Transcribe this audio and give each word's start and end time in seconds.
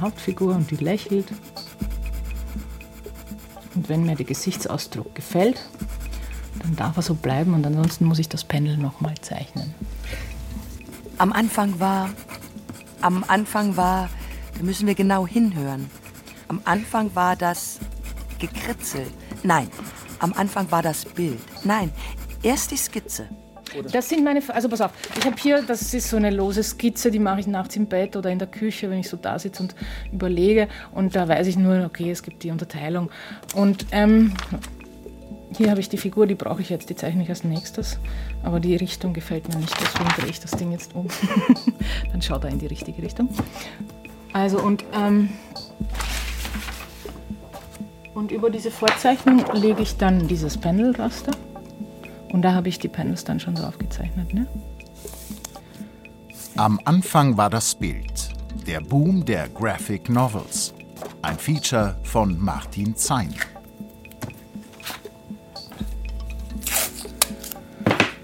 Hauptfigur 0.00 0.54
und 0.54 0.70
die 0.70 0.76
lächelt. 0.76 1.26
Und 3.74 3.88
wenn 3.88 4.04
mir 4.04 4.16
der 4.16 4.26
Gesichtsausdruck 4.26 5.14
gefällt, 5.14 5.68
dann 6.62 6.76
darf 6.76 6.96
er 6.96 7.02
so 7.02 7.14
bleiben 7.14 7.54
und 7.54 7.66
ansonsten 7.66 8.04
muss 8.04 8.18
ich 8.18 8.28
das 8.28 8.44
Pendel 8.44 8.76
nochmal 8.76 9.14
zeichnen. 9.20 9.74
Am 11.18 11.32
Anfang 11.32 11.78
war, 11.80 12.10
am 13.00 13.24
Anfang 13.28 13.76
war, 13.76 14.08
da 14.56 14.62
müssen 14.62 14.86
wir 14.86 14.94
genau 14.94 15.26
hinhören. 15.26 15.90
Am 16.48 16.60
Anfang 16.64 17.14
war 17.14 17.36
das 17.36 17.78
Gekritzel. 18.38 19.06
Nein, 19.42 19.68
am 20.18 20.32
Anfang 20.32 20.70
war 20.70 20.82
das 20.82 21.04
Bild. 21.04 21.40
Nein, 21.64 21.92
erst 22.42 22.70
die 22.70 22.76
Skizze. 22.76 23.28
Das 23.92 24.08
sind 24.08 24.24
meine, 24.24 24.42
also 24.48 24.68
pass 24.68 24.80
auf, 24.80 24.90
ich 25.18 25.24
habe 25.24 25.36
hier, 25.40 25.62
das 25.62 25.94
ist 25.94 26.10
so 26.10 26.16
eine 26.16 26.30
lose 26.30 26.62
Skizze, 26.62 27.10
die 27.10 27.18
mache 27.18 27.40
ich 27.40 27.46
nachts 27.46 27.76
im 27.76 27.86
Bett 27.86 28.16
oder 28.16 28.30
in 28.30 28.38
der 28.38 28.48
Küche, 28.48 28.90
wenn 28.90 29.00
ich 29.00 29.08
so 29.08 29.16
da 29.16 29.38
sitze 29.38 29.62
und 29.62 29.74
überlege. 30.12 30.68
Und 30.92 31.14
da 31.14 31.28
weiß 31.28 31.46
ich 31.46 31.56
nur, 31.56 31.84
okay, 31.84 32.10
es 32.10 32.22
gibt 32.22 32.42
die 32.42 32.50
Unterteilung. 32.50 33.10
Und 33.54 33.86
ähm, 33.92 34.34
hier 35.56 35.70
habe 35.70 35.80
ich 35.80 35.88
die 35.88 35.96
Figur, 35.96 36.26
die 36.26 36.34
brauche 36.34 36.62
ich 36.62 36.70
jetzt, 36.70 36.90
die 36.90 36.96
zeichne 36.96 37.22
ich 37.22 37.28
als 37.28 37.44
nächstes. 37.44 37.98
Aber 38.42 38.60
die 38.60 38.76
Richtung 38.76 39.12
gefällt 39.12 39.48
mir 39.48 39.56
nicht, 39.56 39.74
deswegen 39.80 40.08
drehe 40.10 40.30
ich 40.30 40.40
das 40.40 40.52
Ding 40.52 40.72
jetzt 40.72 40.94
um. 40.94 41.08
Dann 42.12 42.22
schaut 42.22 42.44
er 42.44 42.50
in 42.50 42.58
die 42.58 42.66
richtige 42.66 43.02
Richtung. 43.02 43.28
Also 44.32 44.60
und, 44.60 44.84
ähm, 44.94 45.30
und 48.14 48.30
über 48.30 48.48
diese 48.48 48.70
Vorzeichnung 48.70 49.44
lege 49.54 49.82
ich 49.82 49.96
dann 49.96 50.28
dieses 50.28 50.56
Pendelraster. 50.56 51.32
Und 52.32 52.42
da 52.42 52.54
habe 52.54 52.68
ich 52.68 52.78
die 52.78 52.88
Panels 52.88 53.24
dann 53.24 53.40
schon 53.40 53.54
drauf 53.54 53.78
gezeichnet. 53.78 54.32
Ne? 54.32 54.46
Am 56.56 56.80
Anfang 56.84 57.36
war 57.36 57.50
das 57.50 57.74
Bild. 57.74 58.30
Der 58.66 58.80
Boom 58.80 59.24
der 59.24 59.48
Graphic 59.48 60.08
Novels. 60.08 60.74
Ein 61.22 61.38
Feature 61.38 61.98
von 62.02 62.38
Martin 62.38 62.94
Zein. 62.94 63.34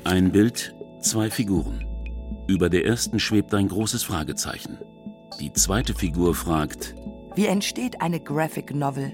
Ein 0.04 0.30
Bild, 0.30 0.74
zwei 1.00 1.30
Figuren. 1.30 1.84
Über 2.46 2.68
der 2.68 2.84
ersten 2.84 3.18
schwebt 3.18 3.52
ein 3.54 3.68
großes 3.68 4.04
Fragezeichen. 4.04 4.78
Die 5.40 5.52
zweite 5.52 5.94
Figur 5.94 6.34
fragt, 6.34 6.94
Wie 7.34 7.46
entsteht 7.46 8.00
eine 8.00 8.20
Graphic 8.20 8.74
Novel? 8.74 9.12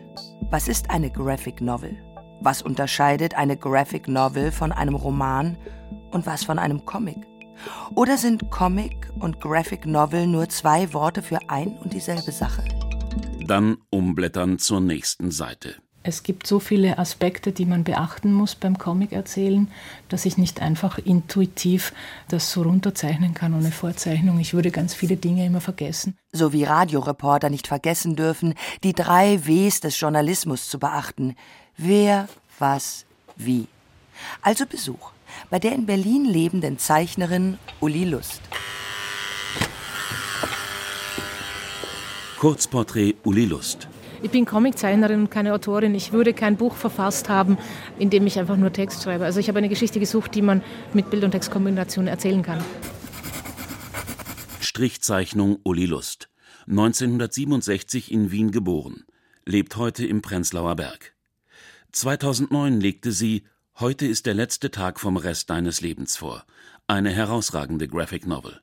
Was 0.51 0.69
ist 0.69 0.91
eine 0.91 1.11
Graphic 1.11 1.61
Novel? 1.61 1.97
Was 2.43 2.63
unterscheidet 2.63 3.35
eine 3.35 3.57
Graphic 3.57 4.09
Novel 4.09 4.53
von 4.53 4.73
einem 4.73 4.95
Roman 4.95 5.57
und 6.11 6.27
was 6.27 6.45
von 6.45 6.59
einem 6.59 6.85
Comic? 6.85 7.19
Oder 7.95 8.19
sind 8.19 8.51
Comic 8.51 9.11
und 9.21 9.41
Graphic 9.41 9.87
Novel 9.87 10.27
nur 10.27 10.49
zwei 10.49 10.93
Worte 10.93 11.23
für 11.23 11.39
ein 11.49 11.69
und 11.83 11.93
dieselbe 11.93 12.33
Sache? 12.33 12.65
dann 13.47 13.77
umblättern 13.91 14.59
zur 14.59 14.81
nächsten 14.81 15.31
Seite. 15.31 15.75
Es 16.05 16.25
gibt 16.25 16.49
so 16.49 16.59
viele 16.59 16.99
Aspekte, 16.99 17.53
die 17.53 17.65
man 17.65 17.85
beachten 17.85 18.33
muss 18.33 18.57
beim 18.57 18.77
Comic 18.77 19.13
erzählen, 19.13 19.69
dass 20.09 20.25
ich 20.25 20.37
nicht 20.37 20.61
einfach 20.61 20.99
intuitiv 20.99 21.93
das 22.29 22.51
so 22.51 22.63
runterzeichnen 22.63 23.35
kann 23.35 23.55
ohne 23.55 23.71
Vorzeichnung. 23.71 24.41
Ich 24.41 24.53
würde 24.53 24.73
ganz 24.73 24.95
viele 24.95 25.17
Dinge 25.17 25.47
immer 25.47 25.61
vergessen. 25.61 26.17
So 26.33 26.53
wie 26.53 26.65
Radioreporter 26.65 27.51
nicht 27.51 27.69
vergessen 27.69 28.17
dürfen, 28.17 28.55
die 28.83 28.95
drei 28.95 29.47
Ws 29.47 29.81
des 29.81 30.01
Journalismus 30.01 30.69
zu 30.69 30.81
beachten. 30.81 31.37
Wer, 31.77 32.27
was, 32.59 33.07
wie. 33.37 33.67
Also 34.43 34.67
Besuch 34.67 35.13
bei 35.51 35.59
der 35.59 35.73
in 35.73 35.87
Berlin 35.87 36.25
lebenden 36.25 36.79
Zeichnerin 36.79 37.59
Uli 37.81 38.05
Lust. 38.05 38.41
Kurzporträt 42.39 43.15
Uli 43.25 43.45
Lust. 43.45 43.89
Ich 44.23 44.31
bin 44.31 44.45
Comiczeichnerin 44.45 45.21
und 45.21 45.31
keine 45.31 45.53
Autorin. 45.53 45.95
Ich 45.95 46.13
würde 46.13 46.33
kein 46.33 46.57
Buch 46.57 46.77
verfasst 46.77 47.29
haben, 47.29 47.59
in 47.99 48.11
dem 48.11 48.27
ich 48.27 48.39
einfach 48.39 48.57
nur 48.57 48.73
Text 48.73 49.03
schreibe. 49.03 49.25
Also 49.25 49.41
ich 49.41 49.49
habe 49.49 49.59
eine 49.59 49.69
Geschichte 49.69 49.99
gesucht, 49.99 50.35
die 50.35 50.43
man 50.43 50.63
mit 50.93 51.11
Bild- 51.11 51.25
und 51.25 51.33
Textkombination 51.33 52.07
erzählen 52.07 52.43
kann. 52.43 52.63
Strichzeichnung 54.61 55.59
Uli 55.65 55.87
Lust. 55.87 56.29
1967 56.69 58.13
in 58.13 58.31
Wien 58.31 58.53
geboren. 58.53 59.05
Lebt 59.45 59.77
heute 59.77 60.07
im 60.07 60.23
Prenzlauer 60.23 60.77
Berg. 60.77 61.12
2009 61.93 62.81
legte 62.81 63.13
sie 63.13 63.45
Heute 63.79 64.07
ist 64.07 64.25
der 64.25 64.33
letzte 64.33 64.71
Tag 64.71 64.99
vom 64.99 65.19
Rest 65.19 65.51
deines 65.51 65.83
Lebens 65.83 66.17
vor. 66.17 66.45
Eine 66.87 67.11
herausragende 67.11 67.87
Graphic 67.87 68.27
Novel. 68.27 68.61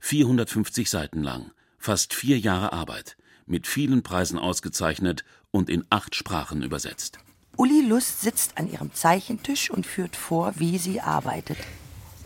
450 0.00 0.90
Seiten 0.90 1.22
lang. 1.22 1.52
Fast 1.78 2.12
vier 2.12 2.40
Jahre 2.40 2.72
Arbeit. 2.72 3.16
Mit 3.46 3.68
vielen 3.68 4.02
Preisen 4.02 4.38
ausgezeichnet 4.38 5.24
und 5.52 5.70
in 5.70 5.84
acht 5.90 6.16
Sprachen 6.16 6.62
übersetzt. 6.62 7.18
Uli 7.56 7.82
Lust 7.82 8.20
sitzt 8.20 8.58
an 8.58 8.70
ihrem 8.70 8.92
Zeichentisch 8.92 9.70
und 9.70 9.86
führt 9.86 10.16
vor, 10.16 10.54
wie 10.56 10.78
sie 10.78 11.00
arbeitet. 11.00 11.58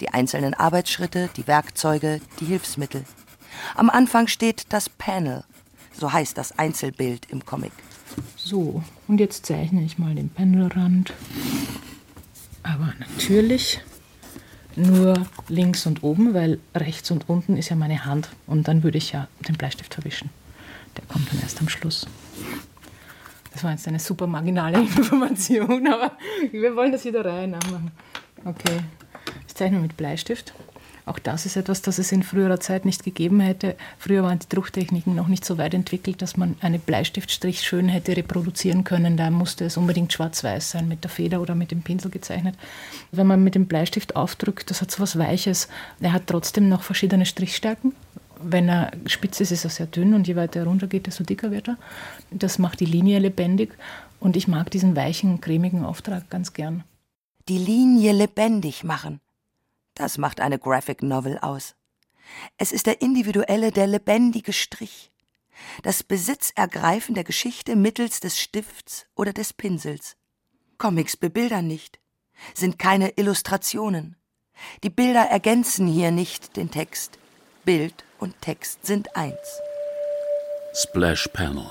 Die 0.01 0.09
einzelnen 0.09 0.55
Arbeitsschritte, 0.55 1.29
die 1.37 1.47
Werkzeuge, 1.47 2.23
die 2.41 2.47
Hilfsmittel. 2.47 3.05
Am 3.75 3.91
Anfang 3.91 4.27
steht 4.27 4.65
das 4.71 4.89
Panel, 4.89 5.45
so 5.93 6.13
heißt 6.13 6.39
das 6.39 6.59
Einzelbild 6.59 7.31
im 7.31 7.45
Comic. 7.45 7.73
So, 8.37 8.83
und 9.09 9.19
jetzt 9.19 9.47
zeichne 9.47 9.83
ich 9.83 9.99
mal 9.99 10.15
den 10.15 10.29
Pendelrand. 10.29 11.13
Aber 12.63 12.93
natürlich 12.99 13.81
nur 14.77 15.15
links 15.49 15.87
und 15.87 16.03
oben, 16.03 16.35
weil 16.35 16.59
rechts 16.75 17.11
und 17.11 17.29
unten 17.29 17.57
ist 17.57 17.71
ja 17.71 17.77
meine 17.77 18.05
Hand. 18.05 18.29
Und 18.47 18.69
dann 18.69 18.83
würde 18.83 18.99
ich 18.99 19.13
ja 19.13 19.29
den 19.49 19.57
Bleistift 19.57 19.95
verwischen. 19.95 20.31
Der 20.97 21.05
kommt 21.07 21.31
dann 21.33 21.41
erst 21.41 21.61
am 21.61 21.69
Schluss. 21.69 22.07
Das 23.53 23.65
war 23.65 23.71
jetzt 23.71 23.89
eine 23.89 23.99
super 23.99 24.27
marginale 24.27 24.79
Information, 24.81 25.87
aber 25.87 26.13
wir 26.53 26.77
wollen 26.77 26.93
das 26.93 27.03
hier 27.03 27.13
der 27.13 27.25
Reihe 27.25 27.49
nachmachen. 27.49 27.91
Okay, 28.45 28.81
ich 29.49 29.55
zeichne 29.55 29.79
mit 29.79 29.97
Bleistift. 29.97 30.53
Auch 31.07 31.21
das 31.21 31.47
ist 31.47 31.55
etwas, 31.55 31.83
das 31.83 31.99
es 32.01 32.11
in 32.11 32.25
früherer 32.25 32.59
Zeit 32.59 32.85
nicht 32.85 33.05
gegeben 33.05 33.39
hätte. 33.39 33.77
Früher 33.97 34.25
waren 34.25 34.41
die 34.41 34.49
Drucktechniken 34.49 35.15
noch 35.15 35.29
nicht 35.29 35.45
so 35.45 35.57
weit 35.57 35.73
entwickelt, 35.73 36.21
dass 36.21 36.37
man 36.37 36.57
einen 36.61 36.81
Bleistiftstrich 36.81 37.63
schön 37.63 37.89
hätte 37.89 38.17
reproduzieren 38.17 38.83
können. 38.83 39.17
Da 39.17 39.31
musste 39.31 39.65
es 39.65 39.77
unbedingt 39.77 40.13
schwarz-weiß 40.13 40.73
sein, 40.73 40.89
mit 40.89 41.05
der 41.05 41.11
Feder 41.11 41.41
oder 41.41 41.55
mit 41.55 41.71
dem 41.71 41.83
Pinsel 41.83 42.11
gezeichnet. 42.11 42.57
Wenn 43.13 43.29
man 43.29 43.45
mit 43.45 43.55
dem 43.55 43.67
Bleistift 43.67 44.17
aufdrückt, 44.17 44.69
das 44.69 44.83
hat 44.83 44.91
so 44.91 45.01
was 45.01 45.17
Weiches. 45.17 45.69
Er 46.01 46.13
hat 46.13 46.27
trotzdem 46.27 46.69
noch 46.69 46.83
verschiedene 46.83 47.25
Strichstärken. 47.25 47.93
Wenn 48.43 48.69
er 48.69 48.91
spitz 49.07 49.39
ist, 49.39 49.53
ist 49.53 49.63
er 49.63 49.71
sehr 49.71 49.87
dünn 49.87 50.13
und 50.13 50.27
je 50.27 50.35
weiter 50.35 50.59
er 50.59 50.67
runter 50.67 50.89
geht, 50.89 51.07
desto 51.07 51.23
dicker 51.23 51.53
wird 51.53 51.69
er. 51.69 51.79
Das 52.33 52.59
macht 52.59 52.81
die 52.81 52.85
Linie 52.85 53.21
lebendig 53.21 53.79
und 54.19 54.37
ich 54.37 54.49
mag 54.49 54.73
diesen 54.73 54.97
weichen, 54.97 55.41
cremigen 55.41 55.85
Auftrag 55.85 56.29
ganz 56.31 56.53
gern. 56.53 56.83
Die 57.49 57.59
Linie 57.59 58.13
lebendig 58.13 58.83
machen. 58.83 59.21
Das 59.97 60.19
macht 60.19 60.41
eine 60.41 60.59
Graphic 60.59 61.03
Novel 61.03 61.39
aus. 61.39 61.75
Es 62.59 62.71
ist 62.71 62.87
der 62.87 63.01
individuelle, 63.01 63.73
der 63.73 63.87
lebendige 63.87 64.53
Strich. 64.53 65.11
Das 65.83 66.03
Besitzergreifen 66.03 67.15
der 67.15 67.25
Geschichte 67.25 67.77
mittels 67.77 68.21
des 68.21 68.39
Stifts 68.39 69.07
oder 69.15 69.33
des 69.33 69.55
Pinsels. 69.55 70.17
Comics 70.77 71.17
bebildern 71.17 71.67
nicht, 71.67 71.99
sind 72.55 72.79
keine 72.79 73.11
Illustrationen. 73.17 74.17
Die 74.83 74.91
Bilder 74.91 75.23
ergänzen 75.23 75.87
hier 75.87 76.11
nicht 76.11 76.57
den 76.57 76.71
Text. 76.71 77.19
Bild 77.65 78.05
und 78.19 78.39
Text 78.43 78.85
sind 78.85 79.17
eins. 79.17 79.61
Splash 80.75 81.27
Panel. 81.33 81.71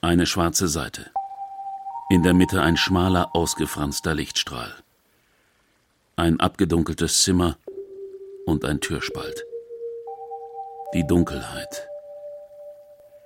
Eine 0.00 0.24
schwarze 0.24 0.68
Seite. 0.68 1.10
In 2.08 2.22
der 2.22 2.32
Mitte 2.32 2.62
ein 2.62 2.78
schmaler, 2.78 3.34
ausgefranster 3.34 4.14
Lichtstrahl. 4.14 4.74
Ein 6.18 6.40
abgedunkeltes 6.40 7.24
Zimmer 7.24 7.58
und 8.46 8.64
ein 8.64 8.80
Türspalt. 8.80 9.44
Die 10.94 11.06
Dunkelheit. 11.06 11.88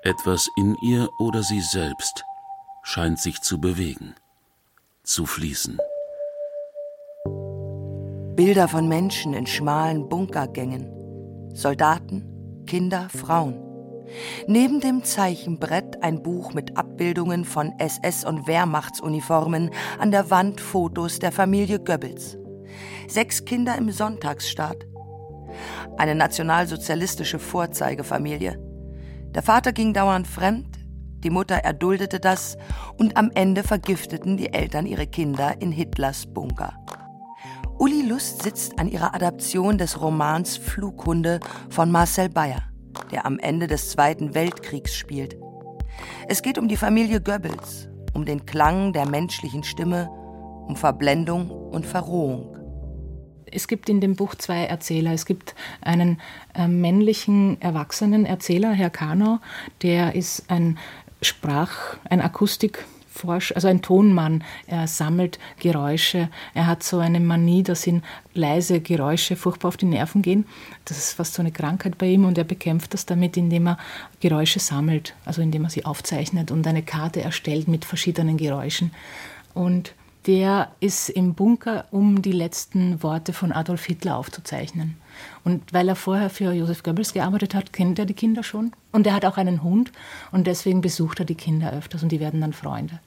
Etwas 0.03 0.49
in 0.57 0.75
ihr 0.83 1.09
oder 1.21 1.45
sie 1.45 1.61
selbst 1.61 2.25
scheint 2.83 3.21
sich 3.21 3.43
zu 3.43 3.61
bewegen, 3.61 4.17
zu 5.05 5.25
fließen. 5.25 5.79
Bilder 8.35 8.67
von 8.67 8.89
Menschen 8.89 9.35
in 9.35 9.47
schmalen 9.47 10.09
Bunkergängen. 10.09 11.55
Soldaten, 11.55 12.65
Kinder, 12.67 13.09
Frauen. 13.09 13.55
Neben 14.49 14.81
dem 14.81 15.05
Zeichenbrett 15.05 16.03
ein 16.03 16.25
Buch 16.25 16.55
mit 16.55 16.77
Abbildungen 16.77 17.45
von 17.45 17.71
SS- 17.79 18.25
und 18.25 18.49
Wehrmachtsuniformen, 18.49 19.71
an 20.01 20.11
der 20.11 20.29
Wand 20.33 20.61
Fotos 20.61 21.21
der 21.21 21.31
Familie 21.31 21.79
Goebbels. 21.79 22.40
Sechs 23.11 23.45
Kinder 23.45 23.77
im 23.77 23.91
Sonntagsstaat. 23.91 24.87
Eine 25.99 26.15
nationalsozialistische 26.15 27.41
Vorzeigefamilie. 27.41 28.57
Der 29.35 29.43
Vater 29.43 29.73
ging 29.73 29.93
dauernd 29.93 30.29
fremd, 30.29 30.79
die 31.25 31.31
Mutter 31.31 31.57
erduldete 31.57 32.21
das 32.21 32.57
und 32.99 33.17
am 33.17 33.33
Ende 33.35 33.65
vergifteten 33.65 34.37
die 34.37 34.53
Eltern 34.53 34.87
ihre 34.87 35.09
Kinder 35.09 35.61
in 35.61 35.73
Hitlers 35.73 36.33
Bunker. 36.33 36.73
Uli 37.81 38.03
Lust 38.03 38.45
sitzt 38.45 38.79
an 38.79 38.87
ihrer 38.87 39.13
Adaption 39.13 39.77
des 39.77 40.01
Romans 40.01 40.57
Flughunde 40.57 41.41
von 41.69 41.91
Marcel 41.91 42.29
Bayer, 42.29 42.63
der 43.11 43.27
am 43.27 43.41
Ende 43.41 43.67
des 43.67 43.91
Zweiten 43.91 44.37
Weltkriegs 44.37 44.95
spielt. 44.95 45.37
Es 46.29 46.43
geht 46.43 46.59
um 46.59 46.69
die 46.69 46.77
Familie 46.77 47.21
Goebbels, 47.21 47.89
um 48.15 48.25
den 48.25 48.47
Klang 48.47 48.93
der 48.93 49.09
menschlichen 49.09 49.65
Stimme, 49.65 50.09
um 50.69 50.77
Verblendung 50.77 51.51
und 51.51 51.85
Verrohung. 51.85 52.60
Es 53.53 53.69
gibt 53.69 53.89
in 53.89 54.01
dem 54.01 54.17
Buch 54.17 54.35
zwei 54.35 54.65
Erzähler. 54.65 55.13
Es 55.13 55.27
gibt 55.27 55.55
einen 55.81 56.21
äh, 56.55 56.69
männlichen 56.69 57.61
erwachsenen 57.61 58.27
Erzähler, 58.27 58.73
Herr 58.73 58.91
Kanau, 58.91 59.39
der 59.83 60.15
ist 60.15 60.51
ein 60.51 60.79
Sprach, 61.23 61.97
ein 62.09 62.23
Akustikforscher, 62.23 63.55
also 63.55 63.69
ein 63.69 63.83
Tonmann. 63.83 64.43
Er 64.67 64.87
sammelt 64.87 65.39
Geräusche. 65.59 66.31
Er 66.55 66.67
hat 66.67 66.83
so 66.83 66.99
eine 66.99 67.21
Manie, 67.21 67.63
dass 67.63 67.87
ihm 67.87 68.03
leise 68.33 68.81
Geräusche 68.81 69.37
furchtbar 69.37 69.69
auf 69.69 69.77
die 69.77 69.87
Nerven 69.87 70.23
gehen. 70.23 70.47
Das 70.87 70.97
ist 70.97 71.13
fast 71.13 71.35
so 71.35 71.43
eine 71.43 71.53
Krankheit 71.53 71.99
bei 71.99 72.07
ihm 72.07 72.25
und 72.25 72.39
er 72.39 72.45
bekämpft 72.45 72.95
das 72.95 73.05
damit, 73.05 73.37
indem 73.37 73.69
er 73.69 73.79
Geräusche 74.21 74.61
sammelt, 74.61 75.15
also 75.27 75.43
indem 75.43 75.65
er 75.65 75.71
sie 75.71 75.85
aufzeichnet 75.85 76.51
und 76.51 76.67
eine 76.67 76.83
Karte 76.83 77.21
erstellt 77.21 77.69
mit 77.69 77.85
verschiedenen 77.85 78.39
Geräuschen. 78.39 78.93
Und 79.53 79.95
der 80.27 80.73
ist 80.81 81.09
im 81.09 81.35
Bunker, 81.35 81.87
um 81.91 82.23
die 82.23 82.33
letzten 82.33 83.03
Worte 83.03 83.33
von 83.33 83.53
Adolf 83.53 83.85
Hitler 83.85 84.17
aufzuzeichnen. 84.17 84.97
Und 85.45 85.73
weil 85.73 85.89
er 85.89 85.97
vorher 85.97 86.31
für 86.31 86.53
Josef 86.53 86.83
Goebbels 86.83 87.13
gearbeitet 87.13 87.55
hat, 87.55 87.73
kennt 87.73 87.99
er 87.99 88.07
die 88.07 88.15
Kinder 88.15 88.43
schon. 88.43 88.73
Und 88.93 89.07
er 89.07 89.15
hat 89.15 89.25
auch 89.25 89.39
einen 89.39 89.63
Hund 89.63 89.93
und 90.31 90.47
deswegen 90.47 90.81
besucht 90.81 91.21
er 91.21 91.25
die 91.25 91.35
Kinder 91.35 91.73
öfters 91.73 92.03
und 92.03 92.13
die 92.13 92.21
werden 92.21 92.41
dann 92.41 92.53
Freunde. 92.53 93.01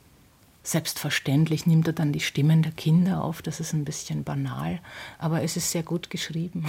Selbstverständlich 0.66 1.66
nimmt 1.66 1.88
er 1.88 1.94
dann 1.94 2.14
die 2.14 2.22
Stimmen 2.22 2.62
der 2.64 2.72
Kinder 2.72 3.22
auf, 3.22 3.42
das 3.42 3.60
ist 3.60 3.74
ein 3.74 3.84
bisschen 3.84 4.24
banal, 4.24 4.80
aber 5.20 5.44
es 5.44 5.58
ist 5.58 5.72
sehr 5.72 5.84
gut 5.84 6.10
geschrieben. 6.10 6.66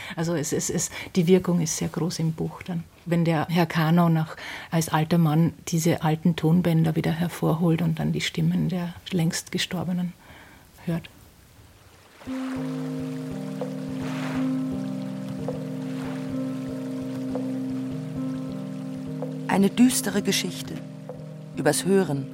also 0.16 0.34
es, 0.34 0.52
es, 0.52 0.68
es, 0.68 0.90
die 1.14 1.28
Wirkung 1.28 1.60
ist 1.60 1.76
sehr 1.76 1.88
groß 1.88 2.18
im 2.18 2.32
Buch 2.32 2.60
dann. 2.62 2.82
Wenn 3.06 3.24
der 3.24 3.46
Herr 3.48 3.66
Kanau 3.66 4.08
nach, 4.08 4.36
als 4.72 4.88
alter 4.88 5.18
Mann 5.18 5.54
diese 5.68 6.02
alten 6.02 6.34
Tonbänder 6.34 6.96
wieder 6.96 7.12
hervorholt 7.12 7.82
und 7.82 8.00
dann 8.00 8.10
die 8.10 8.20
Stimmen 8.20 8.68
der 8.68 8.92
längst 9.12 9.52
Gestorbenen 9.52 10.12
hört. 10.84 11.08
Eine 19.46 19.70
düstere 19.70 20.22
Geschichte 20.22 20.74
übers 21.56 21.84
Hören, 21.84 22.26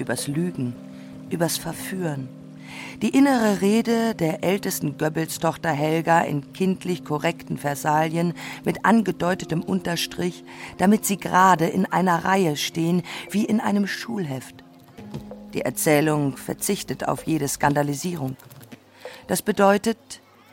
übers 0.00 0.26
Lügen, 0.26 0.74
übers 1.30 1.56
Verführen. 1.56 2.28
Die 3.02 3.16
innere 3.16 3.60
Rede 3.60 4.14
der 4.14 4.44
ältesten 4.44 4.98
Goebbels-Tochter 4.98 5.70
Helga 5.70 6.20
in 6.20 6.52
kindlich 6.52 7.04
korrekten 7.04 7.58
Versalien 7.58 8.34
mit 8.64 8.84
angedeutetem 8.84 9.62
Unterstrich, 9.62 10.44
damit 10.78 11.04
sie 11.04 11.16
gerade 11.16 11.66
in 11.66 11.86
einer 11.86 12.24
Reihe 12.24 12.56
stehen, 12.56 13.02
wie 13.30 13.44
in 13.44 13.60
einem 13.60 13.86
Schulheft. 13.86 14.64
Die 15.54 15.62
Erzählung 15.62 16.36
verzichtet 16.36 17.08
auf 17.08 17.26
jede 17.26 17.48
Skandalisierung. 17.48 18.36
Das 19.26 19.42
bedeutet, 19.42 19.98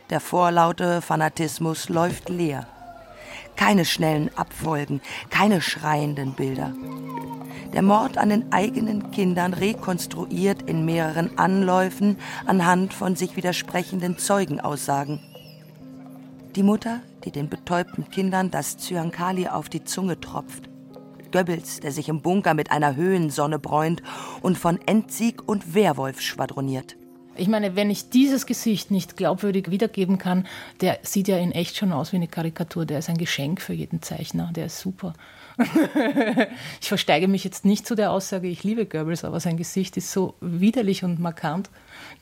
der 0.09 0.19
vorlaute 0.19 1.01
Fanatismus 1.01 1.89
läuft 1.89 2.29
leer. 2.29 2.67
Keine 3.57 3.83
schnellen 3.86 4.30
Abfolgen, 4.38 5.01
keine 5.30 5.62
schreienden 5.62 6.33
Bilder. 6.33 6.74
Der 7.74 7.81
Mord 7.81 8.18
an 8.18 8.30
den 8.30 8.51
eigenen 8.54 9.12
Kindern 9.12 9.54
rekonstruiert 9.54 10.62
in 10.62 10.86
mehreren 10.86 11.38
Anläufen 11.38 12.18
anhand 12.45 12.94
von 12.94 13.15
sich 13.15 13.36
widersprechenden 13.36 14.18
Zeugenaussagen. 14.18 15.19
Die 16.56 16.63
Mutter, 16.63 17.01
die 17.25 17.31
den 17.31 17.50
betäubten 17.50 18.09
Kindern 18.09 18.51
das 18.51 18.77
Zyankali 18.77 19.48
auf 19.48 19.69
die 19.69 19.83
Zunge 19.83 20.19
tropft. 20.19 20.69
Goebbels, 21.31 21.81
der 21.81 21.92
sich 21.92 22.09
im 22.09 22.21
Bunker 22.21 22.54
mit 22.54 22.71
einer 22.71 22.95
Höhensonne 22.95 23.59
bräunt 23.59 24.01
und 24.42 24.57
von 24.57 24.80
Endsieg 24.86 25.48
und 25.48 25.75
Werwolf 25.75 26.21
schwadroniert. 26.21 26.95
Ich 27.37 27.47
meine, 27.47 27.75
wenn 27.75 27.89
ich 27.89 28.09
dieses 28.09 28.45
Gesicht 28.45 28.91
nicht 28.91 29.17
glaubwürdig 29.17 29.71
wiedergeben 29.71 30.17
kann, 30.17 30.47
der 30.81 30.99
sieht 31.03 31.27
ja 31.27 31.37
in 31.37 31.51
echt 31.51 31.77
schon 31.77 31.91
aus 31.91 32.11
wie 32.11 32.17
eine 32.17 32.27
Karikatur. 32.27 32.85
Der 32.85 32.99
ist 32.99 33.09
ein 33.09 33.17
Geschenk 33.17 33.61
für 33.61 33.73
jeden 33.73 34.01
Zeichner. 34.01 34.51
Der 34.55 34.65
ist 34.67 34.79
super. 34.79 35.13
ich 36.81 36.87
versteige 36.87 37.27
mich 37.27 37.43
jetzt 37.43 37.65
nicht 37.65 37.87
zu 37.87 37.95
der 37.95 38.11
Aussage, 38.11 38.47
ich 38.47 38.63
liebe 38.63 38.85
Goebbels, 38.85 39.23
aber 39.23 39.39
sein 39.39 39.57
Gesicht 39.57 39.97
ist 39.97 40.11
so 40.11 40.35
widerlich 40.39 41.03
und 41.03 41.19
markant, 41.19 41.69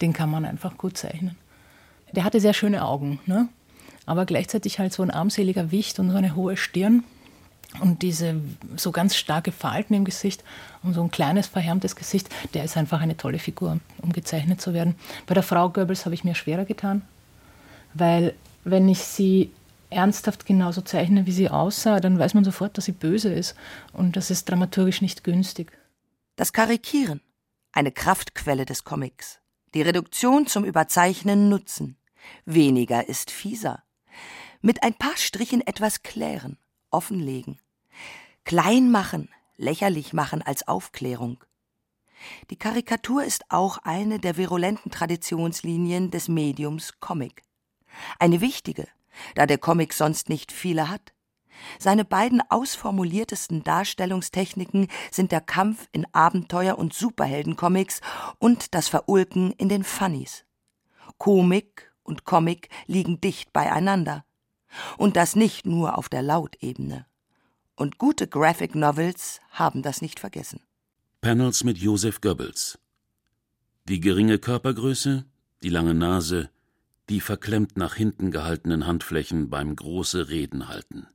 den 0.02 0.14
kann 0.14 0.32
man 0.32 0.46
einfach 0.46 0.78
gut 0.78 0.98
zeichnen. 0.98 1.36
Der 2.14 2.24
hatte 2.24 2.40
sehr 2.40 2.54
schöne 2.54 2.86
Augen, 2.86 3.20
ne? 3.26 3.50
aber 4.06 4.26
gleichzeitig 4.26 4.80
halt 4.80 4.94
so 4.94 5.04
ein 5.04 5.12
armseliger 5.12 5.72
Wicht 5.72 6.00
und 6.00 6.12
so 6.12 6.18
eine 6.18 6.36
hohe 6.36 6.56
Stirn 6.56 7.04
und 7.82 8.02
diese 8.02 8.42
so 8.76 8.92
ganz 8.92 9.16
starke 9.16 9.52
Falten 9.52 9.94
im 9.94 10.06
Gesicht 10.06 10.44
und 10.84 10.94
so 10.94 11.02
ein 11.02 11.12
kleines 11.12 11.48
verhärmtes 11.48 11.96
Gesicht, 11.96 12.30
der 12.54 12.64
ist 12.64 12.78
einfach 12.78 13.02
eine 13.02 13.18
tolle 13.18 13.40
Figur, 13.40 13.80
um 14.02 14.14
gezeichnet 14.14 14.62
zu 14.62 14.74
werden. 14.74 14.96
Bei 15.26 15.34
der 15.34 15.44
Frau 15.44 15.70
Goebbels 15.70 16.06
habe 16.06 16.16
ich 16.16 16.24
mir 16.24 16.36
schwerer 16.36 16.66
getan, 16.66 17.02
weil 17.94 18.34
wenn 18.64 18.90
ich 18.90 19.00
sie 19.00 19.52
ernsthaft 19.90 20.46
genauso 20.46 20.82
zeichne, 20.82 21.26
wie 21.26 21.32
sie 21.32 21.50
aussah, 21.50 22.00
dann 22.00 22.20
weiß 22.20 22.34
man 22.34 22.44
sofort, 22.44 22.78
dass 22.78 22.86
sie 22.86 22.92
böse 22.92 23.32
ist. 23.34 23.56
Und 23.94 24.16
das 24.16 24.30
ist 24.30 24.50
dramaturgisch 24.50 25.02
nicht 25.02 25.24
günstig. 25.24 25.72
Das 26.36 26.54
Karikieren, 26.54 27.22
eine 27.72 27.92
Kraftquelle 27.92 28.66
des 28.66 28.84
Comics. 28.84 29.40
Die 29.74 29.82
Reduktion 29.82 30.48
zum 30.48 30.66
Überzeichnen 30.66 31.50
nutzen. 31.50 31.98
Weniger 32.46 33.08
ist 33.08 33.32
fieser. 33.32 33.84
Mit 34.62 34.84
ein 34.84 34.94
paar 34.94 35.16
Strichen 35.16 35.66
etwas 35.66 36.02
klären, 36.02 36.58
offenlegen. 36.90 37.60
Klein 38.46 38.92
machen, 38.92 39.28
lächerlich 39.58 40.14
machen 40.14 40.44
als 40.44 40.68
Aufklärung. 40.68 41.44
Die 42.52 42.58
Karikatur 42.58 43.24
ist 43.24 43.44
auch 43.50 43.80
eine 43.80 44.20
der 44.20 44.38
virulenten 44.38 44.92
Traditionslinien 44.92 46.12
des 46.12 46.28
Mediums 46.28 47.00
Comic. 47.00 47.42
Eine 48.20 48.42
wichtige, 48.42 48.88
da 49.34 49.48
der 49.48 49.58
Comic 49.58 49.94
sonst 49.94 50.30
nicht 50.30 50.52
viele 50.52 50.90
hat. 50.90 51.14
Seine 51.80 52.06
beiden 52.06 52.40
ausformuliertesten 52.48 53.64
Darstellungstechniken 53.64 54.90
sind 55.10 55.32
der 55.32 55.42
Kampf 55.42 55.90
in 55.92 56.06
Abenteuer- 56.14 56.78
und 56.78 56.94
Superheldencomics 56.94 58.02
und 58.38 58.76
das 58.76 58.90
Verulken 58.90 59.54
in 59.54 59.70
den 59.70 59.84
Funnies. 59.84 60.46
Komik 61.18 61.92
und 62.04 62.26
Comic 62.26 62.70
liegen 62.86 63.20
dicht 63.22 63.54
beieinander. 63.54 64.24
Und 64.98 65.16
das 65.16 65.36
nicht 65.36 65.66
nur 65.66 65.98
auf 65.98 66.10
der 66.10 66.22
Lautebene. 66.22 67.08
Und 67.76 67.98
gute 67.98 68.28
Graphic 68.28 68.74
Novels 68.74 69.42
haben 69.52 69.82
das 69.82 70.02
nicht 70.02 70.20
vergessen. 70.20 70.62
Panels 71.20 71.64
mit 71.64 71.78
Josef 71.78 72.22
Goebbels. 72.22 72.80
Die 73.88 74.00
geringe 74.00 74.40
Körpergröße, 74.40 75.26
die 75.62 75.70
lange 75.70 75.94
Nase, 75.94 76.50
die 77.10 77.20
verklemmt 77.20 77.78
nach 77.78 77.96
hinten 77.96 78.32
gehaltenen 78.32 78.88
Handflächen 78.88 79.50
beim 79.50 79.76
große 79.76 80.30
Reden 80.30 80.70
halten. 80.70 81.08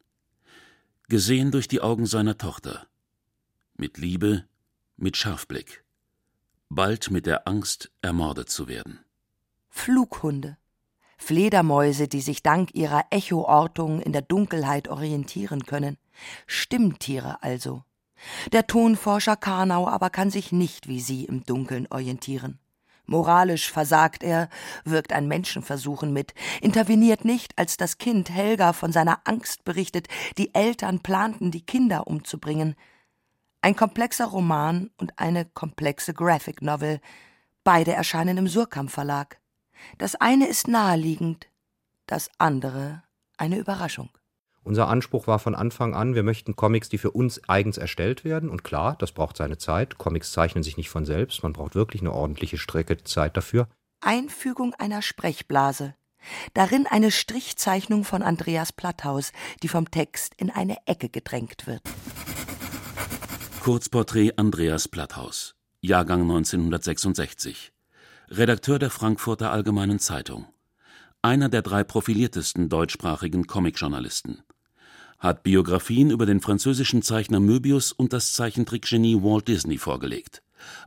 Gesehen 1.09 1.51
durch 1.51 1.67
die 1.67 1.81
Augen 1.81 2.07
seiner 2.07 2.39
Tochter. 2.39 2.87
Mit 3.77 3.99
Liebe, 3.99 4.45
mit 4.97 5.17
Scharfblick. 5.17 5.85
Bald 6.69 7.11
mit 7.11 7.27
der 7.27 7.49
Angst, 7.49 7.91
ermordet 8.03 8.51
zu 8.51 8.69
werden. 8.69 9.01
Flughunde. 9.71 10.59
Fledermäuse, 11.17 12.07
die 12.07 12.21
sich 12.21 12.43
dank 12.43 12.75
ihrer 12.75 13.05
Echoortung 13.11 14.01
in 14.01 14.13
der 14.13 14.23
Dunkelheit 14.23 14.89
orientieren 14.89 15.65
können. 15.65 15.97
Stimmtiere 16.47 17.43
also. 17.43 17.85
Der 18.53 18.67
Tonforscher 18.67 19.37
Karnau 19.37 19.89
aber 19.89 20.11
kann 20.11 20.31
sich 20.31 20.53
nicht 20.53 20.89
wie 20.89 21.01
sie 21.01 21.25
im 21.25 21.45
Dunkeln 21.45 21.87
orientieren. 21.91 22.59
Moralisch 23.07 23.73
versagt 23.73 24.23
er, 24.23 24.49
wirkt 24.85 25.13
ein 25.13 25.27
Menschenversuchen 25.27 26.13
mit, 26.13 26.33
interveniert 26.61 27.25
nicht, 27.25 27.59
als 27.59 27.77
das 27.77 27.99
Kind 27.99 28.31
Helga 28.31 28.73
von 28.73 28.93
seiner 28.93 29.21
Angst 29.25 29.65
berichtet, 29.65 30.07
die 30.39 30.55
Eltern 30.55 31.01
planten, 31.01 31.51
die 31.51 31.67
Kinder 31.67 32.07
umzubringen. 32.07 32.77
Ein 33.63 33.75
komplexer 33.75 34.27
Roman 34.27 34.91
und 34.97 35.19
eine 35.19 35.45
komplexe 35.45 36.15
Graphic 36.15 36.63
Novel. 36.63 37.01
Beide 37.65 37.93
erscheinen 37.93 38.39
im 38.39 38.47
Surkamp 38.47 38.93
Verlag. 38.93 39.41
Das 39.99 40.15
eine 40.15 40.47
ist 40.47 40.69
naheliegend, 40.69 41.49
das 42.07 42.31
andere 42.39 43.03
eine 43.37 43.59
Überraschung. 43.59 44.11
Unser 44.63 44.89
Anspruch 44.89 45.27
war 45.27 45.39
von 45.39 45.55
Anfang 45.55 45.95
an, 45.95 46.15
wir 46.15 46.23
möchten 46.23 46.55
Comics, 46.55 46.89
die 46.89 46.99
für 46.99 47.11
uns 47.11 47.41
eigens 47.49 47.79
erstellt 47.79 48.25
werden. 48.25 48.51
Und 48.51 48.63
klar, 48.63 48.97
das 48.99 49.13
braucht 49.13 49.37
seine 49.37 49.59
Zeit. 49.59 49.97
Comics 49.97 50.33
zeichnen 50.33 50.63
sich 50.63 50.77
nicht 50.77 50.91
von 50.91 51.07
selbst. 51.07 51.43
Man 51.43 51.53
braucht 51.53 51.75
wirklich 51.75 52.03
eine 52.03 52.13
ordentliche 52.13 52.59
Strecke 52.59 53.03
Zeit 53.03 53.37
dafür. 53.37 53.69
Einfügung 54.01 54.75
einer 54.75 55.03
Sprechblase. 55.03 55.95
Darin 56.53 56.87
eine 56.87 57.11
Strichzeichnung 57.11 58.05
von 58.05 58.23
Andreas 58.23 58.73
Platthaus, 58.73 59.33
die 59.63 59.69
vom 59.69 59.91
Text 59.91 60.35
in 60.37 60.51
eine 60.51 60.77
Ecke 60.87 61.09
gedrängt 61.09 61.67
wird. 61.67 61.83
Kurzporträt 63.63 64.33
Andreas 64.37 64.89
Platthaus, 64.89 65.55
Jahrgang 65.81 66.23
1966. 66.23 67.73
Redakteur 68.29 68.79
der 68.79 68.91
Frankfurter 68.91 69.51
Allgemeinen 69.51 69.99
Zeitung. 69.99 70.47
Einer 71.23 71.49
der 71.49 71.63
drei 71.63 71.85
profiliertesten 71.85 72.69
deutschsprachigen 72.69 73.47
Comicjournalisten. 73.47 74.43
Hat 75.21 75.43
Biografien 75.43 76.11
über 76.11 76.25
den 76.25 76.41
französischen 76.41 77.03
Zeichner 77.03 77.41
Möbius 77.41 77.93
und 77.93 78.15
das 78.15 78.33
Zeichentrickgenie 78.33 79.23
Walt 79.23 79.49
Disney 79.49 79.77
vorgelegt. 79.77 80.43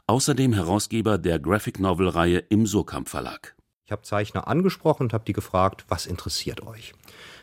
Außerdem 0.07 0.53
Herausgeber 0.53 1.19
der 1.19 1.37
Graphic 1.37 1.79
Novel 1.79 2.09
Reihe 2.09 2.39
im 2.39 2.65
Surkamp 2.65 3.09
Verlag. 3.09 3.55
Ich 3.85 3.91
habe 3.91 4.01
Zeichner 4.01 4.47
angesprochen 4.47 5.03
und 5.03 5.13
habe 5.13 5.23
die 5.23 5.33
gefragt, 5.33 5.85
was 5.87 6.07
interessiert 6.07 6.65
euch? 6.65 6.93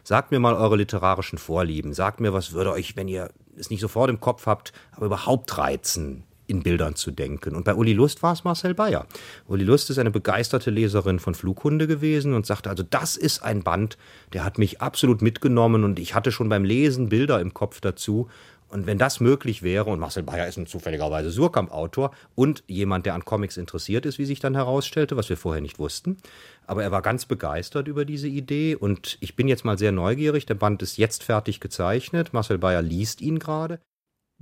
Sagt 0.03 0.33
mir 0.33 0.41
mal 0.41 0.55
eure 0.55 0.75
literarischen 0.75 1.39
Vorlieben. 1.39 1.95
Sagt 1.95 2.19
mir, 2.19 2.33
was 2.33 2.55
würde 2.55 2.73
euch, 2.73 2.97
wenn 2.97 3.07
ihr 3.07 3.31
es 3.57 3.71
nicht 3.71 3.81
sofort 3.81 4.11
im 4.11 4.19
Kopf 4.19 4.47
habt, 4.47 4.73
aber 4.91 5.07
überhaupt 5.07 5.59
reizen, 5.59 6.25
in 6.51 6.63
Bildern 6.63 6.97
zu 6.97 7.11
denken. 7.11 7.55
Und 7.55 7.65
bei 7.65 7.75
Uli 7.75 7.93
Lust 7.93 8.23
war 8.23 8.33
es 8.33 8.45
Marcel 8.45 8.75
Bayer. 8.75 9.07
Uli 9.47 9.65
Lust 9.65 9.89
ist 9.89 9.99
eine 9.99 10.11
begeisterte 10.11 10.71
Leserin 10.71 11.19
von 11.19 11.35
Flughunde 11.35 11.87
gewesen 11.87 12.35
und 12.35 12.45
sagte, 12.45 12.69
also 12.69 12.83
das 12.83 13.17
ist 13.17 13.43
ein 13.43 13.63
Band, 13.63 13.97
der 14.33 14.45
hat 14.45 14.59
mich 14.59 14.81
absolut 14.81 15.23
mitgenommen 15.23 15.85
und 15.85 15.99
ich 15.99 16.15
hatte 16.15 16.33
schon 16.33 16.49
beim 16.49 16.65
Lesen 16.65 17.09
Bilder 17.09 17.41
im 17.41 17.55
Kopf 17.55 17.81
dazu. 17.81 18.29
Und 18.71 18.87
wenn 18.87 18.99
das 18.99 19.19
möglich 19.19 19.63
wäre, 19.63 19.91
und 19.91 19.99
Marcel 19.99 20.23
Bayer 20.23 20.47
ist 20.47 20.57
ein 20.57 20.67
zufälligerweise 20.67 21.33
Surkamp-Autor 21.33 22.13
und 22.37 22.63
jemand, 22.69 23.05
der 23.05 23.15
an 23.15 23.25
Comics 23.25 23.57
interessiert 23.57 24.07
ist, 24.07 24.19
wie 24.19 24.25
sich 24.25 24.39
dann 24.39 24.55
herausstellte, 24.55 25.17
was 25.17 25.29
wir 25.29 25.37
vorher 25.37 25.61
nicht 25.61 25.81
wussten. 25.81 26.19
Aber 26.67 26.85
er 26.85 26.93
war 26.93 27.03
ganz 27.03 27.27
begeistert 27.27 27.89
über 27.89 28.05
diese 28.05 28.29
Idee 28.29 28.77
und 28.77 29.19
ich 29.21 29.35
bin 29.35 29.49
jetzt 29.49 29.65
mal 29.65 29.77
sehr 29.77 29.91
neugierig. 29.91 30.47
Der 30.47 30.55
Band 30.55 30.83
ist 30.83 30.99
jetzt 30.99 31.25
fertig 31.25 31.59
gezeichnet. 31.59 32.33
Marcel 32.33 32.59
Bayer 32.59 32.83
liest 32.83 33.21
ihn 33.21 33.41
gerade. 33.41 33.81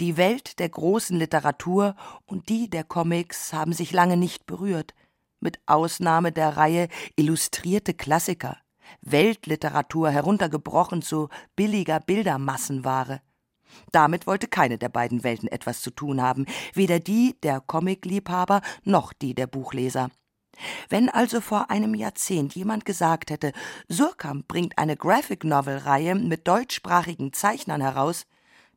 Die 0.01 0.17
Welt 0.17 0.61
der 0.61 0.69
großen 0.69 1.19
Literatur 1.19 1.97
und 2.25 2.49
die 2.49 2.71
der 2.71 2.85
Comics 2.85 3.53
haben 3.53 3.73
sich 3.73 3.91
lange 3.91 4.17
nicht 4.17 4.47
berührt, 4.47 4.95
mit 5.41 5.59
Ausnahme 5.67 6.31
der 6.31 6.57
Reihe 6.57 6.87
Illustrierte 7.17 7.95
Klassiker, 7.95 8.59
Weltliteratur 9.01 10.11
heruntergebrochen 10.11 11.03
zu 11.03 11.29
billiger 11.57 11.99
Bildermassenware. 11.99 13.23
Damit 13.91 14.29
wollte 14.29 14.47
keine 14.47 14.79
der 14.79 14.89
beiden 14.89 15.25
Welten 15.25 15.49
etwas 15.49 15.83
zu 15.83 15.91
tun 15.91 16.23
haben, 16.23 16.47
weder 16.75 17.01
die 17.01 17.37
der 17.43 17.61
Comicliebhaber 17.61 18.63
noch 18.85 19.13
die 19.13 19.35
der 19.35 19.49
Buchleser. 19.49 20.11
Wenn 20.89 21.09
also 21.09 21.41
vor 21.41 21.71
einem 21.71 21.97
Jahrzehnt 21.97 22.55
jemand 22.55 22.85
gesagt 22.85 23.31
hätte, 23.31 23.53
Surkamp 23.89 24.47
bringt 24.47 24.79
eine 24.79 24.97
Graphic 24.97 25.43
Novel 25.43 25.79
Reihe 25.79 26.15
mit 26.15 26.47
deutschsprachigen 26.47 27.33
Zeichnern 27.33 27.81
heraus, 27.81 28.27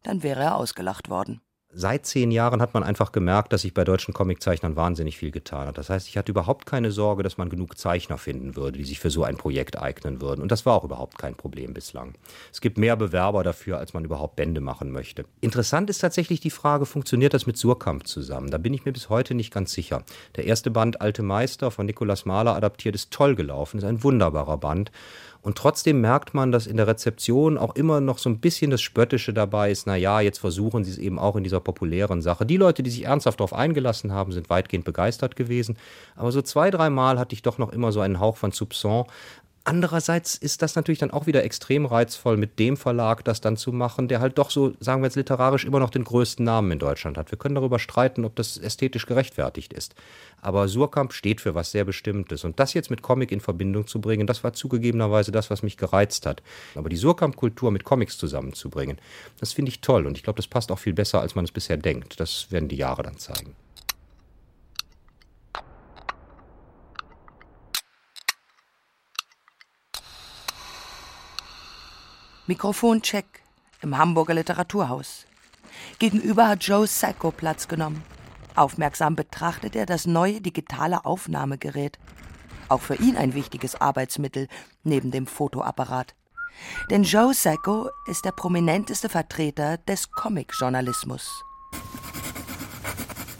dann 0.03 0.23
wäre 0.23 0.41
er 0.41 0.55
ausgelacht 0.55 1.09
worden 1.09 1.41
seit 1.73 2.05
zehn 2.05 2.31
Jahren 2.31 2.61
hat 2.61 2.73
man 2.73 2.83
einfach 2.83 3.11
gemerkt, 3.11 3.53
dass 3.53 3.61
sich 3.61 3.73
bei 3.73 3.83
deutschen 3.83 4.13
Comiczeichnern 4.13 4.75
wahnsinnig 4.75 5.17
viel 5.17 5.31
getan 5.31 5.67
hat. 5.67 5.77
Das 5.77 5.89
heißt, 5.89 6.07
ich 6.07 6.17
hatte 6.17 6.31
überhaupt 6.31 6.65
keine 6.65 6.91
Sorge, 6.91 7.23
dass 7.23 7.37
man 7.37 7.49
genug 7.49 7.77
Zeichner 7.77 8.17
finden 8.17 8.55
würde, 8.55 8.77
die 8.77 8.83
sich 8.83 8.99
für 8.99 9.09
so 9.09 9.23
ein 9.23 9.37
Projekt 9.37 9.79
eignen 9.79 10.21
würden. 10.21 10.41
Und 10.41 10.51
das 10.51 10.65
war 10.65 10.73
auch 10.73 10.83
überhaupt 10.83 11.17
kein 11.17 11.35
Problem 11.35 11.73
bislang. 11.73 12.15
Es 12.51 12.61
gibt 12.61 12.77
mehr 12.77 12.95
Bewerber 12.95 13.43
dafür, 13.43 13.77
als 13.77 13.93
man 13.93 14.05
überhaupt 14.05 14.35
Bände 14.35 14.61
machen 14.61 14.91
möchte. 14.91 15.25
Interessant 15.39 15.89
ist 15.89 15.99
tatsächlich 15.99 16.39
die 16.39 16.49
Frage, 16.49 16.85
funktioniert 16.85 17.33
das 17.33 17.45
mit 17.45 17.57
Surkamp 17.57 18.07
zusammen? 18.07 18.51
Da 18.51 18.57
bin 18.57 18.73
ich 18.73 18.85
mir 18.85 18.91
bis 18.91 19.09
heute 19.09 19.33
nicht 19.33 19.53
ganz 19.53 19.71
sicher. 19.71 20.03
Der 20.35 20.45
erste 20.45 20.71
Band 20.71 21.01
Alte 21.01 21.23
Meister 21.23 21.71
von 21.71 21.85
Nikolaus 21.85 22.25
Mahler 22.25 22.55
adaptiert 22.55 22.95
ist 22.95 23.11
toll 23.11 23.35
gelaufen, 23.35 23.77
ist 23.77 23.85
ein 23.85 24.03
wunderbarer 24.03 24.57
Band. 24.57 24.91
Und 25.41 25.57
trotzdem 25.57 26.01
merkt 26.01 26.33
man, 26.33 26.51
dass 26.51 26.67
in 26.67 26.77
der 26.77 26.87
Rezeption 26.87 27.57
auch 27.57 27.75
immer 27.75 27.99
noch 27.99 28.19
so 28.19 28.29
ein 28.29 28.39
bisschen 28.39 28.69
das 28.69 28.81
Spöttische 28.81 29.33
dabei 29.33 29.71
ist. 29.71 29.87
Na 29.87 29.95
ja, 29.95 30.21
jetzt 30.21 30.37
versuchen 30.37 30.83
sie 30.83 30.91
es 30.91 30.97
eben 30.97 31.17
auch 31.17 31.35
in 31.35 31.43
dieser 31.43 31.59
populären 31.59 32.21
Sache. 32.21 32.45
Die 32.45 32.57
Leute, 32.57 32.83
die 32.83 32.91
sich 32.91 33.05
ernsthaft 33.05 33.39
darauf 33.39 33.53
eingelassen 33.53 34.11
haben, 34.11 34.31
sind 34.31 34.49
weitgehend 34.49 34.85
begeistert 34.85 35.35
gewesen. 35.35 35.77
Aber 36.15 36.31
so 36.31 36.41
zwei, 36.41 36.69
dreimal 36.69 37.17
hatte 37.17 37.33
ich 37.33 37.41
doch 37.41 37.57
noch 37.57 37.73
immer 37.73 37.91
so 37.91 38.01
einen 38.01 38.19
Hauch 38.19 38.37
von 38.37 38.51
Soupçon. 38.51 39.07
Andererseits 39.63 40.35
ist 40.35 40.63
das 40.63 40.75
natürlich 40.75 40.97
dann 40.97 41.11
auch 41.11 41.27
wieder 41.27 41.43
extrem 41.43 41.85
reizvoll, 41.85 42.35
mit 42.35 42.57
dem 42.57 42.77
Verlag 42.77 43.23
das 43.23 43.41
dann 43.41 43.57
zu 43.57 43.71
machen, 43.71 44.07
der 44.07 44.19
halt 44.19 44.39
doch 44.39 44.49
so, 44.49 44.73
sagen 44.79 45.03
wir 45.03 45.05
jetzt 45.05 45.17
literarisch, 45.17 45.65
immer 45.65 45.79
noch 45.79 45.91
den 45.91 46.03
größten 46.03 46.43
Namen 46.43 46.71
in 46.71 46.79
Deutschland 46.79 47.15
hat. 47.15 47.29
Wir 47.29 47.37
können 47.37 47.53
darüber 47.53 47.77
streiten, 47.77 48.25
ob 48.25 48.35
das 48.35 48.57
ästhetisch 48.57 49.05
gerechtfertigt 49.05 49.71
ist. 49.73 49.93
Aber 50.41 50.67
Surkamp 50.67 51.13
steht 51.13 51.41
für 51.41 51.53
was 51.53 51.71
sehr 51.71 51.85
Bestimmtes. 51.85 52.43
Und 52.43 52.59
das 52.59 52.73
jetzt 52.73 52.89
mit 52.89 53.03
Comic 53.03 53.31
in 53.31 53.39
Verbindung 53.39 53.85
zu 53.85 54.01
bringen, 54.01 54.25
das 54.25 54.43
war 54.43 54.53
zugegebenerweise 54.53 55.31
das, 55.31 55.51
was 55.51 55.61
mich 55.61 55.77
gereizt 55.77 56.25
hat. 56.25 56.41
Aber 56.73 56.89
die 56.89 56.95
Surkamp-Kultur 56.95 57.69
mit 57.69 57.83
Comics 57.83 58.17
zusammenzubringen, 58.17 58.97
das 59.39 59.53
finde 59.53 59.69
ich 59.69 59.81
toll. 59.81 60.07
Und 60.07 60.17
ich 60.17 60.23
glaube, 60.23 60.37
das 60.37 60.47
passt 60.47 60.71
auch 60.71 60.79
viel 60.79 60.93
besser, 60.93 61.21
als 61.21 61.35
man 61.35 61.45
es 61.45 61.51
bisher 61.51 61.77
denkt. 61.77 62.19
Das 62.19 62.51
werden 62.51 62.67
die 62.67 62.77
Jahre 62.77 63.03
dann 63.03 63.17
zeigen. 63.17 63.55
Mikrofoncheck 72.47 73.43
im 73.81 73.97
Hamburger 73.97 74.33
Literaturhaus. 74.33 75.25
Gegenüber 75.99 76.47
hat 76.47 76.63
Joe 76.63 76.87
Sacco 76.87 77.31
Platz 77.31 77.67
genommen. 77.67 78.03
Aufmerksam 78.55 79.15
betrachtet 79.15 79.75
er 79.75 79.85
das 79.85 80.07
neue 80.07 80.41
digitale 80.41 81.05
Aufnahmegerät. 81.05 81.99
Auch 82.67 82.81
für 82.81 82.95
ihn 82.95 83.15
ein 83.15 83.35
wichtiges 83.35 83.79
Arbeitsmittel 83.79 84.47
neben 84.83 85.11
dem 85.11 85.27
Fotoapparat. 85.27 86.15
Denn 86.89 87.03
Joe 87.03 87.33
Sacco 87.33 87.89
ist 88.07 88.25
der 88.25 88.31
prominenteste 88.31 89.07
Vertreter 89.07 89.77
des 89.77 90.11
Comic-Journalismus. 90.11 91.43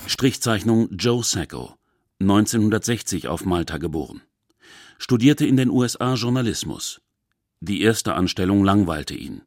Strichzeichnung 0.06 0.90
Joe 0.92 1.24
Sacco, 1.24 1.74
1960 2.20 3.28
auf 3.28 3.46
Malta 3.46 3.78
geboren. 3.78 4.22
Studierte 5.00 5.48
in 5.48 5.58
den 5.58 5.72
USA 5.72 6.14
Journalismus, 6.14 7.02
die 7.62 7.82
erste 7.82 8.16
Anstellung 8.16 8.64
langweilte 8.64 9.14
ihn. 9.14 9.44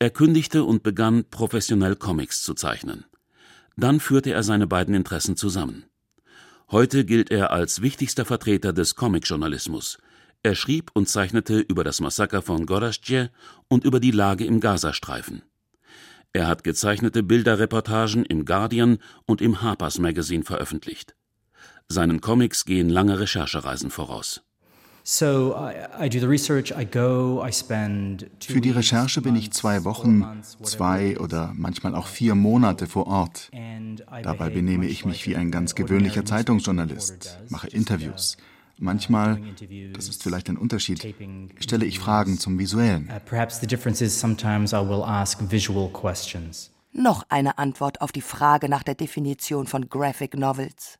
Er 0.00 0.10
kündigte 0.10 0.64
und 0.64 0.82
begann, 0.82 1.24
professionell 1.30 1.96
Comics 1.96 2.42
zu 2.42 2.54
zeichnen. 2.54 3.04
Dann 3.76 4.00
führte 4.00 4.32
er 4.32 4.42
seine 4.42 4.66
beiden 4.66 4.94
Interessen 4.94 5.36
zusammen. 5.36 5.84
Heute 6.70 7.04
gilt 7.04 7.30
er 7.30 7.52
als 7.52 7.80
wichtigster 7.80 8.24
Vertreter 8.24 8.72
des 8.72 8.96
Comicjournalismus. 8.96 9.98
Er 10.42 10.54
schrieb 10.54 10.90
und 10.94 11.08
zeichnete 11.08 11.60
über 11.60 11.84
das 11.84 12.00
Massaker 12.00 12.42
von 12.42 12.66
Gorazdzie 12.66 13.28
und 13.68 13.84
über 13.84 14.00
die 14.00 14.10
Lage 14.10 14.44
im 14.44 14.60
Gazastreifen. 14.60 15.42
Er 16.32 16.46
hat 16.46 16.62
gezeichnete 16.64 17.22
Bilderreportagen 17.22 18.24
im 18.24 18.44
Guardian 18.44 18.98
und 19.26 19.40
im 19.40 19.62
Harper's 19.62 19.98
Magazine 19.98 20.44
veröffentlicht. 20.44 21.14
Seinen 21.88 22.20
Comics 22.20 22.64
gehen 22.64 22.90
lange 22.90 23.18
Recherchereisen 23.18 23.90
voraus. 23.90 24.42
Für 25.10 25.80
die 28.60 28.70
Recherche 28.70 29.22
bin 29.22 29.36
ich 29.36 29.50
zwei 29.52 29.84
Wochen, 29.84 30.42
zwei 30.62 31.18
oder 31.18 31.54
manchmal 31.56 31.94
auch 31.94 32.06
vier 32.06 32.34
Monate 32.34 32.86
vor 32.86 33.06
Ort. 33.06 33.50
Dabei 34.22 34.50
benehme 34.50 34.84
ich 34.84 35.06
mich 35.06 35.26
wie 35.26 35.34
ein 35.34 35.50
ganz 35.50 35.74
gewöhnlicher 35.74 36.26
Zeitungsjournalist, 36.26 37.38
mache 37.48 37.68
Interviews. 37.68 38.36
Manchmal, 38.76 39.40
das 39.94 40.10
ist 40.10 40.22
vielleicht 40.22 40.50
ein 40.50 40.58
Unterschied, 40.58 41.14
stelle 41.58 41.86
ich 41.86 42.00
Fragen 42.00 42.38
zum 42.38 42.58
Visuellen. 42.58 43.10
Uh, 43.10 43.18
Noch 46.92 47.24
eine 47.30 47.56
Antwort 47.56 48.02
auf 48.02 48.12
die 48.12 48.20
Frage 48.20 48.68
nach 48.68 48.82
der 48.82 48.94
Definition 48.94 49.66
von 49.66 49.88
Graphic 49.88 50.36
Novels. 50.36 50.98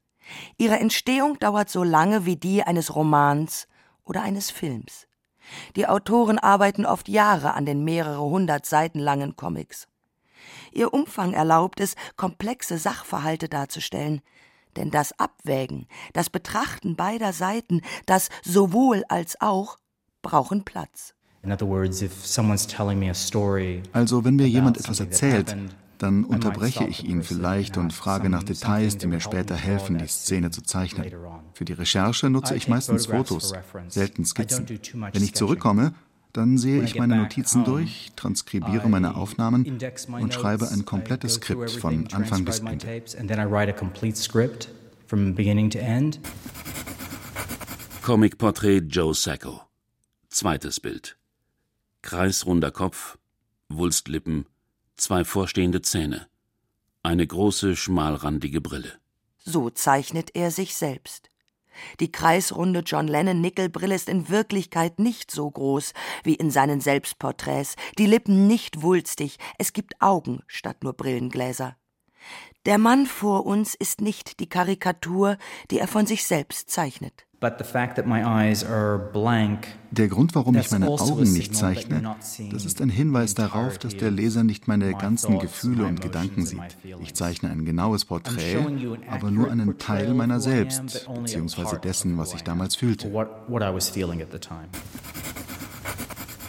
Ihre 0.57 0.79
Entstehung 0.79 1.39
dauert 1.39 1.69
so 1.69 1.85
lange 1.85 2.25
wie 2.25 2.37
die 2.37 2.63
eines 2.63 2.95
Romans 2.95 3.69
oder 4.09 4.23
eines 4.23 4.51
Films. 4.51 5.07
Die 5.77 5.87
Autoren 5.87 6.39
arbeiten 6.39 6.85
oft 6.85 7.09
Jahre 7.09 7.55
an 7.55 7.67
den 7.67 7.85
mehrere 7.85 8.23
hundert 8.23 8.67
Seiten 8.67 8.99
langen 8.99 9.37
Comics. 9.37 9.87
Ihr 10.73 10.93
Umfang 10.93 11.33
erlaubt 11.33 11.81
es, 11.81 11.95
komplexe 12.17 12.79
Sachverhalte 12.79 13.49
darzustellen, 13.49 14.21
denn 14.77 14.91
das 14.91 15.19
Abwägen, 15.19 15.87
das 16.13 16.31
Betrachten 16.31 16.97
beider 16.97 17.33
Seiten, 17.33 17.83
das 18.07 18.29
sowohl 18.45 19.05
als 19.09 19.41
auch 19.41 19.79
brauchen 20.23 20.65
Platz. 20.65 21.15
Also, 23.93 24.25
wenn 24.25 24.37
mir 24.37 24.49
jemand 24.49 24.77
etwas 24.77 25.01
erzählt, 25.01 25.57
dann 25.99 26.25
unterbreche 26.25 26.85
ich 26.85 27.05
ihn 27.05 27.23
vielleicht 27.23 27.77
und 27.77 27.93
frage 27.93 28.29
nach 28.29 28.43
Details, 28.43 28.99
die 28.99 29.07
mir 29.07 29.21
später 29.21 29.57
helfen, 29.57 29.99
die 29.99 30.07
Szene 30.07 30.51
zu 30.51 30.63
zeichnen. 30.63 31.13
Für 31.55 31.65
die 31.65 31.73
Recherche 31.73 32.31
nutze 32.31 32.55
ich 32.55 32.69
meistens 32.69 33.07
Fotos, 33.07 33.53
selten 33.89 34.25
Skizzen. 34.25 34.67
Wenn 34.69 35.23
ich 35.23 35.35
zurückkomme, 35.35 35.95
Dann 36.33 36.59
sehe 36.59 36.83
ich 36.83 36.97
meine 36.97 37.17
Notizen 37.17 37.65
durch, 37.65 38.13
transkribiere 38.15 38.89
meine 38.89 39.17
Aufnahmen 39.17 39.79
und 40.13 40.35
schreibe 40.35 40.71
ein 40.71 40.85
komplettes 40.85 41.35
Skript 41.35 41.71
von 41.71 42.07
Anfang 42.13 42.45
bis 42.45 42.61
Ende. 42.61 43.03
Comicporträt 48.03 48.83
Joe 48.89 49.15
Sacco. 49.15 49.63
Zweites 50.29 50.81
Bild. 50.81 51.17
Kreisrunder 52.03 52.71
Kopf, 52.71 53.19
Wulstlippen, 53.69 54.47
zwei 54.99 55.25
vorstehende 55.25 55.83
Zähne, 55.83 56.27
eine 57.03 57.27
große, 57.27 57.77
schmalrandige 57.77 58.61
Brille. 58.61 58.99
So 59.39 59.71
zeichnet 59.71 60.35
er 60.35 60.51
sich 60.51 60.75
selbst. 60.75 61.31
Die 62.01 62.11
kreisrunde 62.11 62.81
John 62.81 63.07
Lennon-Nickelbrille 63.07 63.95
ist 63.95 64.09
in 64.09 64.29
Wirklichkeit 64.29 64.99
nicht 64.99 65.31
so 65.31 65.49
groß 65.49 65.93
wie 66.25 66.35
in 66.35 66.51
seinen 66.51 66.81
Selbstporträts, 66.81 67.77
die 67.99 68.07
Lippen 68.07 68.47
nicht 68.49 68.83
wulstig, 68.83 69.39
es 69.59 69.73
gibt 69.73 70.03
Augen 70.03 70.43
statt 70.49 70.83
nur 70.83 70.93
Brillengläser. 70.93 71.77
Der 72.67 72.79
Mann 72.79 73.07
vor 73.07 73.47
uns 73.47 73.75
ist 73.75 74.01
nicht 74.01 74.41
die 74.41 74.49
Karikatur, 74.49 75.39
die 75.71 75.79
er 75.79 75.89
von 75.89 76.07
sich 76.07 76.27
selbst 76.27 76.69
zeichnet. 76.69 77.28
Der 79.91 80.09
Grund, 80.09 80.35
warum 80.35 80.57
ich 80.57 80.71
meine 80.73 80.91
also 80.91 81.13
Augen 81.13 81.33
nicht 81.33 81.55
zeichne, 81.55 82.17
das 82.51 82.65
ist 82.65 82.81
ein 82.81 82.89
Hinweis 82.89 83.35
darauf, 83.35 83.79
dass 83.79 83.97
der 83.97 84.11
Leser 84.11 84.43
nicht 84.43 84.67
meine 84.67 84.93
ganzen 84.93 85.39
Gefühle 85.39 85.87
und 85.87 86.01
Gedanken 86.01 86.45
sieht. 86.45 86.77
Ich 87.01 87.15
zeichne 87.15 87.51
ein 87.51 87.65
genaues 87.65 88.05
Porträt, 88.05 88.67
aber 89.09 89.31
nur 89.31 89.51
einen 89.51 89.79
Teil 89.79 90.15
meiner 90.15 90.41
selbst, 90.41 91.09
beziehungsweise 91.15 91.79
dessen, 91.79 92.19
was 92.19 92.35
ich 92.35 92.43
damals 92.43 92.75
fühlte. 92.75 93.13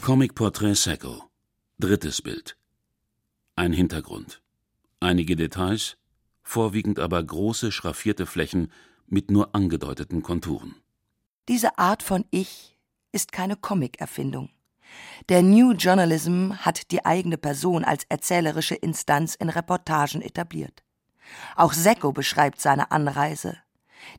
Comic-Porträt 0.02 0.74
Sacco. 0.74 1.24
Drittes 1.78 2.24
Bild. 2.24 2.58
Ein 3.56 3.74
Hintergrund. 3.74 4.42
Einige 5.00 5.36
Details, 5.36 5.98
vorwiegend 6.42 6.98
aber 6.98 7.24
große 7.24 7.72
schraffierte 7.72 8.26
Flächen 8.26 8.72
mit 9.08 9.32
nur 9.32 9.56
angedeuteten 9.56 10.24
Konturen. 10.24 10.76
Diese 11.50 11.80
Art 11.80 12.04
von 12.04 12.26
Ich 12.30 12.78
ist 13.12 13.32
keine 13.32 13.56
Comic-Erfindung. 13.56 14.52
Der 15.30 15.42
New 15.42 15.72
Journalism 15.72 16.52
hat 16.60 16.92
die 16.92 17.04
eigene 17.06 17.40
Person 17.40 17.84
als 17.84 18.04
erzählerische 18.08 18.76
Instanz 18.76 19.34
in 19.34 19.50
Reportagen 19.50 20.22
etabliert. 20.22 20.84
Auch 21.56 21.74
Secco 21.74 22.12
beschreibt 22.12 22.62
seine 22.62 22.92
Anreise, 22.92 23.58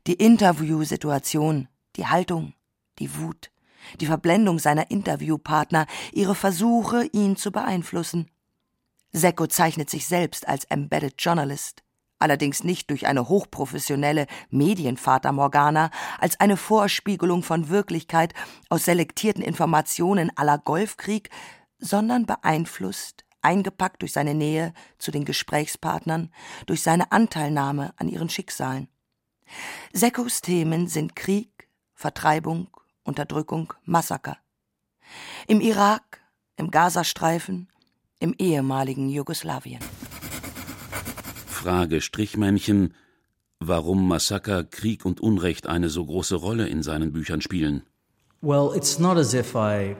die 0.07 0.15
Interviewsituation, 0.15 1.69
die 1.95 2.07
Haltung, 2.07 2.53
die 2.99 3.17
Wut, 3.17 3.49
die 4.01 4.07
Verblendung 4.07 4.59
seiner 4.59 4.91
Interviewpartner, 4.91 5.87
ihre 6.11 6.35
Versuche, 6.35 7.05
ihn 7.13 7.37
zu 7.37 7.53
beeinflussen. 7.53 8.29
Secco 9.13 9.47
zeichnet 9.47 9.89
sich 9.89 10.05
selbst 10.05 10.49
als 10.49 10.65
Embedded 10.65 11.13
Journalist 11.17 11.81
allerdings 12.21 12.63
nicht 12.63 12.89
durch 12.89 13.07
eine 13.07 13.27
hochprofessionelle 13.27 14.27
Medienfata 14.49 15.31
Morgana, 15.31 15.91
als 16.19 16.39
eine 16.39 16.57
Vorspiegelung 16.57 17.43
von 17.43 17.69
Wirklichkeit 17.69 18.33
aus 18.69 18.85
selektierten 18.85 19.43
Informationen 19.43 20.31
aller 20.35 20.57
Golfkrieg, 20.57 21.29
sondern 21.79 22.25
beeinflusst, 22.25 23.25
eingepackt 23.41 24.01
durch 24.01 24.13
seine 24.13 24.35
Nähe 24.35 24.73
zu 24.97 25.11
den 25.11 25.25
Gesprächspartnern, 25.25 26.31
durch 26.65 26.81
seine 26.81 27.11
Anteilnahme 27.11 27.93
an 27.97 28.07
ihren 28.07 28.29
Schicksalen. 28.29 28.87
Sekos 29.91 30.41
Themen 30.41 30.87
sind 30.87 31.15
Krieg, 31.15 31.67
Vertreibung, 31.93 32.67
Unterdrückung, 33.03 33.73
Massaker. 33.83 34.37
Im 35.47 35.59
Irak, 35.59 36.21
im 36.55 36.71
Gazastreifen, 36.71 37.67
im 38.19 38.35
ehemaligen 38.37 39.09
Jugoslawien. 39.09 39.79
Frage 41.61 42.01
Strichmännchen, 42.01 42.95
warum 43.59 44.07
Massaker, 44.07 44.63
Krieg 44.63 45.05
und 45.05 45.21
Unrecht 45.21 45.67
eine 45.67 45.89
so 45.89 46.03
große 46.03 46.33
Rolle 46.33 46.67
in 46.67 46.81
seinen 46.81 47.11
Büchern 47.11 47.39
spielen. 47.39 47.83
Well, 48.41 48.71
it's 48.75 48.97
not 48.97 49.17
as 49.17 49.35
if 49.35 49.53
I 49.53 49.95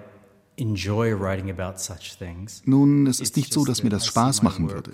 enjoy 0.58 1.14
writing 1.14 1.52
about 1.52 1.78
such 1.78 2.18
things. 2.18 2.64
Nun, 2.66 3.06
es 3.06 3.20
ist 3.20 3.38
nicht 3.38 3.54
so, 3.54 3.64
dass 3.64 3.84
mir 3.84 3.92
das 3.92 4.08
Spaß 4.08 4.42
machen 4.42 4.72
würde. 4.72 4.94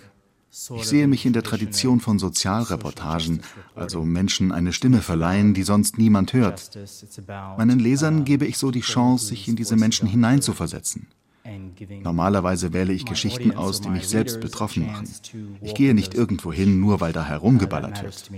Ich 0.75 0.85
sehe 0.85 1.07
mich 1.07 1.25
in 1.25 1.31
der 1.31 1.43
Tradition 1.43 2.01
von 2.01 2.19
Sozialreportagen, 2.19 3.41
also 3.73 4.03
Menschen 4.03 4.51
eine 4.51 4.73
Stimme 4.73 5.01
verleihen, 5.01 5.53
die 5.53 5.63
sonst 5.63 5.97
niemand 5.97 6.33
hört. 6.33 6.77
Meinen 7.57 7.79
Lesern 7.79 8.25
gebe 8.25 8.45
ich 8.45 8.57
so 8.57 8.71
die 8.71 8.81
Chance, 8.81 9.27
sich 9.27 9.47
in 9.47 9.55
diese 9.55 9.77
Menschen 9.77 10.07
hineinzuversetzen. 10.07 11.07
Normalerweise 12.03 12.73
wähle 12.73 12.93
ich 12.93 13.05
Geschichten 13.05 13.55
aus, 13.55 13.81
die 13.81 13.89
mich 13.89 14.07
selbst 14.07 14.39
betroffen 14.41 14.87
machen. 14.87 15.07
Ich 15.61 15.75
gehe 15.75 15.93
nicht 15.93 16.13
irgendwo 16.13 16.51
hin, 16.51 16.79
nur 16.79 16.99
weil 16.99 17.13
da 17.13 17.25
herumgeballert 17.25 18.03
wird. 18.03 18.29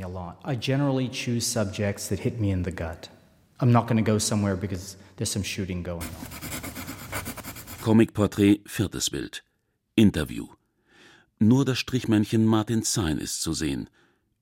Comicporträt, 7.81 8.61
viertes 8.65 9.09
Bild. 9.09 9.43
Interview. 9.95 10.47
Nur 11.39 11.65
das 11.65 11.79
Strichmännchen 11.79 12.45
Martin 12.45 12.83
Zein 12.83 13.17
ist 13.17 13.41
zu 13.41 13.53
sehen, 13.53 13.89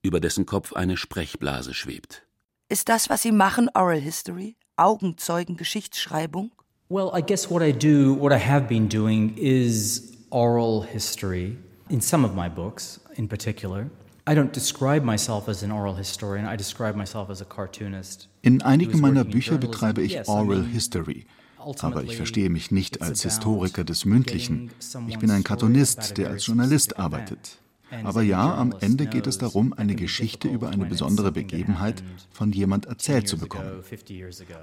über 0.02 0.20
dessen 0.20 0.46
Kopf 0.46 0.72
eine 0.72 0.96
Sprechblase 0.96 1.72
schwebt. 1.74 2.26
Ist 2.68 2.88
das, 2.88 3.08
was 3.08 3.22
Sie 3.22 3.32
machen, 3.32 3.70
Oral 3.74 4.00
History? 4.00 4.56
Augenzeugen, 4.76 5.56
Geschichtsschreibung? 5.56 6.52
Well, 6.90 7.10
I 7.12 7.20
guess 7.20 7.50
what 7.50 7.62
I 7.62 7.70
do, 7.70 8.14
what 8.14 8.32
I 8.32 8.38
have 8.38 8.66
been 8.66 8.88
doing, 8.88 9.34
is 9.36 10.16
oral 10.30 10.80
history 10.80 11.58
in 11.90 12.00
some 12.00 12.24
of 12.24 12.34
my 12.34 12.48
books 12.48 12.98
in 13.16 13.28
particular. 13.28 13.90
I 14.26 14.34
don't 14.34 14.54
describe 14.54 15.04
myself 15.04 15.48
as 15.48 15.62
an 15.62 15.70
oral 15.70 15.96
historian, 15.96 16.46
I 16.46 16.56
describe 16.56 16.96
myself 16.96 17.28
as 17.28 17.42
a 17.42 17.44
cartoonist. 17.44 18.28
In 18.40 18.62
einigen 18.62 19.00
meiner 19.00 19.24
Bücher 19.24 19.58
betreibe 19.58 20.00
ich 20.00 20.26
Oral 20.28 20.64
History. 20.64 21.26
Aber 21.58 22.04
ich 22.04 22.16
verstehe 22.16 22.48
mich 22.48 22.70
nicht 22.70 23.02
als 23.02 23.22
Historiker 23.22 23.84
des 23.84 24.06
Mündlichen. 24.06 24.70
Ich 25.08 25.18
bin 25.18 25.30
ein 25.30 25.44
Cartoonist, 25.44 26.16
der 26.16 26.30
als 26.30 26.46
Journalist 26.46 26.98
arbeitet. 26.98 27.58
Aber 28.04 28.22
ja, 28.22 28.54
am 28.54 28.74
Ende 28.80 29.06
geht 29.06 29.26
es 29.26 29.38
darum, 29.38 29.72
eine 29.72 29.94
Geschichte 29.94 30.48
über 30.48 30.70
eine 30.70 30.86
besondere 30.86 31.32
Begebenheit 31.32 32.02
von 32.30 32.52
jemand 32.52 32.86
erzählt 32.86 33.28
zu 33.28 33.38
bekommen. 33.38 33.82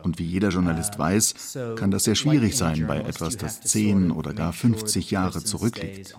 Und 0.03 0.19
wie 0.19 0.25
jeder 0.25 0.49
Journalist 0.49 0.97
weiß, 0.99 1.57
kann 1.75 1.91
das 1.91 2.03
sehr 2.05 2.15
schwierig 2.15 2.55
sein 2.55 2.85
bei 2.87 2.99
etwas, 2.99 3.37
das 3.37 3.61
10 3.61 4.11
oder 4.11 4.33
gar 4.33 4.53
50 4.53 5.11
Jahre 5.11 5.43
zurückliegt. 5.43 6.15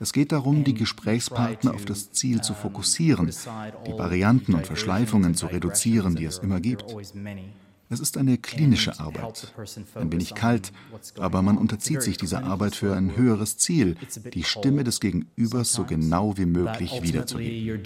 Es 0.00 0.12
geht 0.12 0.32
darum, 0.32 0.64
die 0.64 0.74
Gesprächspartner 0.74 1.74
auf 1.74 1.84
das 1.84 2.12
Ziel 2.12 2.40
zu 2.40 2.54
fokussieren, 2.54 3.32
die 3.86 3.92
Varianten 3.92 4.54
und 4.54 4.66
Verschleifungen 4.66 5.34
zu 5.34 5.46
reduzieren, 5.46 6.16
die 6.16 6.24
es 6.24 6.38
immer 6.38 6.60
gibt. 6.60 6.84
Es 7.92 8.00
ist 8.00 8.16
eine 8.16 8.38
klinische 8.38 8.98
Arbeit, 8.98 9.52
ein 9.96 10.10
wenig 10.10 10.34
kalt, 10.34 10.72
aber 11.18 11.42
man 11.42 11.58
unterzieht 11.58 12.00
sich 12.00 12.16
dieser 12.16 12.42
Arbeit 12.42 12.74
für 12.74 12.96
ein 12.96 13.16
höheres 13.16 13.58
Ziel, 13.58 13.96
die 14.32 14.44
Stimme 14.44 14.82
des 14.82 14.98
Gegenübers 14.98 15.74
so 15.74 15.84
genau 15.84 16.38
wie 16.38 16.46
möglich 16.46 17.02
wiederzugeben. 17.02 17.84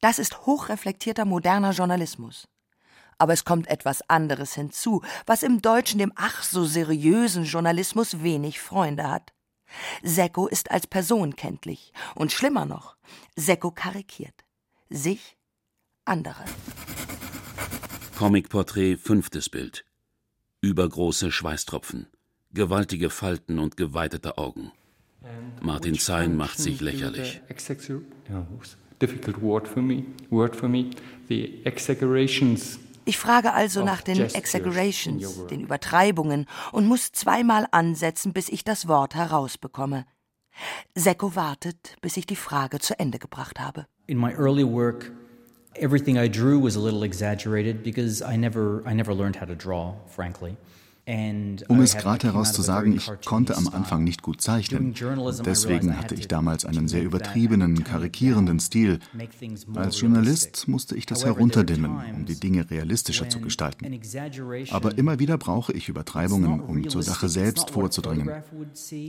Das 0.00 0.18
ist 0.18 0.46
hochreflektierter 0.46 1.26
moderner 1.26 1.72
Journalismus. 1.72 2.48
Aber 3.18 3.34
es 3.34 3.44
kommt 3.44 3.68
etwas 3.68 4.08
anderes 4.08 4.54
hinzu, 4.54 5.02
was 5.26 5.42
im 5.42 5.60
Deutschen 5.60 5.98
dem 5.98 6.12
ach 6.16 6.42
so 6.42 6.64
seriösen 6.64 7.44
Journalismus 7.44 8.22
wenig 8.22 8.58
Freunde 8.58 9.10
hat. 9.10 9.34
Sekko 10.02 10.46
ist 10.46 10.70
als 10.70 10.86
Person 10.86 11.36
kenntlich. 11.36 11.92
Und 12.14 12.32
schlimmer 12.32 12.66
noch, 12.66 12.96
Sekko 13.36 13.70
karikiert. 13.70 14.44
Sich, 14.90 15.36
andere. 16.04 16.44
Comicporträt, 18.16 18.96
fünftes 18.96 19.48
Bild. 19.48 19.84
Übergroße 20.60 21.32
Schweißtropfen, 21.32 22.06
gewaltige 22.52 23.10
Falten 23.10 23.58
und 23.58 23.76
geweitete 23.76 24.38
Augen. 24.38 24.72
Martin 25.60 25.98
Zein 25.98 26.36
macht 26.36 26.58
sich 26.58 26.80
lächerlich. 26.80 27.40
Difficult 29.00 29.42
word 29.42 29.66
for 29.66 29.82
me. 29.82 30.04
Word 30.30 30.54
for 30.54 30.68
me. 30.68 30.90
The 31.28 31.60
exaggerations 31.64 32.78
ich 33.04 33.18
frage 33.18 33.52
also 33.52 33.84
nach 33.84 34.02
den 34.02 34.20
Exaggerations, 34.20 35.46
den 35.46 35.60
Übertreibungen 35.60 36.46
und 36.72 36.86
muss 36.86 37.12
zweimal 37.12 37.66
ansetzen, 37.70 38.32
bis 38.32 38.48
ich 38.48 38.64
das 38.64 38.88
Wort 38.88 39.14
herausbekomme. 39.14 40.04
Sekko 40.94 41.34
wartet, 41.34 41.96
bis 42.00 42.16
ich 42.16 42.26
die 42.26 42.36
Frage 42.36 42.78
zu 42.78 42.98
Ende 42.98 43.18
gebracht 43.18 43.58
habe. 43.58 43.86
In 44.06 44.18
my 44.18 44.32
early 44.32 44.64
work, 44.64 45.10
everything 45.74 46.16
I 46.16 46.28
drew 46.28 46.62
was 46.62 46.76
a 46.76 46.80
little 46.80 47.04
exaggerated 47.04 47.82
because 47.82 48.22
I 48.22 48.36
never 48.36 48.82
I 48.86 48.94
never 48.94 49.14
learned 49.14 49.40
how 49.40 49.46
to 49.46 49.54
draw, 49.54 49.94
frankly. 50.06 50.56
Um 51.04 51.80
es 51.80 51.96
gerade 51.96 52.28
heraus 52.28 52.52
zu 52.52 52.62
sagen, 52.62 52.94
ich 52.94 53.10
konnte 53.24 53.56
am 53.56 53.66
Anfang 53.66 54.04
nicht 54.04 54.22
gut 54.22 54.40
zeichnen. 54.40 54.94
Deswegen 55.44 55.98
hatte 55.98 56.14
ich 56.14 56.28
damals 56.28 56.64
einen 56.64 56.86
sehr 56.86 57.02
übertriebenen, 57.02 57.82
karikierenden 57.82 58.60
Stil. 58.60 59.00
Als 59.74 60.00
Journalist 60.00 60.68
musste 60.68 60.94
ich 60.96 61.06
das 61.06 61.24
herunterdimmen, 61.24 61.90
um 62.14 62.24
die 62.24 62.38
Dinge 62.38 62.70
realistischer 62.70 63.28
zu 63.28 63.40
gestalten. 63.40 64.00
Aber 64.70 64.96
immer 64.96 65.18
wieder 65.18 65.38
brauche 65.38 65.72
ich 65.72 65.88
Übertreibungen, 65.88 66.60
um 66.60 66.88
zur 66.88 67.02
Sache 67.02 67.28
selbst 67.28 67.70
vorzudringen. 67.70 68.30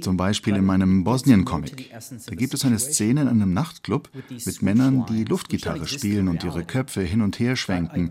Zum 0.01 0.17
Beispiel 0.17 0.55
in 0.55 0.65
meinem 0.65 1.03
Bosnien-Comic. 1.03 1.91
Da 2.25 2.35
gibt 2.35 2.55
es 2.55 2.65
eine 2.65 2.79
Szene 2.79 3.21
in 3.21 3.27
einem 3.27 3.53
Nachtclub 3.53 4.09
mit 4.29 4.61
Männern, 4.63 5.05
die 5.09 5.25
Luftgitarre 5.25 5.85
spielen 5.85 6.27
und 6.27 6.43
ihre 6.43 6.63
Köpfe 6.63 7.01
hin 7.01 7.21
und 7.21 7.39
her 7.39 7.55
schwenken. 7.55 8.09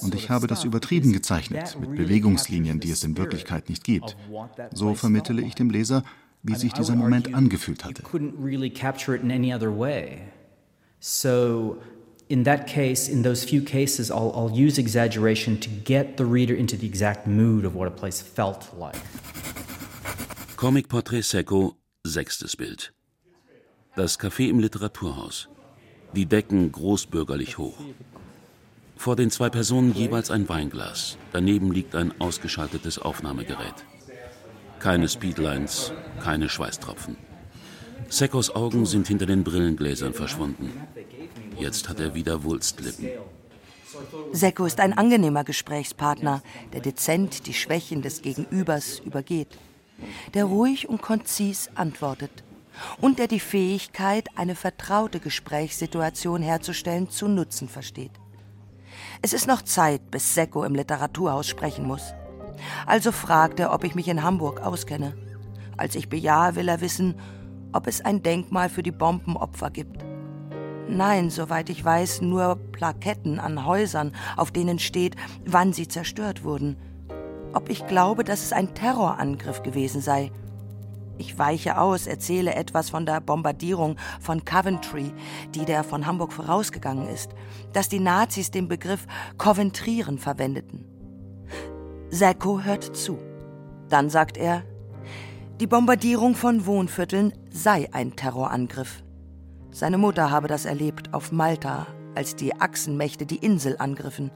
Und 0.00 0.16
ich 0.16 0.30
habe 0.30 0.48
das 0.48 0.64
übertrieben 0.64 1.12
gezeichnet, 1.12 1.76
mit 1.80 1.94
Bewegungslinien, 1.94 2.80
die 2.80 2.90
es 2.90 3.04
in 3.04 3.19
Wirklichkeit 3.20 3.68
nicht 3.68 3.84
gibt. 3.84 4.16
So 4.74 4.94
vermittele 4.94 5.42
ich 5.42 5.54
dem 5.54 5.70
Leser, 5.70 6.02
wie 6.42 6.54
sich 6.54 6.72
dieser 6.72 6.96
Moment 6.96 7.34
angefühlt 7.34 7.84
hatte. 7.84 8.02
So 11.02 11.78
in 12.30 12.44
that 12.44 12.66
case, 12.66 13.08
in 13.08 13.22
those 13.22 13.44
few 13.44 13.60
cases, 13.60 14.10
I'll, 14.10 14.32
I'll 14.34 14.50
use 14.50 14.78
exaggeration 14.78 15.58
to 15.60 15.68
get 15.84 16.16
the 16.16 16.24
reader 16.24 16.54
into 16.54 16.76
the 16.76 16.86
exact 16.86 17.26
mood 17.26 17.64
of 17.64 17.74
what 17.74 17.88
a 17.88 17.90
place 17.90 18.20
felt 18.22 18.68
like. 18.78 18.96
Comic 20.56 20.88
Portrait 20.88 21.24
Secco, 21.24 21.76
sechstes 22.06 22.56
Bild. 22.56 22.92
Das 23.96 24.18
Café 24.18 24.48
im 24.48 24.60
Literaturhaus. 24.60 25.48
Die 26.14 26.26
Decken 26.26 26.70
großbürgerlich 26.70 27.58
hoch. 27.58 27.78
Vor 29.00 29.16
den 29.16 29.30
zwei 29.30 29.48
Personen 29.48 29.94
jeweils 29.94 30.30
ein 30.30 30.46
Weinglas. 30.50 31.16
Daneben 31.32 31.72
liegt 31.72 31.94
ein 31.94 32.12
ausgeschaltetes 32.20 32.98
Aufnahmegerät. 32.98 33.72
Keine 34.78 35.08
Speedlines, 35.08 35.94
keine 36.22 36.50
Schweißtropfen. 36.50 37.16
Seckos 38.10 38.54
Augen 38.54 38.84
sind 38.84 39.08
hinter 39.08 39.24
den 39.24 39.42
Brillengläsern 39.42 40.12
verschwunden. 40.12 40.70
Jetzt 41.58 41.88
hat 41.88 41.98
er 41.98 42.14
wieder 42.14 42.44
Wulstlippen. 42.44 43.08
Secco 44.32 44.66
ist 44.66 44.80
ein 44.80 44.92
angenehmer 44.92 45.44
Gesprächspartner, 45.44 46.42
der 46.74 46.82
dezent 46.82 47.46
die 47.46 47.54
Schwächen 47.54 48.02
des 48.02 48.20
Gegenübers 48.20 48.98
übergeht, 48.98 49.56
der 50.34 50.44
ruhig 50.44 50.90
und 50.90 51.00
konzis 51.00 51.70
antwortet 51.74 52.44
und 53.00 53.18
der 53.18 53.28
die 53.28 53.40
Fähigkeit, 53.40 54.28
eine 54.36 54.54
vertraute 54.54 55.20
Gesprächssituation 55.20 56.42
herzustellen, 56.42 57.08
zu 57.08 57.28
nutzen 57.28 57.66
versteht. 57.66 58.12
Es 59.22 59.34
ist 59.34 59.46
noch 59.46 59.60
Zeit, 59.62 60.10
bis 60.10 60.34
Secco 60.34 60.64
im 60.64 60.74
Literaturhaus 60.74 61.46
sprechen 61.46 61.86
muss. 61.86 62.14
Also 62.86 63.12
fragt 63.12 63.60
er, 63.60 63.72
ob 63.72 63.84
ich 63.84 63.94
mich 63.94 64.08
in 64.08 64.22
Hamburg 64.22 64.62
auskenne. 64.62 65.14
Als 65.76 65.94
ich 65.94 66.08
bejahe, 66.08 66.56
will 66.56 66.68
er 66.68 66.80
wissen, 66.80 67.14
ob 67.72 67.86
es 67.86 68.02
ein 68.02 68.22
Denkmal 68.22 68.70
für 68.70 68.82
die 68.82 68.92
Bombenopfer 68.92 69.70
gibt. 69.70 70.02
Nein, 70.88 71.28
soweit 71.28 71.68
ich 71.68 71.84
weiß, 71.84 72.22
nur 72.22 72.56
Plaketten 72.72 73.38
an 73.38 73.66
Häusern, 73.66 74.12
auf 74.38 74.50
denen 74.50 74.78
steht, 74.78 75.16
wann 75.44 75.74
sie 75.74 75.86
zerstört 75.86 76.42
wurden. 76.42 76.76
Ob 77.52 77.68
ich 77.68 77.86
glaube, 77.86 78.24
dass 78.24 78.42
es 78.42 78.52
ein 78.54 78.74
Terrorangriff 78.74 79.62
gewesen 79.62 80.00
sei. 80.00 80.32
Ich 81.20 81.38
weiche 81.38 81.78
aus, 81.78 82.06
erzähle 82.06 82.54
etwas 82.54 82.88
von 82.88 83.04
der 83.04 83.20
Bombardierung 83.20 83.96
von 84.20 84.42
Coventry, 84.42 85.12
die 85.54 85.66
der 85.66 85.84
von 85.84 86.06
Hamburg 86.06 86.32
vorausgegangen 86.32 87.06
ist, 87.10 87.32
dass 87.74 87.90
die 87.90 88.00
Nazis 88.00 88.50
den 88.50 88.68
Begriff 88.68 89.06
Coventrieren 89.36 90.16
verwendeten. 90.16 90.86
Sacco 92.08 92.62
hört 92.62 92.96
zu. 92.96 93.18
Dann 93.90 94.08
sagt 94.08 94.38
er, 94.38 94.62
die 95.60 95.66
Bombardierung 95.66 96.34
von 96.34 96.64
Wohnvierteln 96.64 97.34
sei 97.50 97.90
ein 97.92 98.16
Terrorangriff. 98.16 99.02
Seine 99.72 99.98
Mutter 99.98 100.30
habe 100.30 100.48
das 100.48 100.64
erlebt 100.64 101.12
auf 101.12 101.32
Malta, 101.32 101.86
als 102.14 102.34
die 102.34 102.54
Achsenmächte 102.54 103.26
die 103.26 103.44
Insel 103.44 103.76
angriffen. 103.78 104.30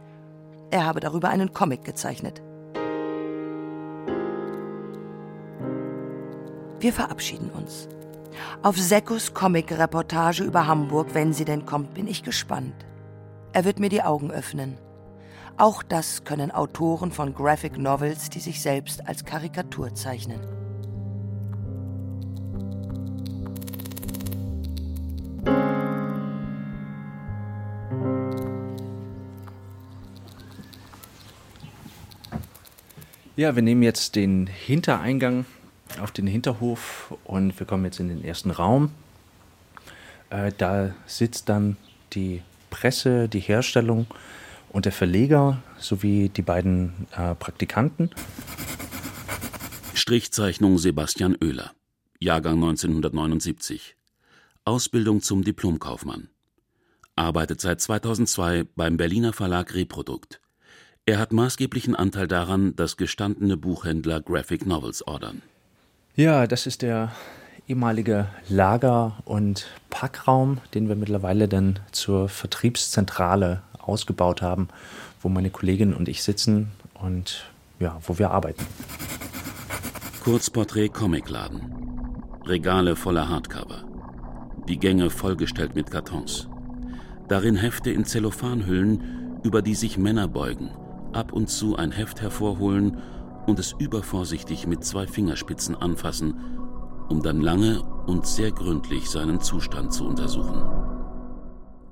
Er 0.70 0.84
habe 0.84 1.00
darüber 1.00 1.30
einen 1.30 1.54
Comic 1.54 1.82
gezeichnet. 1.82 2.42
Wir 6.84 6.92
verabschieden 6.92 7.48
uns. 7.48 7.88
Auf 8.62 8.76
Seckos 8.76 9.32
Comic-Reportage 9.32 10.44
über 10.44 10.66
Hamburg, 10.66 11.14
wenn 11.14 11.32
sie 11.32 11.46
denn 11.46 11.64
kommt, 11.64 11.94
bin 11.94 12.06
ich 12.06 12.22
gespannt. 12.22 12.74
Er 13.54 13.64
wird 13.64 13.80
mir 13.80 13.88
die 13.88 14.02
Augen 14.02 14.30
öffnen. 14.30 14.76
Auch 15.56 15.82
das 15.82 16.24
können 16.24 16.50
Autoren 16.50 17.10
von 17.10 17.32
Graphic 17.32 17.78
Novels, 17.78 18.28
die 18.28 18.40
sich 18.40 18.60
selbst 18.60 19.08
als 19.08 19.24
Karikatur 19.24 19.94
zeichnen. 19.94 20.40
Ja, 33.36 33.56
wir 33.56 33.62
nehmen 33.62 33.82
jetzt 33.82 34.16
den 34.16 34.46
Hintereingang 34.46 35.46
auf 36.00 36.10
den 36.10 36.26
Hinterhof 36.26 37.14
und 37.24 37.58
wir 37.58 37.66
kommen 37.66 37.84
jetzt 37.84 38.00
in 38.00 38.08
den 38.08 38.24
ersten 38.24 38.50
Raum. 38.50 38.90
Äh, 40.30 40.52
da 40.56 40.94
sitzt 41.06 41.48
dann 41.48 41.76
die 42.12 42.42
Presse, 42.70 43.28
die 43.28 43.40
Herstellung 43.40 44.06
und 44.70 44.84
der 44.84 44.92
Verleger 44.92 45.62
sowie 45.78 46.28
die 46.28 46.42
beiden 46.42 47.06
äh, 47.16 47.34
Praktikanten. 47.34 48.10
Strichzeichnung 49.94 50.78
Sebastian 50.78 51.36
Oehler, 51.40 51.72
Jahrgang 52.18 52.56
1979. 52.56 53.96
Ausbildung 54.64 55.20
zum 55.20 55.44
Diplomkaufmann. 55.44 56.28
Arbeitet 57.16 57.60
seit 57.60 57.80
2002 57.80 58.64
beim 58.74 58.96
Berliner 58.96 59.32
Verlag 59.32 59.72
Reprodukt. 59.74 60.40
Er 61.06 61.18
hat 61.18 61.32
maßgeblichen 61.32 61.94
Anteil 61.94 62.26
daran, 62.26 62.74
dass 62.74 62.96
gestandene 62.96 63.56
Buchhändler 63.56 64.20
Graphic 64.20 64.66
Novels 64.66 65.06
ordern. 65.06 65.42
Ja, 66.16 66.46
das 66.46 66.68
ist 66.68 66.82
der 66.82 67.10
ehemalige 67.66 68.28
Lager- 68.48 69.14
und 69.24 69.66
Packraum, 69.90 70.58
den 70.72 70.88
wir 70.88 70.94
mittlerweile 70.94 71.48
dann 71.48 71.80
zur 71.90 72.28
Vertriebszentrale 72.28 73.62
ausgebaut 73.80 74.40
haben, 74.40 74.68
wo 75.20 75.28
meine 75.28 75.50
Kollegin 75.50 75.92
und 75.92 76.08
ich 76.08 76.22
sitzen 76.22 76.70
und 77.02 77.46
ja, 77.80 77.98
wo 78.06 78.16
wir 78.16 78.30
arbeiten. 78.30 78.64
Kurzporträt 80.22 80.90
Comicladen. 80.90 81.62
Regale 82.46 82.94
voller 82.94 83.28
Hardcover. 83.28 83.82
Die 84.68 84.78
Gänge 84.78 85.10
vollgestellt 85.10 85.74
mit 85.74 85.90
Kartons. 85.90 86.48
Darin 87.26 87.56
Hefte 87.56 87.90
in 87.90 88.04
Zellophanhüllen, 88.04 89.40
über 89.42 89.62
die 89.62 89.74
sich 89.74 89.98
Männer 89.98 90.28
beugen, 90.28 90.70
ab 91.12 91.32
und 91.32 91.50
zu 91.50 91.74
ein 91.74 91.90
Heft 91.90 92.20
hervorholen 92.20 92.98
und 93.46 93.58
es 93.58 93.72
übervorsichtig 93.78 94.66
mit 94.66 94.84
zwei 94.84 95.06
Fingerspitzen 95.06 95.74
anfassen, 95.74 96.34
um 97.08 97.22
dann 97.22 97.40
lange 97.40 97.82
und 98.06 98.26
sehr 98.26 98.52
gründlich 98.52 99.08
seinen 99.10 99.40
Zustand 99.40 99.92
zu 99.92 100.06
untersuchen. 100.06 100.62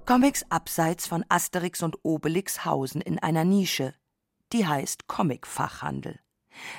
Comics 0.07 0.45
abseits 0.51 1.07
von 1.07 1.25
Asterix 1.29 1.83
und 1.83 1.97
Obelix 2.03 2.65
hausen 2.65 3.01
in 3.01 3.19
einer 3.19 3.45
Nische. 3.45 3.95
Die 4.53 4.67
heißt 4.67 5.07
Comic-Fachhandel. 5.07 6.19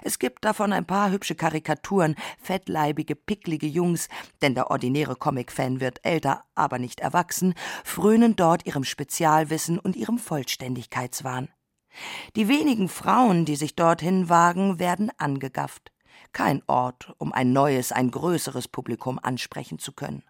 Es 0.03 0.19
gibt 0.19 0.45
davon 0.45 0.71
ein 0.73 0.85
paar 0.85 1.09
hübsche 1.09 1.35
Karikaturen, 1.35 2.15
fettleibige, 2.39 3.15
picklige 3.15 3.65
Jungs, 3.65 4.07
denn 4.41 4.55
der 4.55 4.69
ordinäre 4.69 5.15
Comic-Fan 5.15 5.79
wird 5.79 5.99
älter, 6.03 6.43
aber 6.53 6.79
nicht 6.79 6.99
erwachsen, 6.99 7.55
frönen 7.83 8.35
dort 8.35 8.65
ihrem 8.65 8.83
Spezialwissen 8.83 9.79
und 9.79 9.95
ihrem 9.95 10.19
Vollständigkeitswahn. 10.19 11.49
Die 12.35 12.47
wenigen 12.47 12.89
Frauen, 12.89 13.45
die 13.45 13.55
sich 13.55 13.75
dorthin 13.75 14.29
wagen, 14.29 14.79
werden 14.79 15.11
angegafft. 15.17 15.91
Kein 16.31 16.63
Ort, 16.67 17.13
um 17.17 17.31
ein 17.31 17.53
neues, 17.53 17.91
ein 17.91 18.09
größeres 18.09 18.67
Publikum 18.67 19.19
ansprechen 19.21 19.79
zu 19.79 19.91
können. 19.91 20.23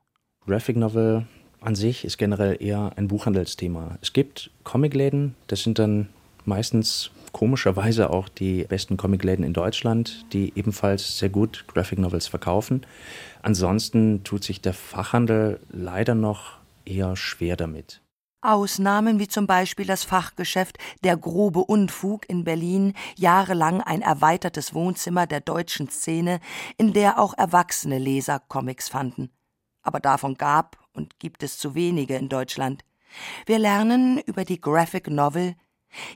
Graphic 0.46 0.76
Novel 0.76 1.26
an 1.62 1.76
sich 1.76 2.04
ist 2.04 2.18
generell 2.18 2.58
eher 2.60 2.92
ein 2.98 3.08
Buchhandelsthema. 3.08 3.98
Es 4.02 4.12
gibt 4.12 4.52
Comicläden, 4.64 5.36
das 5.48 5.64
sind 5.64 5.80
dann 5.80 6.10
meistens 6.46 7.12
komischerweise 7.32 8.10
auch 8.10 8.30
die 8.30 8.66
besten 8.66 8.98
Comicläden 8.98 9.46
in 9.46 9.54
Deutschland, 9.54 10.26
die 10.34 10.54
ebenfalls 10.56 11.18
sehr 11.18 11.30
gut 11.30 11.66
Graphic 11.68 12.00
Novels 12.00 12.28
verkaufen. 12.28 12.86
Ansonsten 13.42 14.24
tut 14.24 14.44
sich 14.44 14.62
der 14.62 14.74
Fachhandel 14.74 15.60
leider 15.70 16.16
noch 16.16 16.58
eher 16.86 17.16
schwer 17.16 17.56
damit. 17.56 18.03
Ausnahmen 18.44 19.20
wie 19.20 19.28
zum 19.28 19.48
Beispiel 19.48 19.86
das 19.86 20.04
Fachgeschäft 20.04 20.78
Der 21.04 21.18
grobe 21.18 21.62
Unfug 21.62 22.28
in 22.30 22.44
Berlin, 22.44 22.94
jahrelang 23.16 23.82
ein 23.82 24.02
erweitertes 24.02 24.74
Wohnzimmer 24.74 25.28
der 25.28 25.42
deutschen 25.42 25.90
Szene, 25.90 26.40
in 26.78 26.94
der 26.94 27.20
auch 27.20 27.34
erwachsene 27.38 28.00
Leser 28.00 28.40
Comics 28.48 28.90
fanden. 28.90 29.30
Aber 29.82 30.00
davon 30.00 30.36
gab 30.36 30.78
und 30.94 31.20
gibt 31.20 31.44
es 31.44 31.58
zu 31.58 31.76
wenige 31.76 32.16
in 32.16 32.30
Deutschland. 32.30 32.84
Wir 33.46 33.60
lernen 33.60 34.20
über 34.20 34.46
die 34.46 34.60
Graphic 34.60 35.10
Novel. 35.10 35.56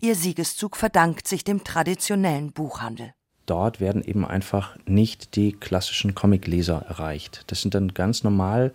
Ihr 0.02 0.16
Siegeszug 0.16 0.76
verdankt 0.76 1.28
sich 1.28 1.44
dem 1.44 1.64
traditionellen 1.64 2.52
Buchhandel. 2.52 3.14
dort 3.46 3.80
werden 3.80 4.04
eben 4.04 4.26
einfach 4.26 4.78
nicht 4.86 5.36
die 5.36 5.54
klassischen 5.54 6.16
Comicleser 6.16 6.84
erreicht. 6.88 7.44
Das 7.48 7.62
sind 7.62 7.76
dann 7.76 7.94
ganz 7.94 8.24
normal 8.24 8.74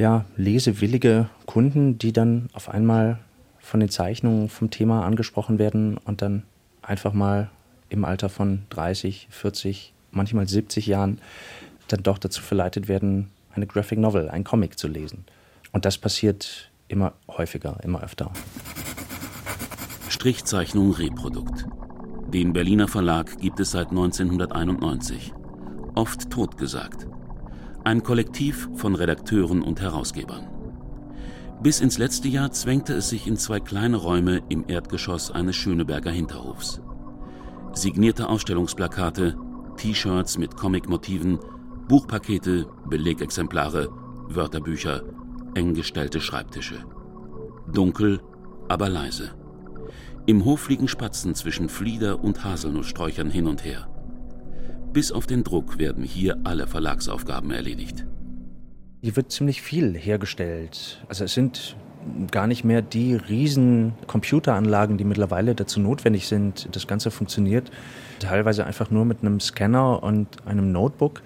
ja, 0.00 0.24
lesewillige 0.36 1.28
Kunden, 1.44 1.98
die 1.98 2.12
dann 2.12 2.48
auf 2.54 2.70
einmal 2.70 3.18
von 3.58 3.80
den 3.80 3.90
Zeichnungen 3.90 4.48
vom 4.48 4.70
Thema 4.70 5.04
angesprochen 5.04 5.58
werden 5.58 5.98
und 5.98 6.22
dann 6.22 6.44
einfach 6.80 7.12
mal 7.12 7.50
im 7.90 8.06
Alter 8.06 8.30
von 8.30 8.62
30, 8.70 9.28
40, 9.30 9.92
manchmal 10.10 10.48
70 10.48 10.86
Jahren 10.86 11.20
dann 11.88 12.02
doch 12.02 12.16
dazu 12.16 12.40
verleitet 12.40 12.88
werden, 12.88 13.30
eine 13.54 13.66
Graphic 13.66 13.98
Novel, 13.98 14.30
ein 14.30 14.42
Comic 14.42 14.78
zu 14.78 14.88
lesen. 14.88 15.24
Und 15.72 15.84
das 15.84 15.98
passiert 15.98 16.70
immer 16.88 17.12
häufiger, 17.28 17.78
immer 17.84 18.02
öfter. 18.02 18.32
Strichzeichnung 20.08 20.92
Reprodukt. 20.92 21.66
Den 22.32 22.54
Berliner 22.54 22.88
Verlag 22.88 23.38
gibt 23.38 23.60
es 23.60 23.72
seit 23.72 23.90
1991. 23.90 25.34
Oft 25.94 26.30
totgesagt. 26.30 27.06
Ein 27.82 28.02
Kollektiv 28.02 28.68
von 28.74 28.94
Redakteuren 28.94 29.62
und 29.62 29.80
Herausgebern. 29.80 30.46
Bis 31.62 31.80
ins 31.80 31.96
letzte 31.96 32.28
Jahr 32.28 32.52
zwängte 32.52 32.92
es 32.92 33.08
sich 33.08 33.26
in 33.26 33.38
zwei 33.38 33.58
kleine 33.58 33.96
Räume 33.96 34.42
im 34.50 34.64
Erdgeschoss 34.68 35.30
eines 35.30 35.56
Schöneberger 35.56 36.10
Hinterhofs. 36.10 36.82
Signierte 37.72 38.28
Ausstellungsplakate, 38.28 39.34
T-Shirts 39.78 40.36
mit 40.36 40.56
Comicmotiven, 40.56 41.38
Buchpakete, 41.88 42.66
Belegexemplare, 42.86 43.88
Wörterbücher, 44.28 45.02
eng 45.54 45.72
gestellte 45.72 46.20
Schreibtische. 46.20 46.84
Dunkel, 47.72 48.20
aber 48.68 48.90
leise. 48.90 49.30
Im 50.26 50.44
Hof 50.44 50.60
fliegen 50.60 50.86
Spatzen 50.86 51.34
zwischen 51.34 51.70
Flieder- 51.70 52.22
und 52.22 52.44
Haselnusssträuchern 52.44 53.30
hin 53.30 53.46
und 53.46 53.64
her. 53.64 53.88
Bis 54.92 55.12
auf 55.12 55.26
den 55.26 55.44
Druck 55.44 55.78
werden 55.78 56.02
hier 56.02 56.38
alle 56.42 56.66
Verlagsaufgaben 56.66 57.52
erledigt. 57.52 58.04
Hier 59.02 59.14
wird 59.14 59.30
ziemlich 59.30 59.62
viel 59.62 59.96
hergestellt. 59.96 61.04
Also 61.08 61.24
es 61.24 61.32
sind 61.32 61.76
gar 62.32 62.48
nicht 62.48 62.64
mehr 62.64 62.82
die 62.82 63.14
riesen 63.14 63.92
Computeranlagen, 64.08 64.98
die 64.98 65.04
mittlerweile 65.04 65.54
dazu 65.54 65.78
notwendig 65.78 66.26
sind. 66.26 66.74
Das 66.74 66.88
Ganze 66.88 67.12
funktioniert 67.12 67.70
teilweise 68.18 68.66
einfach 68.66 68.90
nur 68.90 69.04
mit 69.04 69.20
einem 69.20 69.38
Scanner 69.38 70.02
und 70.02 70.28
einem 70.44 70.72
Notebook. 70.72 71.22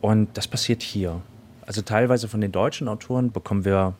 Und 0.00 0.28
das 0.34 0.46
passiert 0.46 0.82
hier. 0.82 1.20
Also 1.66 1.82
teilweise 1.82 2.28
von 2.28 2.40
den 2.40 2.52
deutschen 2.52 2.86
Autoren 2.86 3.32
bekommen 3.32 3.64
wir 3.64 3.94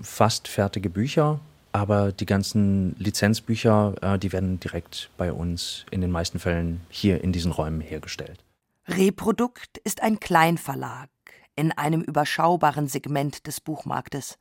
fast 0.00 0.48
fertige 0.48 0.88
Bücher, 0.88 1.38
aber 1.72 2.12
die 2.12 2.26
ganzen 2.26 2.96
Lizenzbücher, 2.98 3.94
äh, 4.00 4.18
die 4.18 4.32
werden 4.32 4.58
direkt 4.58 5.10
bei 5.16 5.32
uns 5.32 5.86
in 5.90 6.00
den 6.00 6.10
meisten 6.10 6.38
Fällen 6.38 6.80
hier 6.88 7.22
in 7.22 7.32
diesen 7.32 7.52
Räumen 7.52 7.80
hergestellt. 7.80 8.44
Reprodukt 8.86 9.78
ist 9.78 10.02
ein 10.02 10.20
Kleinverlag 10.20 11.08
in 11.56 11.72
einem 11.72 12.02
überschaubaren 12.02 12.86
Segment 12.86 13.46
des 13.46 13.62
Buchmarktes. 13.62 14.38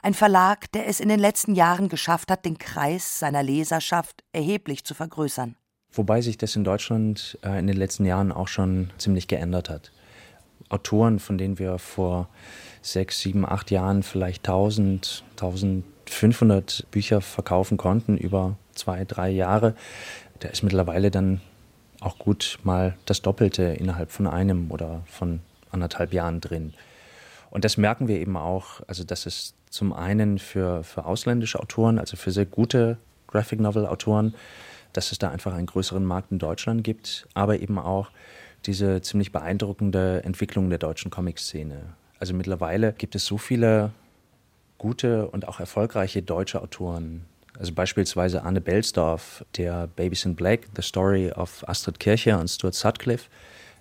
Ein 0.00 0.14
Verlag, 0.14 0.70
der 0.72 0.86
es 0.86 1.00
in 1.00 1.08
den 1.08 1.18
letzten 1.18 1.56
Jahren 1.56 1.88
geschafft 1.88 2.30
hat, 2.30 2.44
den 2.44 2.58
Kreis 2.58 3.18
seiner 3.18 3.42
Leserschaft 3.42 4.22
erheblich 4.32 4.84
zu 4.84 4.94
vergrößern. 4.94 5.56
Wobei 5.92 6.20
sich 6.20 6.38
das 6.38 6.54
in 6.54 6.62
Deutschland 6.62 7.36
äh, 7.42 7.58
in 7.58 7.66
den 7.66 7.76
letzten 7.76 8.04
Jahren 8.04 8.30
auch 8.30 8.48
schon 8.48 8.90
ziemlich 8.96 9.26
geändert 9.26 9.68
hat. 9.68 9.90
Autoren, 10.68 11.18
von 11.18 11.36
denen 11.36 11.58
wir 11.58 11.78
vor 11.78 12.28
sechs, 12.80 13.20
sieben, 13.20 13.44
acht 13.44 13.72
Jahren 13.72 14.04
vielleicht 14.04 14.48
1000, 14.48 15.24
1500 15.32 16.86
Bücher 16.92 17.20
verkaufen 17.20 17.76
konnten 17.76 18.16
über 18.16 18.56
zwei, 18.74 19.04
drei 19.04 19.30
Jahre, 19.30 19.74
da 20.38 20.48
ist 20.48 20.62
mittlerweile 20.62 21.10
dann 21.10 21.40
auch 22.04 22.18
gut 22.18 22.58
mal 22.62 22.96
das 23.06 23.22
Doppelte 23.22 23.62
innerhalb 23.62 24.10
von 24.10 24.26
einem 24.26 24.70
oder 24.70 25.02
von 25.06 25.40
anderthalb 25.70 26.12
Jahren 26.12 26.40
drin. 26.40 26.74
Und 27.50 27.64
das 27.64 27.76
merken 27.76 28.08
wir 28.08 28.20
eben 28.20 28.36
auch, 28.36 28.80
also 28.86 29.04
dass 29.04 29.26
es 29.26 29.54
zum 29.70 29.92
einen 29.92 30.38
für, 30.38 30.84
für 30.84 31.04
ausländische 31.04 31.60
Autoren, 31.60 31.98
also 31.98 32.16
für 32.16 32.30
sehr 32.30 32.46
gute 32.46 32.98
Graphic 33.26 33.60
Novel 33.60 33.86
Autoren, 33.86 34.34
dass 34.92 35.12
es 35.12 35.18
da 35.18 35.30
einfach 35.30 35.54
einen 35.54 35.66
größeren 35.66 36.04
Markt 36.04 36.30
in 36.30 36.38
Deutschland 36.38 36.84
gibt, 36.84 37.26
aber 37.34 37.60
eben 37.60 37.78
auch 37.78 38.10
diese 38.66 39.02
ziemlich 39.02 39.32
beeindruckende 39.32 40.22
Entwicklung 40.24 40.70
der 40.70 40.78
deutschen 40.78 41.10
Comic-Szene. 41.10 41.94
Also 42.18 42.34
mittlerweile 42.34 42.92
gibt 42.92 43.14
es 43.14 43.26
so 43.26 43.38
viele 43.38 43.90
gute 44.78 45.28
und 45.28 45.48
auch 45.48 45.60
erfolgreiche 45.60 46.22
deutsche 46.22 46.62
Autoren. 46.62 47.24
Also 47.58 47.72
beispielsweise 47.72 48.42
Arne 48.42 48.60
Belsdorf, 48.60 49.44
der 49.56 49.86
Babies 49.86 50.24
in 50.24 50.34
Black, 50.34 50.66
The 50.74 50.82
Story 50.82 51.30
of 51.30 51.66
Astrid 51.68 52.00
Kirche 52.00 52.36
und 52.36 52.48
Stuart 52.48 52.74
Sutcliffe 52.74 53.28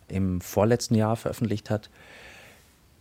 im 0.07 0.41
vorletzten 0.41 0.95
Jahr 0.95 1.15
veröffentlicht 1.15 1.69
hat. 1.69 1.89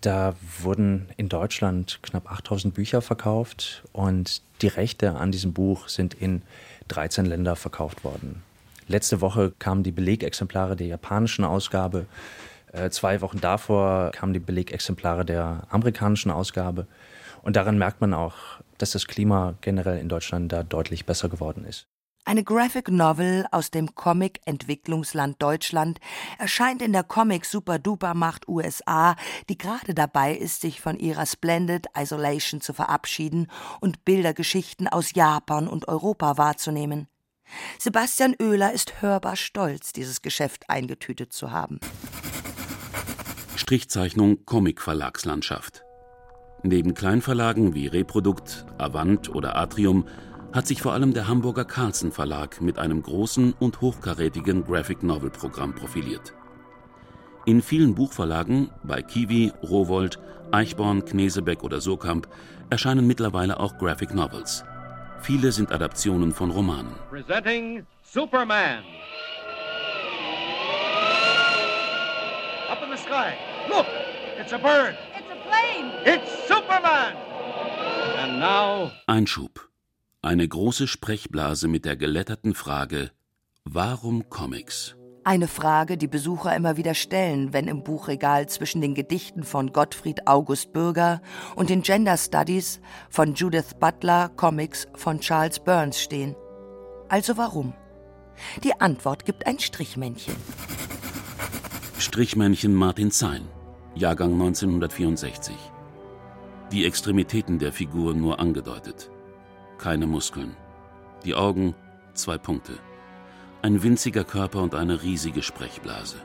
Da 0.00 0.34
wurden 0.60 1.08
in 1.16 1.28
Deutschland 1.28 2.00
knapp 2.02 2.30
8000 2.30 2.74
Bücher 2.74 3.02
verkauft 3.02 3.84
und 3.92 4.42
die 4.62 4.68
Rechte 4.68 5.14
an 5.14 5.30
diesem 5.30 5.52
Buch 5.52 5.88
sind 5.88 6.14
in 6.14 6.42
13 6.88 7.26
Länder 7.26 7.54
verkauft 7.54 8.02
worden. 8.02 8.42
Letzte 8.88 9.20
Woche 9.20 9.52
kamen 9.58 9.84
die 9.84 9.92
Belegexemplare 9.92 10.74
der 10.74 10.88
japanischen 10.88 11.44
Ausgabe. 11.44 12.06
Äh, 12.72 12.90
zwei 12.90 13.20
Wochen 13.20 13.40
davor 13.40 14.10
kamen 14.10 14.32
die 14.32 14.40
Belegexemplare 14.40 15.24
der 15.24 15.62
amerikanischen 15.70 16.32
Ausgabe. 16.32 16.86
Und 17.42 17.56
daran 17.56 17.78
merkt 17.78 18.00
man 18.00 18.12
auch, 18.12 18.34
dass 18.82 18.90
das 18.90 19.06
Klima 19.06 19.54
generell 19.60 19.98
in 19.98 20.08
Deutschland 20.08 20.50
da 20.50 20.64
deutlich 20.64 21.06
besser 21.06 21.28
geworden 21.28 21.64
ist. 21.64 21.86
Eine 22.24 22.42
Graphic 22.42 22.88
Novel 22.88 23.46
aus 23.52 23.70
dem 23.70 23.94
Comic-Entwicklungsland 23.94 25.40
Deutschland 25.40 26.00
erscheint 26.38 26.82
in 26.82 26.92
der 26.92 27.04
Comic-Super-Duper-Macht 27.04 28.48
USA, 28.48 29.14
die 29.48 29.56
gerade 29.56 29.94
dabei 29.94 30.34
ist, 30.34 30.60
sich 30.60 30.80
von 30.80 30.98
ihrer 30.98 31.26
Splendid 31.26 31.86
Isolation 31.96 32.60
zu 32.60 32.72
verabschieden 32.72 33.46
und 33.80 34.04
Bildergeschichten 34.04 34.88
aus 34.88 35.14
Japan 35.14 35.68
und 35.68 35.86
Europa 35.86 36.36
wahrzunehmen. 36.36 37.06
Sebastian 37.78 38.34
Oehler 38.40 38.72
ist 38.72 39.00
hörbar 39.00 39.36
stolz, 39.36 39.92
dieses 39.92 40.22
Geschäft 40.22 40.68
eingetütet 40.68 41.32
zu 41.32 41.52
haben. 41.52 41.78
Strichzeichnung 43.54 44.44
Comic-Verlagslandschaft. 44.44 45.84
Neben 46.64 46.94
Kleinverlagen 46.94 47.74
wie 47.74 47.88
Reprodukt, 47.88 48.64
Avant 48.78 49.34
oder 49.34 49.56
Atrium 49.56 50.06
hat 50.52 50.68
sich 50.68 50.80
vor 50.80 50.92
allem 50.92 51.12
der 51.12 51.26
Hamburger 51.26 51.64
Carlsen 51.64 52.12
Verlag 52.12 52.60
mit 52.60 52.78
einem 52.78 53.02
großen 53.02 53.54
und 53.58 53.80
hochkarätigen 53.80 54.64
Graphic 54.64 55.02
Novel 55.02 55.30
Programm 55.30 55.74
profiliert. 55.74 56.34
In 57.46 57.62
vielen 57.62 57.96
Buchverlagen, 57.96 58.70
bei 58.84 59.02
Kiwi, 59.02 59.52
Rowold, 59.64 60.20
Eichborn, 60.52 61.04
Knesebeck 61.04 61.64
oder 61.64 61.80
Surkamp, 61.80 62.28
erscheinen 62.70 63.08
mittlerweile 63.08 63.58
auch 63.58 63.76
Graphic 63.78 64.14
Novels. 64.14 64.64
Viele 65.20 65.50
sind 65.50 65.72
Adaptionen 65.72 66.32
von 66.32 66.52
Romanen. 66.52 66.94
Presenting 67.10 67.84
Superman. 68.04 68.84
Up 72.70 72.82
in 72.84 72.96
the 72.96 73.02
sky. 73.02 73.32
Look, 73.68 73.86
it's 74.40 74.52
a 74.52 74.58
bird. 74.58 74.96
It's 76.04 76.48
Superman. 76.48 77.14
And 78.18 78.38
now 78.40 78.90
Einschub. 79.06 79.68
Eine 80.20 80.46
große 80.46 80.86
Sprechblase 80.86 81.68
mit 81.68 81.84
der 81.84 81.96
geletterten 81.96 82.54
Frage: 82.54 83.10
Warum 83.64 84.28
Comics? 84.28 84.96
Eine 85.24 85.46
Frage, 85.46 85.96
die 85.96 86.08
Besucher 86.08 86.54
immer 86.56 86.76
wieder 86.76 86.94
stellen, 86.94 87.52
wenn 87.52 87.68
im 87.68 87.84
Buchregal 87.84 88.48
zwischen 88.48 88.80
den 88.80 88.94
Gedichten 88.94 89.44
von 89.44 89.72
Gottfried 89.72 90.26
August 90.26 90.72
Bürger 90.72 91.22
und 91.54 91.70
den 91.70 91.82
Gender 91.82 92.16
Studies 92.16 92.80
von 93.08 93.34
Judith 93.34 93.74
Butler 93.78 94.30
Comics 94.30 94.88
von 94.94 95.20
Charles 95.20 95.60
Burns 95.60 96.00
stehen. 96.00 96.34
Also 97.08 97.36
warum? 97.36 97.72
Die 98.64 98.80
Antwort 98.80 99.24
gibt 99.24 99.46
ein 99.46 99.60
Strichmännchen. 99.60 100.34
Strichmännchen 101.98 102.74
Martin 102.74 103.12
Zein, 103.12 103.42
Jahrgang 103.94 104.32
1964. 104.32 105.54
Die 106.72 106.86
Extremitäten 106.86 107.58
der 107.58 107.72
Figur 107.72 108.14
nur 108.14 108.40
angedeutet. 108.40 109.10
Keine 109.76 110.06
Muskeln. 110.06 110.56
Die 111.24 111.34
Augen, 111.34 111.74
zwei 112.14 112.38
Punkte. 112.38 112.78
Ein 113.60 113.82
winziger 113.82 114.24
Körper 114.24 114.62
und 114.62 114.74
eine 114.74 115.02
riesige 115.02 115.42
Sprechblase. 115.42 116.16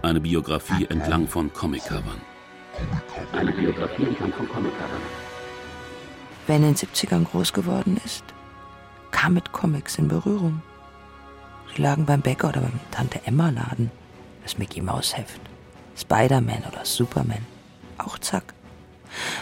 Eine 0.00 0.20
Biografie 0.20 0.86
entlang 0.86 1.28
von 1.28 1.52
Comiccovern. 1.52 2.20
Eine 3.32 3.52
Biografie 3.52 4.04
entlang 4.04 4.32
von 4.32 4.48
Comiccovern. 4.48 5.02
Wer 6.46 6.56
in 6.56 6.62
den 6.62 6.74
70ern 6.74 7.24
groß 7.24 7.52
geworden 7.52 8.00
ist, 8.06 8.24
kam 9.10 9.34
mit 9.34 9.52
Comics 9.52 9.98
in 9.98 10.08
Berührung. 10.08 10.62
Die 11.76 11.82
lagen 11.82 12.06
beim 12.06 12.22
Bäcker 12.22 12.48
oder 12.48 12.62
beim 12.62 12.80
Tante 12.90 13.20
Emma 13.26 13.50
Laden. 13.50 13.90
Das 14.42 14.56
Mickey 14.58 14.80
Maus 14.80 15.16
Heft. 15.16 15.51
Spider-Man 15.96 16.64
oder 16.70 16.84
Superman. 16.84 17.46
Auch 17.98 18.18
zack. 18.18 18.54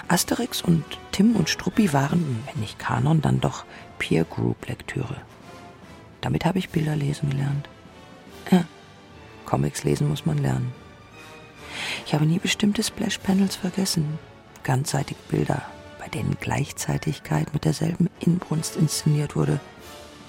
Asterix 0.08 0.62
und 0.62 0.84
Tim 1.12 1.36
und 1.36 1.48
Struppi 1.48 1.92
waren, 1.92 2.44
wenn 2.46 2.60
nicht 2.60 2.78
Kanon, 2.78 3.22
dann 3.22 3.40
doch 3.40 3.64
Peer 3.98 4.24
Group 4.24 4.68
Lektüre. 4.68 5.16
Damit 6.20 6.44
habe 6.44 6.58
ich 6.58 6.70
Bilder 6.70 6.96
lesen 6.96 7.30
gelernt. 7.30 7.68
Comics 9.50 9.82
lesen 9.82 10.08
muss 10.08 10.26
man 10.26 10.38
lernen. 10.38 10.72
Ich 12.06 12.14
habe 12.14 12.24
nie 12.24 12.38
bestimmte 12.38 12.84
Splash-Panels 12.84 13.56
vergessen. 13.56 14.18
Ganzseitig 14.62 15.16
Bilder, 15.28 15.62
bei 15.98 16.06
denen 16.06 16.36
Gleichzeitigkeit 16.38 17.52
mit 17.52 17.64
derselben 17.64 18.08
Inbrunst 18.20 18.76
inszeniert 18.76 19.34
wurde, 19.34 19.58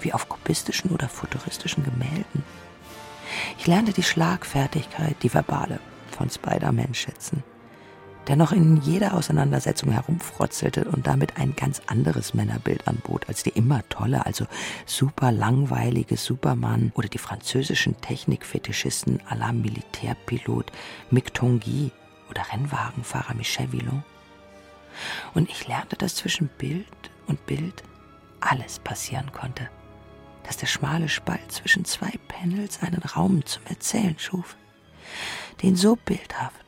wie 0.00 0.12
auf 0.12 0.28
kubistischen 0.28 0.90
oder 0.90 1.08
futuristischen 1.08 1.84
Gemälden. 1.84 2.42
Ich 3.58 3.68
lernte 3.68 3.92
die 3.92 4.02
Schlagfertigkeit, 4.02 5.14
die 5.22 5.32
verbale, 5.32 5.78
von 6.12 6.30
Spider-Man 6.30 6.94
schätzen 6.94 7.42
der 8.26 8.36
noch 8.36 8.52
in 8.52 8.76
jeder 8.76 9.14
Auseinandersetzung 9.14 9.90
herumfrotzelte 9.90 10.84
und 10.84 11.06
damit 11.06 11.38
ein 11.38 11.56
ganz 11.56 11.82
anderes 11.86 12.34
Männerbild 12.34 12.86
anbot 12.86 13.28
als 13.28 13.42
die 13.42 13.50
immer 13.50 13.86
tolle, 13.88 14.24
also 14.24 14.46
super 14.86 15.32
langweilige 15.32 16.16
Superman 16.16 16.92
oder 16.94 17.08
die 17.08 17.18
französischen 17.18 18.00
Technikfetischisten 18.00 19.20
à 19.28 19.36
la 19.36 19.52
Militärpilot 19.52 20.70
Mick 21.10 21.34
Tanguy 21.34 21.90
oder 22.30 22.42
Rennwagenfahrer 22.52 23.34
Michel 23.34 23.72
Villon. 23.72 24.04
Und 25.34 25.50
ich 25.50 25.66
lernte, 25.66 25.96
dass 25.96 26.14
zwischen 26.14 26.48
Bild 26.58 26.86
und 27.26 27.44
Bild 27.46 27.82
alles 28.40 28.78
passieren 28.78 29.32
konnte, 29.32 29.68
dass 30.44 30.56
der 30.56 30.66
schmale 30.66 31.08
Spalt 31.08 31.50
zwischen 31.50 31.84
zwei 31.84 32.12
Panels 32.28 32.82
einen 32.82 33.02
Raum 33.02 33.44
zum 33.46 33.62
Erzählen 33.66 34.18
schuf, 34.18 34.56
den 35.62 35.76
so 35.76 35.96
bildhaft 35.96 36.62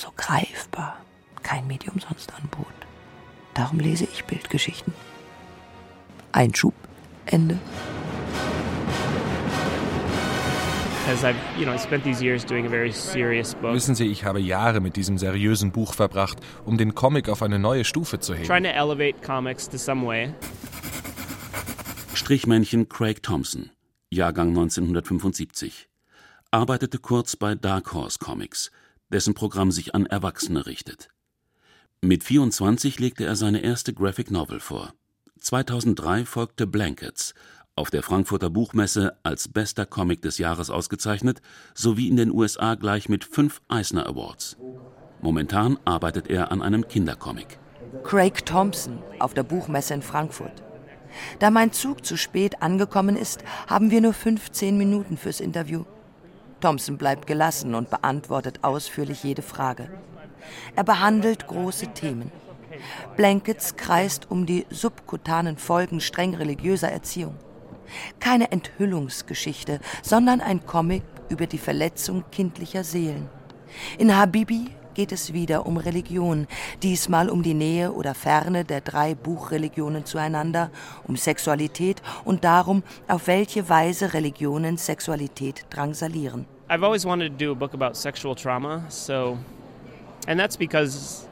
so 0.00 0.08
greifbar 0.16 0.96
kein 1.42 1.66
Medium 1.66 1.98
sonst 1.98 2.32
anbot. 2.34 2.66
Darum 3.54 3.78
lese 3.78 4.04
ich 4.04 4.24
Bildgeschichten. 4.24 4.92
Einschub, 6.32 6.74
Ende. 7.26 7.58
Wissen 13.72 13.94
Sie, 13.96 14.06
ich 14.06 14.24
habe 14.24 14.40
Jahre 14.40 14.80
mit 14.80 14.96
diesem 14.96 15.18
seriösen 15.18 15.72
Buch 15.72 15.94
verbracht, 15.94 16.38
um 16.64 16.78
den 16.78 16.94
Comic 16.94 17.28
auf 17.28 17.42
eine 17.42 17.58
neue 17.58 17.84
Stufe 17.84 18.20
zu 18.20 18.34
heben. 18.34 18.46
Strichmännchen 22.14 22.88
Craig 22.88 23.22
Thompson, 23.24 23.70
Jahrgang 24.10 24.50
1975, 24.50 25.89
arbeitete 26.50 26.98
kurz 26.98 27.36
bei 27.36 27.54
Dark 27.54 27.92
Horse 27.92 28.18
Comics, 28.18 28.72
dessen 29.12 29.34
Programm 29.34 29.70
sich 29.70 29.94
an 29.94 30.06
Erwachsene 30.06 30.66
richtet. 30.66 31.08
Mit 32.00 32.24
24 32.24 32.98
legte 32.98 33.24
er 33.24 33.36
seine 33.36 33.60
erste 33.60 33.94
Graphic 33.94 34.30
Novel 34.30 34.58
vor. 34.58 34.92
2003 35.38 36.24
folgte 36.24 36.66
Blankets, 36.66 37.34
auf 37.76 37.90
der 37.90 38.02
Frankfurter 38.02 38.50
Buchmesse 38.50 39.16
als 39.22 39.48
bester 39.48 39.86
Comic 39.86 40.22
des 40.22 40.38
Jahres 40.38 40.70
ausgezeichnet, 40.70 41.40
sowie 41.74 42.08
in 42.08 42.16
den 42.16 42.32
USA 42.32 42.74
gleich 42.74 43.08
mit 43.08 43.24
fünf 43.24 43.62
Eisner 43.68 44.06
Awards. 44.06 44.56
Momentan 45.22 45.78
arbeitet 45.84 46.28
er 46.28 46.50
an 46.50 46.62
einem 46.62 46.88
Kindercomic. 46.88 47.58
Craig 48.02 48.44
Thompson 48.44 48.98
auf 49.20 49.34
der 49.34 49.44
Buchmesse 49.44 49.94
in 49.94 50.02
Frankfurt. 50.02 50.62
Da 51.38 51.50
mein 51.50 51.72
Zug 51.72 52.04
zu 52.04 52.16
spät 52.16 52.60
angekommen 52.60 53.16
ist, 53.16 53.44
haben 53.66 53.90
wir 53.90 54.00
nur 54.00 54.14
15 54.14 54.76
Minuten 54.76 55.16
fürs 55.16 55.40
Interview. 55.40 55.84
Thompson 56.60 56.98
bleibt 56.98 57.26
gelassen 57.26 57.74
und 57.74 57.90
beantwortet 57.90 58.60
ausführlich 58.62 59.24
jede 59.24 59.42
Frage. 59.42 59.88
Er 60.76 60.84
behandelt 60.84 61.46
große 61.46 61.88
Themen. 61.88 62.30
Blankets 63.16 63.76
kreist 63.76 64.30
um 64.30 64.46
die 64.46 64.66
subkutanen 64.70 65.56
Folgen 65.56 66.00
streng 66.00 66.34
religiöser 66.34 66.90
Erziehung. 66.90 67.36
Keine 68.20 68.52
Enthüllungsgeschichte, 68.52 69.80
sondern 70.02 70.40
ein 70.40 70.64
Comic 70.64 71.02
über 71.28 71.46
die 71.46 71.58
Verletzung 71.58 72.24
kindlicher 72.30 72.84
Seelen. 72.84 73.28
In 73.98 74.16
Habibi 74.16 74.70
geht 75.00 75.12
es 75.12 75.32
wieder 75.32 75.64
um 75.64 75.78
Religion, 75.78 76.46
diesmal 76.82 77.30
um 77.30 77.42
die 77.42 77.54
Nähe 77.54 77.90
oder 77.90 78.14
Ferne 78.14 78.66
der 78.66 78.82
drei 78.82 79.14
Buchreligionen 79.14 80.04
zueinander, 80.04 80.70
um 81.08 81.16
Sexualität 81.16 82.02
und 82.26 82.44
darum, 82.44 82.82
auf 83.08 83.26
welche 83.26 83.70
Weise 83.70 84.12
Religionen 84.12 84.76
Sexualität 84.76 85.64
drangsalieren. 85.70 86.44
I've 86.68 86.84
always 86.84 87.06
wanted 87.06 87.30
to 87.30 87.44
do 87.46 87.50
a 87.50 87.54
book 87.54 87.72
about 87.72 87.96
sexual 87.96 88.34
trauma, 88.36 88.84
so 88.90 89.38
and 90.26 90.38
that's 90.38 90.58
because 90.58 91.26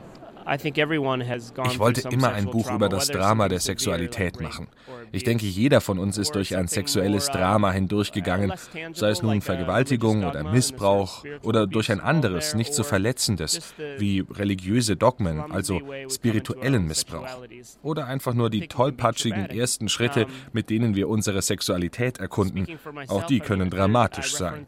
ich 0.49 1.79
wollte 1.79 2.09
immer 2.09 2.33
ein 2.33 2.47
Buch 2.47 2.71
über 2.71 2.89
das 2.89 3.09
Drama 3.09 3.49
der 3.49 3.61
Sexualität 3.61 4.41
machen. 4.41 4.69
Ich 5.13 5.25
denke, 5.25 5.47
jeder 5.47 5.81
von 5.81 5.99
uns 5.99 6.17
ist 6.17 6.35
durch 6.35 6.57
ein 6.57 6.69
sexuelles 6.69 7.27
Drama 7.27 7.71
hindurchgegangen, 7.71 8.53
sei 8.93 9.11
es 9.11 9.23
nun 9.23 9.41
Vergewaltigung 9.41 10.25
oder 10.25 10.45
Missbrauch 10.45 11.25
oder 11.43 11.67
durch 11.67 11.91
ein 11.91 12.01
anderes, 12.01 12.55
nicht 12.55 12.73
so 12.75 12.83
verletzendes, 12.83 13.75
wie 13.99 14.25
religiöse 14.31 14.97
Dogmen, 14.97 15.41
also 15.51 15.81
spirituellen 16.09 16.87
Missbrauch. 16.87 17.45
Oder 17.83 18.07
einfach 18.07 18.35
nur 18.35 18.51
die 18.51 18.69
tollpatschigen 18.69 19.47
ersten 19.47 19.89
Schritte, 19.89 20.27
mit 20.53 20.71
denen 20.71 20.95
wir 20.95 21.09
unsere 21.09 21.43
Sexualität 21.43 22.19
erkunden. 22.19 22.67
Auch 23.09 23.25
die 23.25 23.41
können 23.41 23.71
dramatisch 23.71 24.35
sein. 24.35 24.67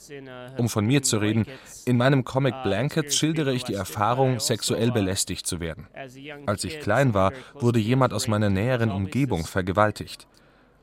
Um 0.57 0.69
von 0.69 0.87
mir 0.87 1.03
zu 1.03 1.19
reden, 1.19 1.47
in 1.87 1.97
meinem 1.97 2.25
Comic 2.25 2.55
Blankets 2.65 3.17
schildere 3.17 3.53
ich 3.53 3.65
die 3.65 3.75
Erfahrung, 3.75 4.41
sexuell 4.41 4.91
belästigt 4.91 5.47
zu 5.47 5.61
werden 5.61 5.70
werden. 5.71 6.47
Als 6.47 6.65
ich 6.65 6.81
klein 6.81 7.15
war, 7.15 7.33
wurde 7.55 7.79
jemand 7.79 8.13
aus 8.13 8.29
meiner 8.29 8.51
näheren 8.51 8.91
Umgebung 8.91 9.45
vergewaltigt. 9.45 10.27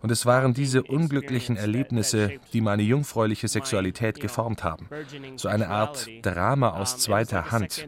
Und 0.02 0.12
es 0.12 0.26
waren 0.26 0.54
diese 0.54 0.84
unglücklichen 0.84 1.58
Erlebnisse, 1.58 2.34
die 2.54 2.62
meine 2.62 2.84
jungfräuliche 2.84 3.48
Sexualität 3.48 4.20
geformt 4.20 4.64
haben. 4.64 4.88
So 5.36 5.48
eine 5.48 5.70
Art 5.70 6.08
Drama 6.22 6.70
aus 6.70 7.00
zweiter 7.00 7.52
Hand. 7.52 7.88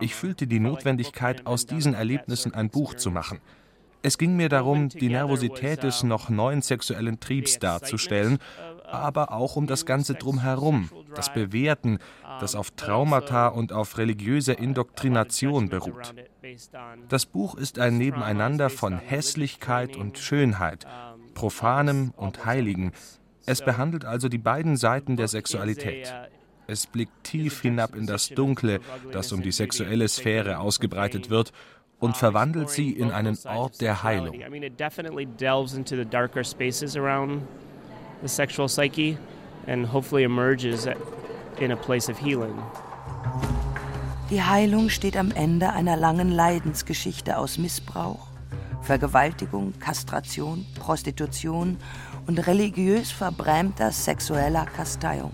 Ich 0.00 0.14
fühlte 0.14 0.46
die 0.46 0.60
Notwendigkeit, 0.60 1.46
aus 1.46 1.66
diesen 1.66 1.94
Erlebnissen 1.94 2.52
ein 2.54 2.68
Buch 2.68 2.94
zu 2.94 3.10
machen. 3.10 3.40
Es 4.02 4.18
ging 4.18 4.36
mir 4.36 4.48
darum, 4.48 4.90
die 4.90 5.08
Nervosität 5.08 5.82
des 5.82 6.02
noch 6.02 6.28
neuen 6.28 6.62
sexuellen 6.62 7.18
Triebs 7.18 7.58
darzustellen, 7.58 8.38
aber 8.86 9.32
auch 9.32 9.56
um 9.56 9.66
das 9.66 9.86
Ganze 9.86 10.14
drumherum, 10.14 10.90
das 11.14 11.32
Bewerten, 11.32 11.98
das 12.40 12.54
auf 12.54 12.70
Traumata 12.72 13.48
und 13.48 13.72
auf 13.72 13.98
religiöser 13.98 14.58
Indoktrination 14.58 15.68
beruht. 15.68 16.14
Das 17.08 17.26
Buch 17.26 17.54
ist 17.54 17.78
ein 17.78 17.98
Nebeneinander 17.98 18.70
von 18.70 18.98
Hässlichkeit 18.98 19.96
und 19.96 20.18
Schönheit, 20.18 20.86
Profanem 21.34 22.12
und 22.16 22.44
Heiligen. 22.44 22.92
Es 23.46 23.62
behandelt 23.62 24.04
also 24.04 24.28
die 24.28 24.38
beiden 24.38 24.76
Seiten 24.76 25.16
der 25.16 25.28
Sexualität. 25.28 26.12
Es 26.66 26.86
blickt 26.86 27.22
tief 27.22 27.62
hinab 27.62 27.94
in 27.94 28.06
das 28.06 28.28
Dunkle, 28.28 28.80
das 29.12 29.32
um 29.32 29.42
die 29.42 29.52
sexuelle 29.52 30.08
Sphäre 30.08 30.58
ausgebreitet 30.58 31.30
wird, 31.30 31.52
und 31.98 32.16
verwandelt 32.16 32.70
sie 32.70 32.90
in 32.90 33.10
einen 33.10 33.38
Ort 33.46 33.80
der 33.80 34.02
Heilung. 34.02 34.34
The 38.22 38.28
sexual 38.28 38.68
psyche 38.68 39.18
and 39.66 39.86
hopefully 39.86 40.24
emerges 40.24 40.86
in 41.58 41.70
a 41.72 41.76
place 41.76 42.08
of 42.08 42.18
healing. 42.18 42.56
Die 44.30 44.42
Heilung 44.42 44.88
steht 44.88 45.16
am 45.16 45.30
Ende 45.30 45.72
einer 45.72 45.96
langen 45.96 46.32
Leidensgeschichte 46.32 47.38
aus 47.38 47.58
Missbrauch, 47.58 48.26
Vergewaltigung, 48.82 49.72
Kastration, 49.78 50.66
Prostitution 50.78 51.76
und 52.26 52.46
religiös 52.46 53.12
verbrämter 53.12 53.92
sexueller 53.92 54.66
Kasteiung. 54.66 55.32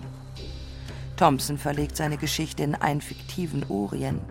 Thompson 1.17 1.57
verlegt 1.57 1.95
seine 1.95 2.17
Geschichte 2.17 2.63
in 2.63 2.75
einen 2.75 3.01
fiktiven 3.01 3.65
Orient, 3.69 4.21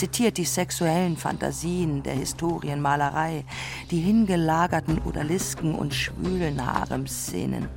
zitiert 0.00 0.38
die 0.38 0.46
sexuellen 0.46 1.18
Fantasien 1.18 2.02
der 2.02 2.14
Historienmalerei, 2.14 3.44
die 3.90 4.00
hingelagerten 4.00 4.98
Odalisken 5.04 5.74
und 5.74 5.92
schwülen 5.92 6.64
Haremszenen. 6.64 7.68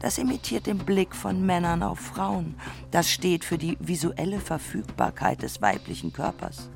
Das 0.00 0.18
imitiert 0.18 0.66
den 0.66 0.78
Blick 0.78 1.14
von 1.14 1.46
Männern 1.46 1.84
auf 1.84 2.00
Frauen. 2.00 2.56
Das 2.90 3.08
steht 3.08 3.44
für 3.44 3.58
die 3.58 3.76
visuelle 3.78 4.40
Verfügbarkeit 4.40 5.42
des 5.42 5.62
weiblichen 5.62 6.12
Körpers. 6.12 6.68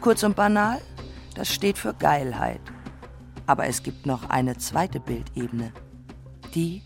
Kurz 0.00 0.22
und 0.22 0.36
banal, 0.36 0.80
das 1.34 1.52
steht 1.52 1.76
für 1.76 1.94
Geilheit. 1.94 2.60
Aber 3.46 3.66
es 3.66 3.82
gibt 3.82 4.06
noch 4.06 4.30
eine 4.30 4.56
zweite 4.58 5.00
Bildebene, 5.00 5.72
die 6.54 6.82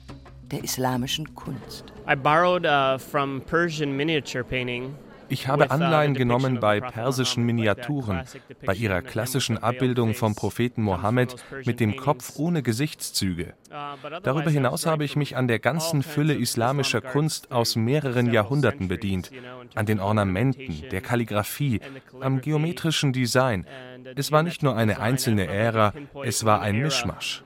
der 0.51 0.64
islamischen 0.64 1.35
Kunst. 1.35 1.93
I 2.09 2.14
borrowed 2.14 2.64
uh, 2.64 2.97
from 2.97 3.43
Persian 3.43 3.95
miniature 3.95 4.43
painting 4.43 4.95
ich 5.29 5.49
habe 5.49 5.70
Anleihen 5.70 6.14
genommen 6.14 6.61
bei 6.61 6.81
persischen 6.81 7.45
Miniaturen, 7.45 8.22
bei 8.64 8.74
ihrer 8.74 9.03
klassischen 9.03 9.59
Abbildung 9.59 10.14
vom 10.14 10.35
Propheten 10.35 10.83
Mohammed 10.83 11.37
mit 11.64 11.81
dem 11.81 11.97
Kopf 11.97 12.33
ohne 12.37 12.62
Gesichtszüge. 12.62 13.55
Darüber 14.22 14.51
hinaus 14.51 14.87
habe 14.87 15.05
ich 15.05 15.16
mich 15.16 15.37
an 15.37 15.49
der 15.49 15.59
ganzen 15.59 16.03
Fülle 16.03 16.35
islamischer 16.35 17.01
Kunst 17.01 17.53
aus 17.53 17.77
mehreren 17.77 18.33
Jahrhunderten 18.33 18.89
bedient, 18.89 19.31
an 19.74 19.87
den 19.87 20.01
Ornamenten, 20.01 20.85
der 20.91 21.01
Kalligraphie, 21.01 21.81
am 22.20 22.41
geometrischen 22.41 23.12
Design. 23.12 23.66
Es 24.14 24.33
war 24.33 24.43
nicht 24.43 24.62
nur 24.62 24.77
eine 24.77 25.01
einzelne 25.01 25.47
Ära, 25.47 25.93
es 26.24 26.45
war 26.45 26.61
ein 26.61 26.79
Mischmasch. 26.79 27.43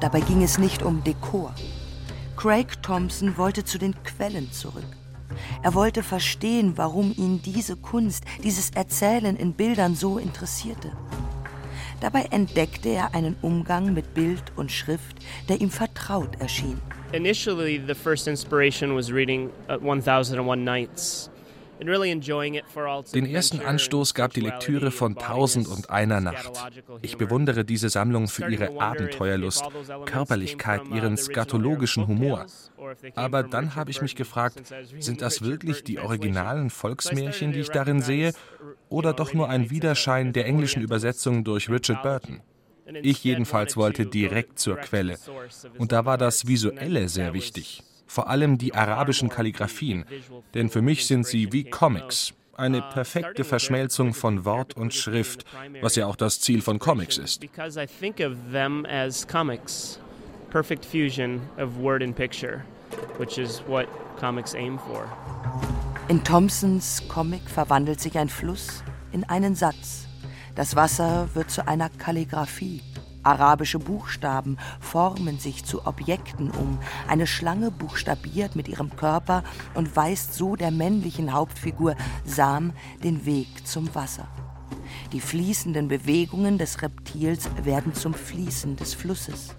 Dabei 0.00 0.20
ging 0.20 0.42
es 0.42 0.58
nicht 0.58 0.82
um 0.82 1.04
Dekor. 1.04 1.54
Craig 2.40 2.82
Thompson 2.82 3.36
wollte 3.36 3.64
zu 3.64 3.76
den 3.76 3.94
Quellen 4.02 4.50
zurück. 4.50 4.86
Er 5.62 5.74
wollte 5.74 6.02
verstehen, 6.02 6.72
warum 6.76 7.12
ihn 7.18 7.42
diese 7.42 7.76
Kunst, 7.76 8.24
dieses 8.42 8.70
Erzählen 8.70 9.36
in 9.36 9.52
Bildern 9.52 9.94
so 9.94 10.16
interessierte. 10.16 10.90
Dabei 12.00 12.22
entdeckte 12.30 12.88
er 12.88 13.14
einen 13.14 13.36
Umgang 13.42 13.92
mit 13.92 14.14
Bild 14.14 14.42
und 14.56 14.72
Schrift, 14.72 15.18
der 15.50 15.60
ihm 15.60 15.68
vertraut 15.68 16.40
erschien. 16.40 16.80
Initially, 17.12 17.78
the 17.86 17.94
first 17.94 18.26
inspiration 18.26 18.96
was 18.96 19.12
reading 19.12 19.50
1001 19.68 20.38
uh, 20.40 20.54
Nights 20.56 21.29
den 21.80 23.26
ersten 23.26 23.60
Anstoß 23.60 24.14
gab 24.14 24.34
die 24.34 24.40
Lektüre 24.40 24.90
von 24.90 25.16
Tausend 25.16 25.66
und 25.66 25.90
einer 25.90 26.20
Nacht. 26.20 26.52
Ich 27.02 27.16
bewundere 27.16 27.64
diese 27.64 27.88
Sammlung 27.88 28.28
für 28.28 28.50
ihre 28.50 28.80
Abenteuerlust, 28.80 29.64
Körperlichkeit, 30.04 30.82
ihren 30.88 31.16
skatologischen 31.16 32.06
Humor. 32.06 32.46
Aber 33.14 33.42
dann 33.42 33.74
habe 33.76 33.90
ich 33.90 34.02
mich 34.02 34.14
gefragt, 34.14 34.60
sind 34.98 35.22
das 35.22 35.42
wirklich 35.42 35.82
die 35.82 35.98
originalen 35.98 36.70
Volksmärchen, 36.70 37.52
die 37.52 37.60
ich 37.60 37.70
darin 37.70 38.02
sehe, 38.02 38.32
oder 38.88 39.12
doch 39.12 39.32
nur 39.32 39.48
ein 39.48 39.70
Widerschein 39.70 40.32
der 40.32 40.46
englischen 40.46 40.82
Übersetzung 40.82 41.44
durch 41.44 41.70
Richard 41.70 42.02
Burton? 42.02 42.40
Ich 43.02 43.22
jedenfalls 43.22 43.76
wollte 43.76 44.04
direkt 44.04 44.58
zur 44.58 44.76
Quelle. 44.76 45.16
Und 45.78 45.92
da 45.92 46.04
war 46.04 46.18
das 46.18 46.46
Visuelle 46.46 47.08
sehr 47.08 47.32
wichtig 47.32 47.84
vor 48.10 48.28
allem 48.28 48.58
die 48.58 48.74
arabischen 48.74 49.28
Kalligraphien, 49.28 50.04
denn 50.54 50.68
für 50.68 50.82
mich 50.82 51.06
sind 51.06 51.24
sie 51.24 51.52
wie 51.52 51.62
Comics, 51.62 52.32
eine 52.56 52.82
perfekte 52.82 53.44
Verschmelzung 53.44 54.14
von 54.14 54.44
Wort 54.44 54.76
und 54.76 54.92
Schrift, 54.92 55.44
was 55.80 55.94
ja 55.94 56.06
auch 56.06 56.16
das 56.16 56.40
Ziel 56.40 56.60
von 56.60 56.80
Comics 56.80 57.18
ist. 57.18 57.40
Perfect 60.50 60.84
fusion 60.84 61.40
of 61.58 61.76
word 61.76 62.02
and 62.02 62.16
picture, 62.16 62.64
which 63.18 63.38
is 63.38 63.62
what 63.68 63.86
comics 64.18 64.52
aim 64.56 64.80
for. 64.80 65.06
In 66.08 66.24
Thompsons 66.24 67.04
Comic 67.06 67.48
verwandelt 67.48 68.00
sich 68.00 68.18
ein 68.18 68.28
Fluss 68.28 68.82
in 69.12 69.22
einen 69.22 69.54
Satz. 69.54 70.08
Das 70.56 70.74
Wasser 70.74 71.28
wird 71.34 71.52
zu 71.52 71.68
einer 71.68 71.88
Kalligraphie. 71.88 72.82
Arabische 73.22 73.78
Buchstaben 73.78 74.56
formen 74.80 75.38
sich 75.38 75.64
zu 75.64 75.86
Objekten 75.86 76.50
um. 76.50 76.78
Eine 77.08 77.26
Schlange 77.26 77.70
buchstabiert 77.70 78.56
mit 78.56 78.68
ihrem 78.68 78.96
Körper 78.96 79.42
und 79.74 79.94
weist 79.96 80.34
so 80.34 80.56
der 80.56 80.70
männlichen 80.70 81.32
Hauptfigur 81.32 81.96
Sam 82.24 82.72
den 83.02 83.26
Weg 83.26 83.66
zum 83.66 83.94
Wasser. 83.94 84.28
Die 85.12 85.20
fließenden 85.20 85.88
Bewegungen 85.88 86.58
des 86.58 86.82
Reptils 86.82 87.48
werden 87.62 87.94
zum 87.94 88.14
Fließen 88.14 88.76
des 88.76 88.94
Flusses. 88.94 89.54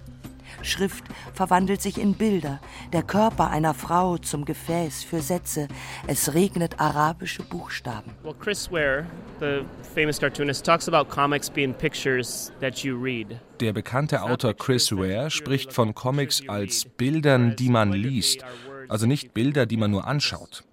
Schrift 0.61 1.03
verwandelt 1.33 1.81
sich 1.81 1.99
in 1.99 2.13
Bilder, 2.13 2.59
der 2.93 3.03
Körper 3.03 3.49
einer 3.49 3.73
Frau 3.73 4.17
zum 4.17 4.45
Gefäß 4.45 5.03
für 5.03 5.21
Sätze. 5.21 5.67
Es 6.07 6.33
regnet 6.33 6.79
arabische 6.79 7.43
Buchstaben. 7.43 8.11
Well, 8.23 8.35
Chris 8.39 8.71
Ware, 8.71 9.05
the 9.39 9.61
famous 9.93 10.19
cartoonist, 10.19 10.65
talks 10.65 10.87
about 10.87 11.09
comics 11.09 11.49
being 11.49 11.73
pictures 11.73 12.51
that 12.59 12.79
you 12.79 12.95
read. 12.95 13.39
Der 13.59 13.73
bekannte 13.73 14.23
Autor 14.23 14.53
Chris 14.53 14.91
Ware 14.91 15.29
spricht 15.29 15.73
von 15.73 15.93
Comics 15.93 16.41
als 16.47 16.85
Bildern, 16.85 17.55
die 17.55 17.69
man 17.69 17.93
liest, 17.93 18.43
also 18.89 19.05
nicht 19.05 19.33
Bilder, 19.33 19.65
die 19.65 19.77
man 19.77 19.91
nur 19.91 20.07
anschaut. 20.07 20.63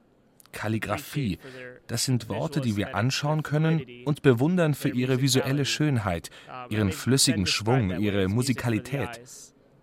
Kalligraphie, 0.52 1.38
das 1.86 2.04
sind 2.04 2.28
Worte, 2.28 2.60
die 2.60 2.76
wir 2.76 2.94
anschauen 2.94 3.42
können 3.42 3.82
und 4.04 4.22
bewundern 4.22 4.74
für 4.74 4.88
ihre 4.88 5.20
visuelle 5.20 5.64
Schönheit, 5.64 6.30
ihren 6.68 6.92
flüssigen 6.92 7.46
Schwung, 7.46 8.00
ihre 8.00 8.28
Musikalität. 8.28 9.20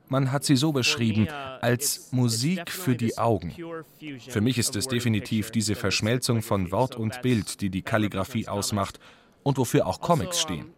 Man 0.08 0.32
hat 0.32 0.44
sie 0.44 0.56
so 0.56 0.72
beschrieben, 0.72 1.28
als 1.62 2.12
Musik 2.12 2.70
für 2.70 2.96
die 2.96 3.18
Augen. 3.18 3.54
Für 4.28 4.42
mich 4.42 4.58
ist 4.58 4.76
es 4.76 4.88
definitiv 4.88 5.52
diese 5.52 5.76
Verschmelzung 5.76 6.42
von 6.42 6.72
Wort 6.72 6.96
und 6.96 7.22
Bild, 7.22 7.62
die 7.62 7.70
die 7.70 7.82
Kalligraphie 7.82 8.48
ausmacht 8.48 9.00
und 9.44 9.58
wofür 9.58 9.88
auch 9.88 10.02
Comics 10.02 10.42
stehen. 10.42 10.74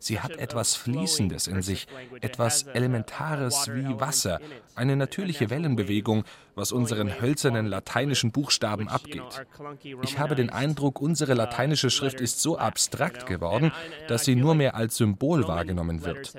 Sie 0.00 0.20
hat 0.20 0.36
etwas 0.36 0.74
Fließendes 0.74 1.46
in 1.46 1.62
sich, 1.62 1.86
etwas 2.20 2.64
Elementares 2.64 3.68
wie 3.72 4.00
Wasser, 4.00 4.40
eine 4.74 4.96
natürliche 4.96 5.50
Wellenbewegung, 5.50 6.24
was 6.54 6.72
unseren 6.72 7.20
hölzernen 7.20 7.66
lateinischen 7.66 8.32
Buchstaben 8.32 8.88
abgeht. 8.88 9.46
Ich 10.02 10.18
habe 10.18 10.34
den 10.34 10.50
Eindruck, 10.50 11.00
unsere 11.00 11.34
lateinische 11.34 11.90
Schrift 11.90 12.20
ist 12.20 12.40
so 12.40 12.58
abstrakt 12.58 13.26
geworden, 13.26 13.72
dass 14.08 14.24
sie 14.24 14.36
nur 14.36 14.54
mehr 14.54 14.74
als 14.74 14.96
Symbol 14.96 15.46
wahrgenommen 15.48 16.04
wird. 16.04 16.34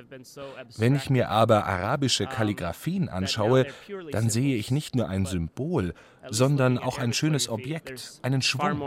Wenn 0.78 0.96
ich 0.96 1.10
mir 1.10 1.30
aber 1.30 1.66
arabische 1.66 2.26
Kalligraphien 2.26 3.10
anschaue, 3.10 3.66
dann 4.12 4.30
sehe 4.30 4.56
ich 4.56 4.72
nicht 4.72 4.96
nur 4.96 5.10
ein 5.10 5.26
Symbol, 5.26 5.94
sondern 6.30 6.78
auch 6.78 6.98
ein 6.98 7.14
schönes 7.14 7.50
Objekt, 7.50 8.20
einen 8.22 8.42
Schwung. 8.42 8.82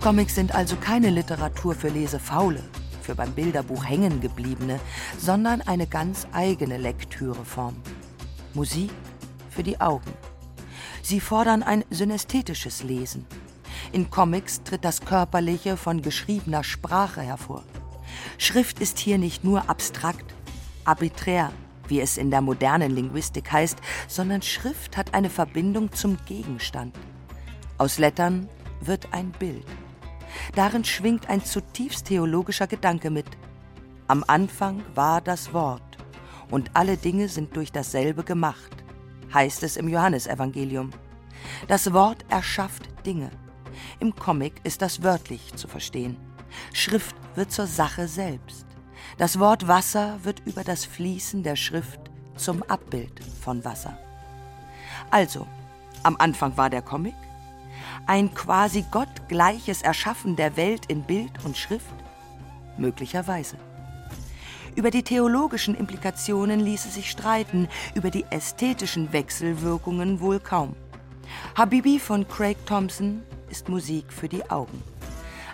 Comics 0.00 0.34
sind 0.34 0.52
also 0.52 0.76
keine 0.76 1.10
Literatur 1.10 1.74
für 1.74 1.88
Lesefaule, 1.88 2.60
für 3.02 3.14
beim 3.14 3.32
Bilderbuch 3.32 3.84
hängengebliebene, 3.84 4.80
sondern 5.18 5.60
eine 5.60 5.86
ganz 5.86 6.26
eigene 6.32 6.78
Lektüreform. 6.78 7.76
Musik 8.54 8.90
für 9.50 9.62
die 9.62 9.80
Augen. 9.80 10.12
Sie 11.02 11.20
fordern 11.20 11.62
ein 11.62 11.84
synästhetisches 11.90 12.82
Lesen. 12.82 13.26
In 13.92 14.10
Comics 14.10 14.62
tritt 14.62 14.84
das 14.84 15.00
Körperliche 15.00 15.76
von 15.76 16.00
geschriebener 16.00 16.64
Sprache 16.64 17.20
hervor. 17.20 17.64
Schrift 18.38 18.80
ist 18.80 18.98
hier 18.98 19.18
nicht 19.18 19.44
nur 19.44 19.68
abstrakt, 19.68 20.34
arbiträr, 20.84 21.52
wie 21.88 22.00
es 22.00 22.16
in 22.16 22.30
der 22.30 22.40
modernen 22.40 22.94
Linguistik 22.94 23.50
heißt, 23.50 23.78
sondern 24.08 24.42
Schrift 24.42 24.96
hat 24.96 25.14
eine 25.14 25.30
Verbindung 25.30 25.92
zum 25.92 26.16
Gegenstand. 26.24 26.94
Aus 27.78 27.98
Lettern 27.98 28.48
wird 28.80 29.08
ein 29.12 29.32
Bild. 29.32 29.66
Darin 30.54 30.84
schwingt 30.84 31.28
ein 31.28 31.44
zutiefst 31.44 32.06
theologischer 32.06 32.66
Gedanke 32.66 33.10
mit. 33.10 33.26
Am 34.08 34.24
Anfang 34.26 34.82
war 34.94 35.20
das 35.20 35.52
Wort, 35.52 35.98
und 36.50 36.70
alle 36.74 36.96
Dinge 36.96 37.28
sind 37.28 37.56
durch 37.56 37.72
dasselbe 37.72 38.24
gemacht, 38.24 38.84
heißt 39.32 39.62
es 39.62 39.76
im 39.76 39.88
Johannesevangelium. 39.88 40.90
Das 41.68 41.92
Wort 41.92 42.24
erschafft 42.28 42.88
Dinge. 43.06 43.30
Im 44.00 44.14
Comic 44.14 44.54
ist 44.64 44.82
das 44.82 45.02
wörtlich 45.02 45.54
zu 45.54 45.66
verstehen. 45.68 46.16
Schrift 46.72 47.16
wird 47.34 47.50
zur 47.50 47.66
Sache 47.66 48.08
selbst. 48.08 48.66
Das 49.18 49.38
Wort 49.38 49.66
Wasser 49.68 50.18
wird 50.22 50.42
über 50.46 50.64
das 50.64 50.84
Fließen 50.84 51.42
der 51.42 51.56
Schrift 51.56 52.00
zum 52.36 52.62
Abbild 52.64 53.20
von 53.40 53.64
Wasser. 53.64 53.98
Also, 55.10 55.46
am 56.02 56.16
Anfang 56.18 56.56
war 56.56 56.70
der 56.70 56.82
Comic, 56.82 57.14
ein 58.06 58.34
quasi 58.34 58.84
gottgleiches 58.90 59.82
Erschaffen 59.82 60.36
der 60.36 60.56
Welt 60.56 60.86
in 60.86 61.02
Bild 61.02 61.32
und 61.44 61.56
Schrift? 61.56 61.94
Möglicherweise. 62.76 63.56
Über 64.74 64.90
die 64.90 65.02
theologischen 65.02 65.74
Implikationen 65.74 66.60
ließe 66.60 66.88
sich 66.88 67.10
streiten, 67.10 67.68
über 67.94 68.10
die 68.10 68.24
ästhetischen 68.30 69.12
Wechselwirkungen 69.12 70.20
wohl 70.20 70.40
kaum. 70.40 70.74
Habibi 71.54 71.98
von 71.98 72.26
Craig 72.26 72.56
Thompson 72.66 73.22
ist 73.50 73.68
Musik 73.68 74.12
für 74.12 74.28
die 74.28 74.48
Augen. 74.50 74.82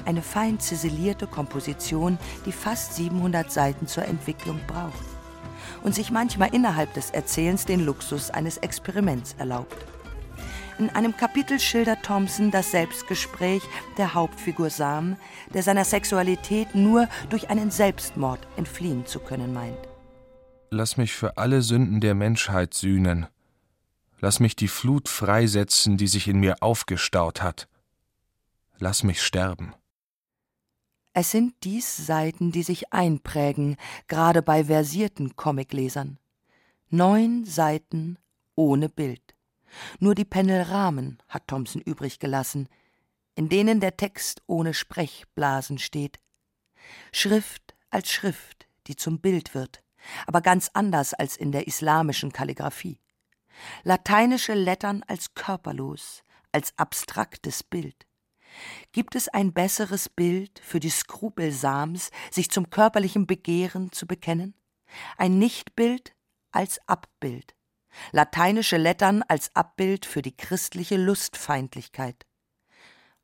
Eine 0.05 0.23
fein 0.23 0.61
ziselierte 0.61 1.27
Komposition, 1.27 2.19
die 2.47 2.53
fast 2.53 2.95
700 2.95 3.51
Seiten 3.51 3.87
zur 3.89 4.05
Entwicklung 4.05 4.61
braucht 4.69 5.05
und 5.83 5.95
sich 5.95 6.11
manchmal 6.11 6.55
innerhalb 6.55 6.95
des 6.95 7.11
Erzählens 7.11 7.67
den 7.67 7.85
Luxus 7.85 8.31
eines 8.31 8.59
Experiments 8.59 9.35
erlaubt. 9.39 9.77
In 10.79 10.91
einem 10.91 11.17
Kapitel 11.17 11.59
schildert 11.59 12.05
Thompson 12.05 12.53
das 12.53 12.71
Selbstgespräch 12.71 13.63
der 13.97 14.15
Hauptfigur 14.15 14.71
Sam, 14.71 15.17
der 15.53 15.65
seiner 15.65 15.85
Sexualität 15.85 16.77
nur 16.77 17.09
durch 17.31 17.51
einen 17.51 17.73
Selbstmord 17.73 18.47
entfliehen 18.57 19.05
zu 19.05 19.19
können 19.19 19.53
meint. 19.53 19.77
Lass 20.71 20.97
mich 20.97 21.15
für 21.15 21.37
alle 21.37 21.63
Sünden 21.63 22.01
der 22.01 22.15
Menschheit 22.15 22.75
sühnen. 22.75 23.27
Lass 24.21 24.39
mich 24.39 24.55
die 24.55 24.69
Flut 24.69 25.09
freisetzen, 25.09 25.97
die 25.97 26.07
sich 26.07 26.29
in 26.29 26.39
mir 26.39 26.63
aufgestaut 26.63 27.43
hat. 27.43 27.69
Lass 28.79 29.03
mich 29.03 29.21
sterben. 29.21 29.75
Es 31.13 31.33
sind 31.33 31.55
dies 31.65 31.97
Seiten, 31.97 32.53
die 32.53 32.63
sich 32.63 32.93
einprägen, 32.93 33.77
gerade 34.07 34.43
bei 34.43 34.65
versierten 34.65 35.35
Comiclesern. 35.35 36.19
Neun 36.91 37.45
Seiten 37.45 38.19
ohne 38.55 38.89
Bild. 38.89 39.35
Nur 39.99 40.15
die 40.15 40.25
Panelrahmen 40.25 41.19
hat 41.29 41.49
Thompson 41.49 41.83
übrig 41.83 42.19
gelassen, 42.19 42.69
in 43.35 43.49
denen 43.49 43.81
der 43.81 43.97
Text 43.97 44.43
ohne 44.47 44.75
Sprechblasen 44.75 45.79
steht. 45.79 46.19
Schrift 47.13 47.77
als 47.91 48.11
Schrift, 48.11 48.67
die 48.87 48.97
zum 48.97 49.21
Bild 49.21 49.55
wird, 49.55 49.83
aber 50.27 50.41
ganz 50.41 50.71
anders 50.75 51.15
als 51.15 51.37
in 51.37 51.53
der 51.53 51.67
islamischen 51.67 52.33
Kalligraphie. 52.33 53.01
Lateinische 53.83 54.55
Lettern 54.55 55.05
als 55.07 55.35
körperlos, 55.35 56.23
als 56.53 56.77
abstraktes 56.79 57.63
Bild. 57.63 58.07
Gibt 58.93 59.15
es 59.15 59.29
ein 59.29 59.53
besseres 59.53 60.09
Bild 60.09 60.61
für 60.65 60.81
die 60.81 60.91
Skrupel 60.91 61.53
Sams, 61.53 62.11
sich 62.31 62.51
zum 62.51 62.71
körperlichen 62.71 63.27
Begehren 63.27 63.93
zu 63.93 64.07
bekennen? 64.07 64.55
Ein 65.17 65.39
Nichtbild 65.39 66.15
als 66.51 66.81
Abbild. 66.89 67.55
Lateinische 68.13 68.77
Lettern 68.77 69.23
als 69.29 69.51
Abbild 69.55 70.07
für 70.07 70.23
die 70.23 70.37
christliche 70.37 70.97
Lustfeindlichkeit. 70.97 72.27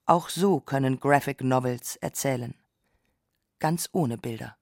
Auch 0.06 0.28
so 0.28 0.60
können 0.60 1.00
Graphic 1.00 1.42
Novels 1.42 1.96
erzählen. 1.96 2.54
Ganz 3.58 3.88
ohne 3.92 4.18
Bilder. 4.18 4.56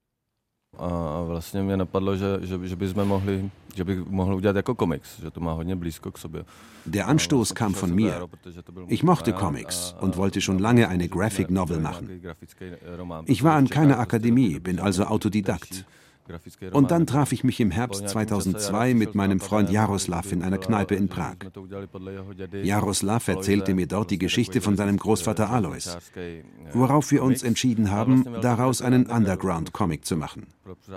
A 0.78 1.22
vlastně 1.22 1.62
mě 1.62 1.76
napadlo, 1.76 2.16
že, 2.16 2.26
že, 2.40 2.68
že 2.68 2.76
bychom 2.76 3.08
mohli, 3.08 3.50
že 3.74 3.84
bych 3.84 3.98
mohl 4.06 4.34
udělat 4.34 4.56
jako 4.56 4.74
komiks, 4.74 5.20
že 5.20 5.30
to 5.30 5.40
má 5.40 5.52
hodně 5.52 5.76
blízko 5.76 6.12
k 6.12 6.18
sobě. 6.18 6.44
Der 6.86 7.04
Anstoß 7.08 7.52
kam 7.52 7.72
von 7.74 7.94
mir. 7.94 8.14
Ich 8.88 9.02
mochte 9.02 9.32
Comics 9.32 9.94
und 10.00 10.16
wollte 10.16 10.40
schon 10.40 10.58
lange 10.58 10.88
eine 10.88 11.08
Graphic 11.08 11.50
Novel 11.50 11.80
machen. 11.80 12.08
Ich 13.26 13.42
war 13.42 13.54
an 13.56 13.68
keiner 13.68 13.98
Akademie, 13.98 14.60
bin 14.60 14.80
also 14.80 15.04
Autodidakt. 15.04 15.84
Und 16.72 16.90
dann 16.90 17.06
traf 17.06 17.32
ich 17.32 17.44
mich 17.44 17.60
im 17.60 17.70
Herbst 17.70 18.08
2002 18.08 18.94
mit 18.94 19.14
meinem 19.14 19.40
Freund 19.40 19.70
Jaroslav 19.70 20.32
in 20.32 20.42
einer 20.42 20.58
Kneipe 20.58 20.94
in 20.94 21.08
Prag. 21.08 21.36
Jaroslav 22.62 23.28
erzählte 23.28 23.74
mir 23.74 23.86
dort 23.86 24.10
die 24.10 24.18
Geschichte 24.18 24.60
von 24.60 24.76
seinem 24.76 24.96
Großvater 24.96 25.50
Alois, 25.50 25.98
worauf 26.72 27.10
wir 27.10 27.22
uns 27.22 27.42
entschieden 27.42 27.90
haben, 27.90 28.24
daraus 28.40 28.82
einen 28.82 29.06
Underground-Comic 29.06 30.04
zu 30.04 30.16
machen. 30.16 30.46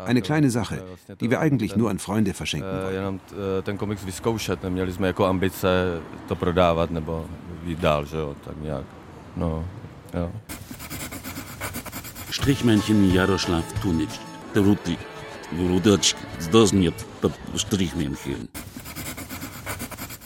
Eine 0.05 0.21
kleine 0.21 0.49
Sache, 0.49 0.83
die 1.19 1.29
wir 1.29 1.39
eigentlich 1.39 1.75
nur 1.75 1.89
an 1.89 1.99
Freunde 1.99 2.33
verschenken 2.33 2.83
wollen. 2.83 3.19
Ten 3.63 3.77
komiks 3.77 4.05
vyzkoušet, 4.05 4.63
neměli 4.63 4.93
jsme 4.93 5.07
jako 5.07 5.25
ambice 5.25 6.01
to 6.27 6.35
prodávat 6.35 6.91
nebo 6.91 7.25
jít 7.63 7.79
dál, 7.79 8.05
že 8.05 8.17
jo, 8.17 8.35
tak 8.45 8.61
nějak. 8.61 8.85
No, 9.37 9.65
ja. 10.13 10.31
Strichmännchen 12.31 13.13
Jaroslav 13.13 13.63
Tunic, 13.81 14.19
der 14.53 14.63
Rudlik. 14.63 14.99
Rudacz, 15.59 16.15
das 16.51 16.73
nicht, 16.73 16.93
das 17.21 17.31
Strichmännchen. 17.61 18.49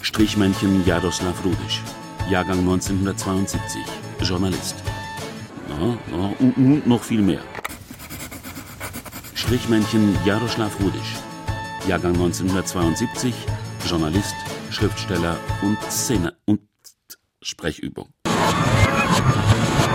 Strichmännchen 0.01 0.85
Jaroslav 0.85 1.43
Rudisch, 1.45 1.81
Jahrgang 2.29 2.59
1972, 2.59 3.81
Journalist. 4.21 4.75
Ja, 5.69 5.97
ja, 6.11 6.33
und, 6.39 6.57
und 6.57 6.87
noch 6.87 7.03
viel 7.03 7.21
mehr. 7.21 7.41
Strichmännchen 9.35 10.17
Jaroslav 10.25 10.79
Rudisch, 10.81 11.15
Jahrgang 11.87 12.13
1972, 12.13 13.33
Journalist, 13.87 14.35
Schriftsteller 14.71 15.37
und 15.61 15.77
Szene 15.91 16.35
und 16.45 16.61
Sprechübung. 17.41 18.09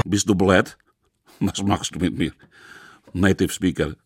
Bist 0.06 0.28
du 0.28 0.34
blöd? 0.34 0.76
Was 1.40 1.62
machst 1.62 1.94
du 1.94 1.98
mit 1.98 2.16
mir? 2.16 2.32
Native 3.12 3.52
Speaker. 3.52 3.96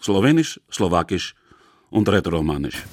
Slowenisch, 0.00 0.60
Slowakisch 0.70 1.34
und 1.90 2.08
Rätoromanisch. 2.08 2.84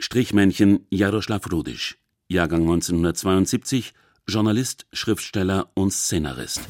Strichmännchen 0.00 0.86
Jaroslav 0.90 1.50
Rudisch, 1.52 1.98
Jahrgang 2.28 2.62
1972, 2.62 3.92
Journalist, 4.26 4.86
Schriftsteller 4.92 5.70
und 5.74 5.92
Szenarist. 5.92 6.60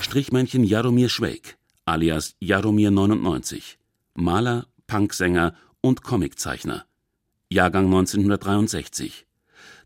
Strichmännchen 0.00 0.64
Jaromir 0.64 1.08
Schweig, 1.08 1.56
alias 1.84 2.34
Jaromir 2.40 2.90
99, 2.90 3.78
Maler, 4.14 4.66
Punksänger 4.86 5.54
und 5.80 6.02
Comiczeichner. 6.02 6.84
Jahrgang 7.50 7.86
1963. 7.86 9.26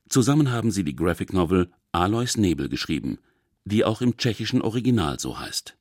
Zusammen 0.09 0.51
haben 0.51 0.71
sie 0.71 0.85
die 0.85 0.97
Graphic 0.97 1.33
Novel 1.33 1.71
Alois 1.93 2.37
Nebel 2.37 2.69
geschrieben, 2.69 3.19
die 3.65 3.85
auch 3.85 4.01
im 4.01 4.17
tschechischen 4.17 4.61
Original 4.61 5.21
so 5.21 5.39
heißt. 5.39 5.77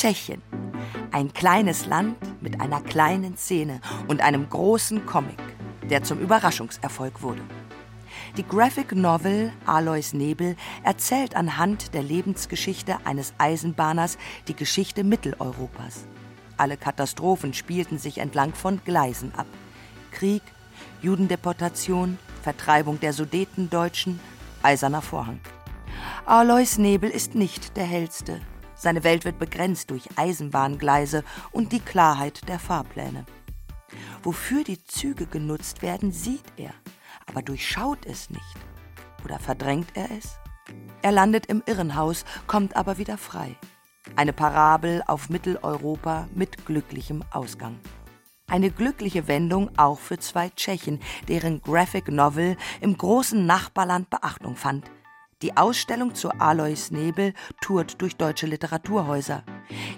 Tschechien. 0.00 0.40
Ein 1.10 1.30
kleines 1.34 1.84
Land 1.84 2.16
mit 2.40 2.58
einer 2.62 2.80
kleinen 2.80 3.36
Szene 3.36 3.82
und 4.08 4.22
einem 4.22 4.48
großen 4.48 5.04
Comic, 5.04 5.38
der 5.90 6.02
zum 6.02 6.20
Überraschungserfolg 6.20 7.20
wurde. 7.20 7.42
Die 8.38 8.42
Graphic 8.42 8.92
Novel 8.92 9.52
Alois 9.66 10.14
Nebel 10.14 10.56
erzählt 10.84 11.36
anhand 11.36 11.92
der 11.92 12.02
Lebensgeschichte 12.02 12.96
eines 13.04 13.34
Eisenbahners 13.36 14.16
die 14.48 14.56
Geschichte 14.56 15.04
Mitteleuropas. 15.04 16.06
Alle 16.56 16.78
Katastrophen 16.78 17.52
spielten 17.52 17.98
sich 17.98 18.16
entlang 18.16 18.54
von 18.54 18.80
Gleisen 18.86 19.34
ab. 19.34 19.48
Krieg, 20.12 20.42
Judendeportation, 21.02 22.16
Vertreibung 22.40 23.00
der 23.00 23.12
Sudetendeutschen, 23.12 24.18
Eiserner 24.62 25.02
Vorhang. 25.02 25.40
Alois 26.24 26.78
Nebel 26.78 27.10
ist 27.10 27.34
nicht 27.34 27.76
der 27.76 27.84
hellste, 27.84 28.40
seine 28.80 29.04
Welt 29.04 29.26
wird 29.26 29.38
begrenzt 29.38 29.90
durch 29.90 30.08
Eisenbahngleise 30.16 31.22
und 31.52 31.72
die 31.72 31.80
Klarheit 31.80 32.48
der 32.48 32.58
Fahrpläne. 32.58 33.26
Wofür 34.22 34.64
die 34.64 34.82
Züge 34.84 35.26
genutzt 35.26 35.82
werden, 35.82 36.12
sieht 36.12 36.44
er, 36.56 36.72
aber 37.26 37.42
durchschaut 37.42 38.06
es 38.06 38.30
nicht. 38.30 38.56
Oder 39.24 39.38
verdrängt 39.38 39.88
er 39.94 40.10
es? 40.10 40.38
Er 41.02 41.12
landet 41.12 41.46
im 41.46 41.62
Irrenhaus, 41.66 42.24
kommt 42.46 42.74
aber 42.74 42.96
wieder 42.96 43.18
frei. 43.18 43.54
Eine 44.16 44.32
Parabel 44.32 45.02
auf 45.06 45.28
Mitteleuropa 45.28 46.28
mit 46.34 46.64
glücklichem 46.64 47.22
Ausgang. 47.32 47.78
Eine 48.46 48.70
glückliche 48.70 49.28
Wendung 49.28 49.70
auch 49.78 49.98
für 49.98 50.18
zwei 50.18 50.48
Tschechen, 50.48 51.00
deren 51.28 51.60
Graphic 51.60 52.08
Novel 52.08 52.56
im 52.80 52.96
großen 52.96 53.44
Nachbarland 53.44 54.08
Beachtung 54.08 54.56
fand– 54.56 54.90
die 55.42 55.56
Ausstellung 55.56 56.14
zu 56.14 56.30
Alois 56.38 56.90
Nebel 56.90 57.32
tourt 57.60 58.00
durch 58.00 58.16
deutsche 58.16 58.46
Literaturhäuser. 58.46 59.42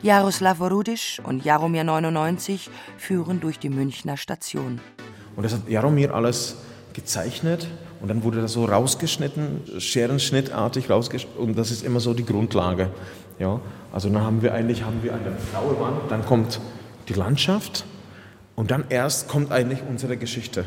Jaroslav 0.03 0.61
Rudisch 0.61 1.20
und 1.24 1.45
Jaromir 1.45 1.84
99 1.84 2.70
führen 2.97 3.40
durch 3.40 3.59
die 3.59 3.68
Münchner 3.68 4.16
Station. 4.16 4.80
Und 5.34 5.43
das 5.43 5.55
hat 5.55 5.68
Jaromir 5.68 6.14
alles 6.14 6.57
gezeichnet 6.93 7.66
und 8.01 8.09
dann 8.09 8.22
wurde 8.22 8.43
das 8.43 8.53
so 8.53 8.66
rausgeschnitten, 8.66 9.80
scherenschnittartig 9.80 10.90
rausgeschnitten 10.90 11.40
und 11.40 11.59
das 11.59 11.70
ist 11.70 11.84
immer 11.84 12.01
so 12.01 12.14
die 12.14 12.24
Grundlage. 12.24 12.90
Ja, 13.38 13.61
also 13.93 14.09
dann 14.11 14.22
haben 14.22 14.43
wir 14.43 14.55
eigentlich 14.55 14.84
haben 14.84 15.03
wir 15.03 15.14
eine 15.14 15.32
blaue 15.51 15.80
Wand, 15.80 16.11
dann 16.11 16.24
kommt 16.24 16.61
die 17.09 17.14
Landschaft 17.14 17.84
und 18.55 18.70
dann 18.70 18.84
erst 18.90 19.28
kommt 19.28 19.51
eigentlich 19.51 19.80
unsere 19.88 20.16
Geschichte. 20.16 20.64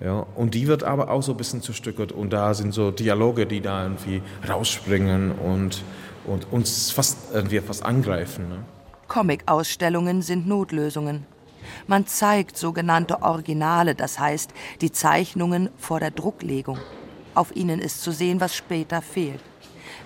Ja, 0.00 0.26
und 0.34 0.54
die 0.54 0.66
wird 0.66 0.82
aber 0.82 1.10
auch 1.10 1.22
so 1.22 1.32
ein 1.32 1.36
bisschen 1.36 1.62
zerstückelt 1.62 2.12
und 2.12 2.32
da 2.32 2.54
sind 2.54 2.74
so 2.74 2.90
Dialoge, 2.90 3.46
die 3.46 3.60
da 3.60 3.84
irgendwie 3.84 4.22
rausspringen 4.48 5.32
und, 5.32 5.82
und 6.26 6.52
uns 6.52 6.90
fast 6.90 7.32
irgendwie 7.32 7.60
fast 7.60 7.84
angreifen. 7.84 8.48
Ne? 8.48 8.58
Comic-Ausstellungen 9.08 10.22
sind 10.22 10.46
Notlösungen. 10.46 11.26
Man 11.86 12.06
zeigt 12.06 12.58
sogenannte 12.58 13.22
Originale, 13.22 13.94
das 13.94 14.18
heißt 14.18 14.52
die 14.80 14.92
Zeichnungen 14.92 15.70
vor 15.78 16.00
der 16.00 16.10
Drucklegung. 16.10 16.78
Auf 17.34 17.54
ihnen 17.56 17.80
ist 17.80 18.02
zu 18.02 18.12
sehen, 18.12 18.40
was 18.40 18.54
später 18.54 19.00
fehlt. 19.02 19.40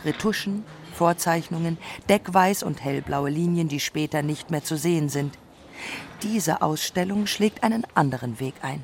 Retuschen, 0.04 0.64
Vorzeichnungen, 0.94 1.78
deckweiß 2.08 2.62
und 2.62 2.82
hellblaue 2.82 3.30
Linien, 3.30 3.68
die 3.68 3.80
später 3.80 4.22
nicht 4.22 4.50
mehr 4.50 4.64
zu 4.64 4.76
sehen 4.76 5.08
sind. 5.08 5.38
Diese 6.22 6.62
Ausstellung 6.62 7.26
schlägt 7.26 7.62
einen 7.62 7.86
anderen 7.94 8.40
Weg 8.40 8.54
ein. 8.62 8.82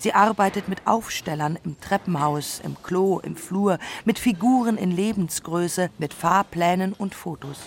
Sie 0.00 0.14
arbeitet 0.14 0.66
mit 0.66 0.86
Aufstellern 0.86 1.58
im 1.62 1.78
Treppenhaus, 1.78 2.62
im 2.64 2.74
Klo, 2.82 3.18
im 3.18 3.36
Flur, 3.36 3.78
mit 4.06 4.18
Figuren 4.18 4.78
in 4.78 4.90
Lebensgröße, 4.90 5.90
mit 5.98 6.14
Fahrplänen 6.14 6.94
und 6.94 7.14
Fotos. 7.14 7.58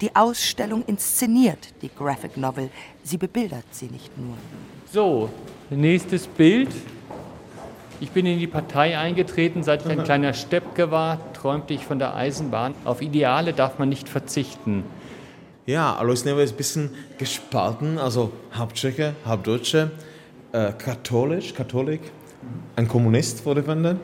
Die 0.00 0.16
Ausstellung 0.16 0.82
inszeniert 0.86 1.58
die 1.82 1.90
Graphic 1.94 2.38
Novel, 2.38 2.70
sie 3.02 3.18
bebildert 3.18 3.66
sie 3.72 3.88
nicht 3.88 4.16
nur. 4.16 4.38
So, 4.90 5.28
nächstes 5.68 6.26
Bild. 6.26 6.70
Ich 8.00 8.10
bin 8.10 8.24
in 8.24 8.38
die 8.38 8.46
Partei 8.46 8.96
eingetreten, 8.96 9.62
seit 9.62 9.84
ich 9.84 9.90
ein 9.90 10.02
kleiner 10.04 10.32
Steppke 10.32 10.90
war, 10.90 11.18
träumte 11.34 11.74
ich 11.74 11.84
von 11.84 11.98
der 11.98 12.14
Eisenbahn. 12.14 12.74
Auf 12.86 13.02
Ideale 13.02 13.52
darf 13.52 13.78
man 13.78 13.90
nicht 13.90 14.08
verzichten. 14.08 14.84
Ja, 15.66 15.94
Alois 15.94 16.24
Nebel 16.24 16.42
ist 16.42 16.54
ein 16.54 16.56
bisschen 16.56 16.90
gespalten, 17.18 17.98
also 17.98 18.32
halb 18.50 18.72
Tscheche, 18.72 19.14
halb 19.26 19.44
Deutsche 19.44 19.90
äh, 20.52 20.72
katholisch, 20.72 21.54
Katholik, 21.54 22.00
ein 22.76 22.88
Kommunist 22.88 23.44
wurde 23.44 23.62
verwendet, 23.62 23.98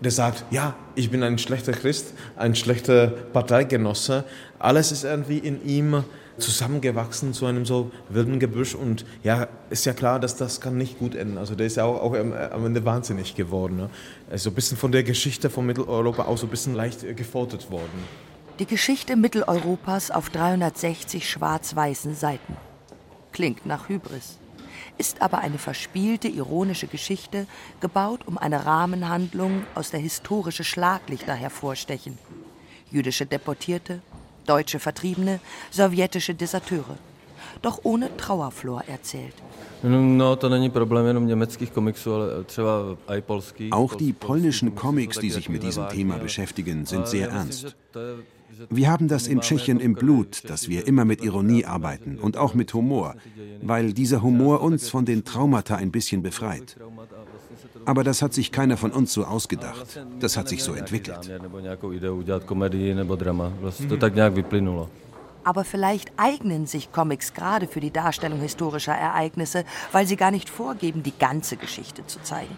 der 0.00 0.10
sagt, 0.10 0.44
ja, 0.50 0.74
ich 0.94 1.10
bin 1.10 1.22
ein 1.22 1.38
schlechter 1.38 1.72
Christ, 1.72 2.14
ein 2.36 2.54
schlechter 2.54 3.08
Parteigenosse. 3.08 4.24
Alles 4.58 4.92
ist 4.92 5.04
irgendwie 5.04 5.38
in 5.38 5.64
ihm 5.66 6.04
zusammengewachsen 6.38 7.34
zu 7.34 7.46
einem 7.46 7.66
so 7.66 7.90
wilden 8.08 8.40
Gebüsch 8.40 8.74
und 8.74 9.04
ja, 9.22 9.48
ist 9.68 9.84
ja 9.84 9.92
klar, 9.92 10.18
dass 10.18 10.36
das 10.36 10.60
kann 10.60 10.78
nicht 10.78 10.98
gut 10.98 11.14
enden. 11.14 11.36
Also 11.36 11.54
der 11.54 11.66
ist 11.66 11.76
ja 11.76 11.84
auch, 11.84 12.00
auch 12.00 12.14
am 12.14 12.66
Ende 12.66 12.84
wahnsinnig 12.84 13.34
geworden. 13.34 13.76
Ne? 13.76 13.90
Also 14.30 14.50
ein 14.50 14.54
bisschen 14.54 14.78
von 14.78 14.90
der 14.90 15.02
Geschichte 15.02 15.50
von 15.50 15.66
Mitteleuropa 15.66 16.24
auch 16.24 16.38
so 16.38 16.46
ein 16.46 16.50
bisschen 16.50 16.74
leicht 16.74 17.04
äh, 17.04 17.12
gefordert 17.12 17.70
worden. 17.70 17.90
Die 18.58 18.66
Geschichte 18.66 19.16
Mitteleuropas 19.16 20.10
auf 20.10 20.30
360 20.30 21.28
schwarz-weißen 21.28 22.14
Seiten. 22.14 22.56
Klingt 23.32 23.64
nach 23.64 23.88
Hybris. 23.88 24.39
Ist 25.00 25.22
aber 25.22 25.38
eine 25.38 25.56
verspielte, 25.56 26.28
ironische 26.28 26.86
Geschichte, 26.86 27.46
gebaut 27.80 28.20
um 28.26 28.36
eine 28.36 28.66
Rahmenhandlung, 28.66 29.64
aus 29.74 29.90
der 29.90 29.98
historische 30.00 30.62
Schlaglichter 30.62 31.32
hervorstechen. 31.32 32.18
Jüdische 32.90 33.24
Deportierte, 33.24 34.02
deutsche 34.44 34.78
Vertriebene, 34.78 35.40
sowjetische 35.70 36.34
Deserteure. 36.34 36.98
Doch 37.62 37.80
ohne 37.84 38.16
Trauerflor 38.16 38.84
erzählt. 38.86 39.34
Auch 43.70 43.94
die 43.94 44.12
polnischen 44.12 44.74
Comics, 44.74 45.18
die 45.18 45.30
sich 45.30 45.48
mit 45.48 45.62
diesem 45.62 45.88
Thema 45.88 46.18
beschäftigen, 46.18 46.86
sind 46.86 47.08
sehr 47.08 47.30
ernst. 47.30 47.76
Wir 48.68 48.90
haben 48.90 49.08
das 49.08 49.26
in 49.26 49.40
Tschechien 49.40 49.80
im 49.80 49.94
Blut, 49.94 50.48
dass 50.48 50.68
wir 50.68 50.86
immer 50.86 51.04
mit 51.04 51.22
Ironie 51.22 51.64
arbeiten 51.64 52.18
und 52.18 52.36
auch 52.36 52.54
mit 52.54 52.74
Humor, 52.74 53.14
weil 53.62 53.92
dieser 53.92 54.22
Humor 54.22 54.60
uns 54.60 54.90
von 54.90 55.04
den 55.04 55.24
Traumata 55.24 55.76
ein 55.76 55.90
bisschen 55.90 56.22
befreit. 56.22 56.76
Aber 57.86 58.04
das 58.04 58.20
hat 58.20 58.34
sich 58.34 58.52
keiner 58.52 58.76
von 58.76 58.92
uns 58.92 59.12
so 59.12 59.24
ausgedacht. 59.24 60.00
Das 60.18 60.36
hat 60.36 60.48
sich 60.48 60.62
so 60.62 60.74
entwickelt. 60.74 61.30
Aber 65.44 65.64
vielleicht 65.64 66.12
eignen 66.16 66.66
sich 66.66 66.92
Comics 66.92 67.34
gerade 67.34 67.66
für 67.66 67.80
die 67.80 67.92
Darstellung 67.92 68.40
historischer 68.40 68.94
Ereignisse, 68.94 69.64
weil 69.92 70.06
sie 70.06 70.16
gar 70.16 70.30
nicht 70.30 70.50
vorgeben, 70.50 71.02
die 71.02 71.16
ganze 71.18 71.56
Geschichte 71.56 72.06
zu 72.06 72.20
zeigen. 72.22 72.56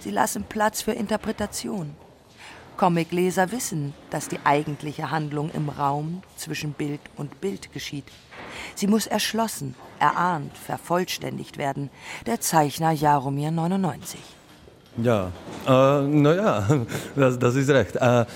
Sie 0.00 0.10
lassen 0.10 0.44
Platz 0.44 0.82
für 0.82 0.92
Interpretation. 0.92 1.94
Comicleser 2.76 3.52
wissen, 3.52 3.94
dass 4.10 4.28
die 4.28 4.40
eigentliche 4.44 5.10
Handlung 5.10 5.50
im 5.50 5.68
Raum 5.68 6.22
zwischen 6.36 6.72
Bild 6.72 7.00
und 7.16 7.40
Bild 7.40 7.72
geschieht. 7.72 8.04
Sie 8.74 8.86
muss 8.86 9.06
erschlossen, 9.06 9.74
erahnt, 10.00 10.56
vervollständigt 10.56 11.58
werden. 11.58 11.90
Der 12.26 12.40
Zeichner 12.40 12.90
Jaromir 12.90 13.50
99. 13.50 14.20
Ja, 14.98 15.32
äh, 15.66 16.02
naja, 16.02 16.66
das, 17.16 17.38
das 17.38 17.54
ist 17.56 17.70
recht. 17.70 17.96
Äh, 17.96 18.26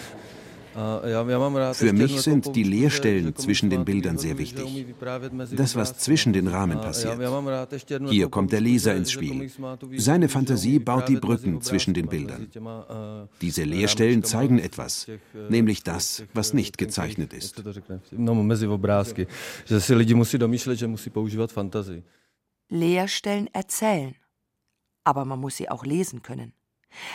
für 1.74 1.92
mich 1.92 2.20
sind 2.20 2.54
die 2.54 2.62
Leerstellen 2.62 3.34
zwischen 3.34 3.68
den 3.68 3.84
Bildern 3.84 4.16
sehr 4.16 4.38
wichtig. 4.38 4.86
Das, 5.56 5.74
was 5.74 5.98
zwischen 5.98 6.32
den 6.32 6.46
Rahmen 6.46 6.80
passiert. 6.80 7.18
Hier 8.08 8.28
kommt 8.28 8.52
der 8.52 8.60
Leser 8.60 8.94
ins 8.94 9.10
Spiel. 9.10 9.50
Seine 9.96 10.28
Fantasie 10.28 10.78
baut 10.78 11.08
die 11.08 11.16
Brücken 11.16 11.60
zwischen 11.62 11.94
den 11.94 12.06
Bildern. 12.06 12.48
Diese 13.40 13.64
Leerstellen 13.64 14.22
zeigen 14.22 14.58
etwas, 14.58 15.08
nämlich 15.48 15.82
das, 15.82 16.22
was 16.32 16.54
nicht 16.54 16.78
gezeichnet 16.78 17.32
ist. 17.32 17.62
Leerstellen 22.70 23.48
erzählen, 23.54 24.14
aber 25.04 25.24
man 25.24 25.40
muss 25.40 25.56
sie 25.56 25.70
auch 25.70 25.84
lesen 25.84 26.22
können. 26.22 26.52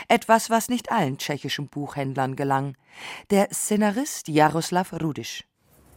Etwas, 0.07 0.49
was 0.49 0.69
nicht 0.69 0.91
allen 0.91 1.17
tschechischen 1.17 1.67
Buchhändlern 1.67 2.35
gelang. 2.35 2.75
Der 3.29 3.49
Szenarist 3.51 4.27
Jaroslav 4.27 4.93
Rudisch. 4.93 5.43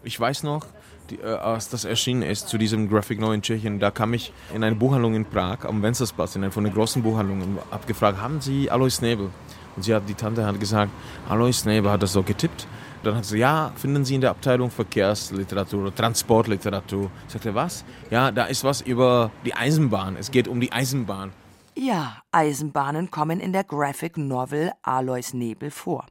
Ich 0.03 0.19
weiß 0.19 0.45
noch, 0.45 0.67
die, 1.11 1.17
äh, 1.17 1.27
als 1.27 1.69
das 1.69 1.85
erschienen 1.85 2.23
ist 2.23 2.49
zu 2.49 2.59
diesem 2.59 2.89
Graphic 2.89 3.19
Novel 3.19 3.37
in 3.37 3.43
Tschechien, 3.43 3.81
da 3.81 3.91
kam 3.91 4.15
ich 4.15 4.33
in 4.55 4.63
eine 4.63 4.77
Buchhandlung 4.77 5.15
in 5.15 5.25
Prag 5.25 5.65
am 5.65 5.83
Wenzelsplatz, 5.83 6.37
in 6.37 6.45
eine 6.45 6.53
von 6.53 6.65
den 6.65 6.73
großen 6.73 7.03
Buchhandlungen, 7.03 7.59
und 7.59 7.71
habe 7.71 7.87
gefragt, 7.87 8.21
haben 8.21 8.41
Sie 8.41 8.71
Alois 8.71 9.01
Nebel? 9.01 9.31
Und 9.75 9.83
sie 9.83 9.95
hat, 9.95 10.09
die 10.09 10.15
Tante 10.15 10.47
hat 10.47 10.59
gesagt, 10.59 10.91
Alois 11.29 11.65
Nebel 11.65 11.91
hat 11.91 12.03
das 12.03 12.13
so 12.13 12.23
getippt. 12.23 12.67
Dann 13.03 13.15
hat 13.15 13.27
sie, 13.27 13.39
ja, 13.39 13.73
finden 13.77 14.05
Sie 14.05 14.15
in 14.15 14.21
der 14.23 14.31
Abteilung 14.31 14.71
Verkehrsliteratur 14.71 15.83
oder 15.83 15.95
Transportliteratur. 15.95 17.11
Ich 17.27 17.33
sagte, 17.35 17.55
was? 17.55 17.85
Ja, 18.11 18.33
da 18.33 18.47
ist 18.47 18.65
was 18.65 18.81
über 18.81 19.31
die 19.45 19.55
Eisenbahn. 19.55 20.17
Es 20.17 20.31
geht 20.31 20.49
um 20.49 20.61
die 20.61 20.73
Eisenbahn. 20.73 21.33
Ja, 21.79 22.23
Eisenbahnen 22.33 23.11
kommen 23.11 23.39
in 23.39 23.53
der 23.53 23.63
Graphic 23.63 24.17
Novel 24.17 24.73
Alois 24.81 25.35
Nebel 25.35 25.71
vor. 25.71 26.07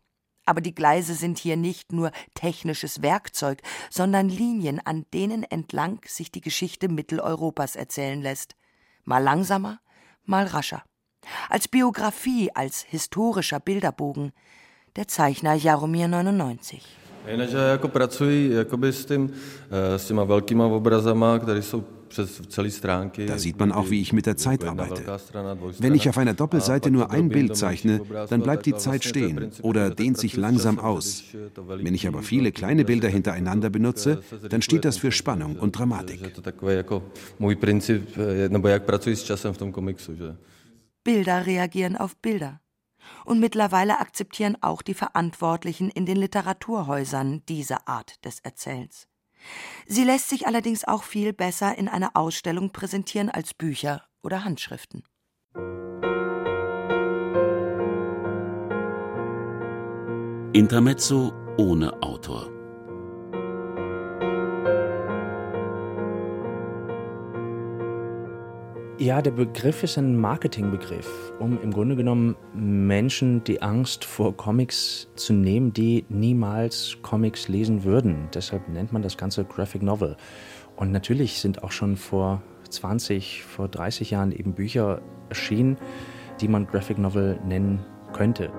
Aber 0.46 0.62
die 0.62 0.76
Gleise 0.76 1.16
sind 1.16 1.40
hier 1.40 1.58
nicht 1.58 1.92
nur 1.92 2.12
technisches 2.36 3.02
Werkzeug, 3.02 3.64
sondern 3.90 4.30
Linien, 4.30 4.80
an 4.86 5.06
denen 5.12 5.42
entlang 5.42 6.02
sich 6.06 6.32
die 6.32 6.42
Geschichte 6.42 6.88
Mitteleuropas 6.88 7.76
erzählen 7.76 8.22
lässt. 8.22 8.56
Mal 9.06 9.24
langsamer, 9.24 9.80
mal 10.24 10.46
rascher. 10.46 10.84
Als 11.50 11.68
Biografie, 11.68 12.52
als 12.54 12.84
historischer 12.84 13.60
Bilderbogen. 13.60 14.34
Der 14.96 15.08
Zeichner 15.08 15.56
Jaromir 15.56 16.08
99. 16.08 16.86
Jinak 17.28 17.50
já 17.50 17.68
jako 17.68 17.88
pracuji 17.88 18.54
jakoby 18.54 18.94
s, 18.94 19.06
tím, 19.06 19.34
s 19.98 20.08
těma 20.08 20.24
velkýma 20.24 20.66
obrazama, 20.66 21.40
které 21.40 21.62
da 22.16 23.38
sieht 23.38 23.60
man 23.60 23.72
auch, 23.72 23.90
wie 23.90 24.02
ich 24.02 24.14
mit 24.14 24.26
der 24.26 24.38
Zeit 24.38 24.64
arbeite. 24.64 25.20
Wenn 25.80 25.96
ich 25.96 26.10
auf 26.10 26.18
einer 26.18 26.34
Doppelseite 26.34 26.92
nur 26.92 27.12
ein 27.12 27.30
Bild 27.30 27.56
zeichne, 27.56 28.02
dann 28.30 28.42
bleibt 28.42 28.66
die 28.66 28.76
Zeit 28.76 29.04
stehen 29.04 29.52
oder 29.62 29.90
dehnt 29.90 30.18
sich 30.18 30.36
langsam 30.36 30.80
aus. 30.80 31.24
Wenn 31.56 31.94
ich 31.94 32.08
aber 32.08 32.22
viele 32.24 32.52
kleine 32.52 32.86
Bilder 32.86 33.10
hintereinander 33.10 33.70
benutze, 33.70 34.22
dann 34.50 34.62
steht 34.62 34.86
das 34.86 34.98
für 34.98 35.12
Spannung 35.12 35.58
und 35.58 35.78
Dramatik. 35.78 36.34
Bilder 41.04 41.46
reagieren 41.46 41.96
auf 41.96 42.18
Bilder. 42.18 42.62
Und 43.26 43.40
mittlerweile 43.40 44.00
akzeptieren 44.00 44.58
auch 44.62 44.82
die 44.82 44.94
Verantwortlichen 44.94 45.90
in 45.90 46.06
den 46.06 46.18
Literaturhäusern 46.18 47.44
diese 47.48 47.88
Art 47.88 48.24
des 48.26 48.40
Erzählens. 48.40 49.08
Sie 49.88 50.04
lässt 50.04 50.30
sich 50.30 50.48
allerdings 50.48 50.86
auch 50.86 51.04
viel 51.04 51.34
besser 51.34 51.78
in 51.78 51.88
einer 51.88 52.12
Ausstellung 52.16 52.72
präsentieren 52.72 53.30
als 53.30 53.54
Bücher 53.54 54.04
oder 54.24 54.44
Handschriften. 54.44 55.04
Intermezzo 60.54 61.34
ohne 61.58 62.02
Autor. 62.02 62.55
Ja, 68.98 69.22
der 69.22 69.32
Begriff 69.32 69.84
ist 69.84 69.98
ein 69.98 70.16
Marketingbegriff, 70.16 71.34
um 71.40 71.62
im 71.62 71.72
Grunde 71.72 71.98
genommen 71.98 72.38
Menschen 72.54 73.44
die 73.44 73.62
Angst 73.62 74.06
vor 74.06 74.38
Comics 74.38 75.10
zu 75.18 75.34
nehmen, 75.34 75.74
die 75.74 76.06
niemals 76.08 76.96
Comics 77.02 77.50
lesen 77.50 77.84
würden. 77.84 78.30
Deshalb 78.34 78.70
nennt 78.70 78.94
man 78.94 79.02
das 79.02 79.18
Ganze 79.18 79.44
Graphic 79.44 79.84
Novel. 79.84 80.16
Und 80.78 80.94
natürlich 80.94 81.42
sind 81.42 81.62
auch 81.62 81.72
schon 81.72 81.98
vor 81.98 82.42
20, 82.70 83.44
vor 83.44 83.68
30 83.68 84.12
Jahren 84.12 84.32
eben 84.32 84.54
Bücher 84.54 85.02
erschienen, 85.28 85.76
die 86.40 86.48
man 86.48 86.66
Graphic 86.66 86.98
Novel 86.98 87.38
nennen 87.46 87.84
könnte. 88.14 88.50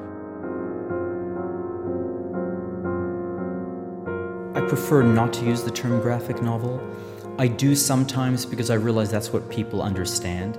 I 4.54 4.60
prefer 4.68 5.02
not 5.02 5.32
to 5.32 5.46
use 5.46 5.64
the 5.64 5.70
term 5.70 6.02
graphic 6.02 6.42
novel. 6.42 6.78
I 7.38 7.48
do 7.48 7.74
sometimes 7.74 8.46
because 8.46 8.70
I 8.70 8.76
realize 8.76 9.10
that's 9.10 9.30
what 9.30 9.50
people 9.50 9.82
understand. 9.82 10.58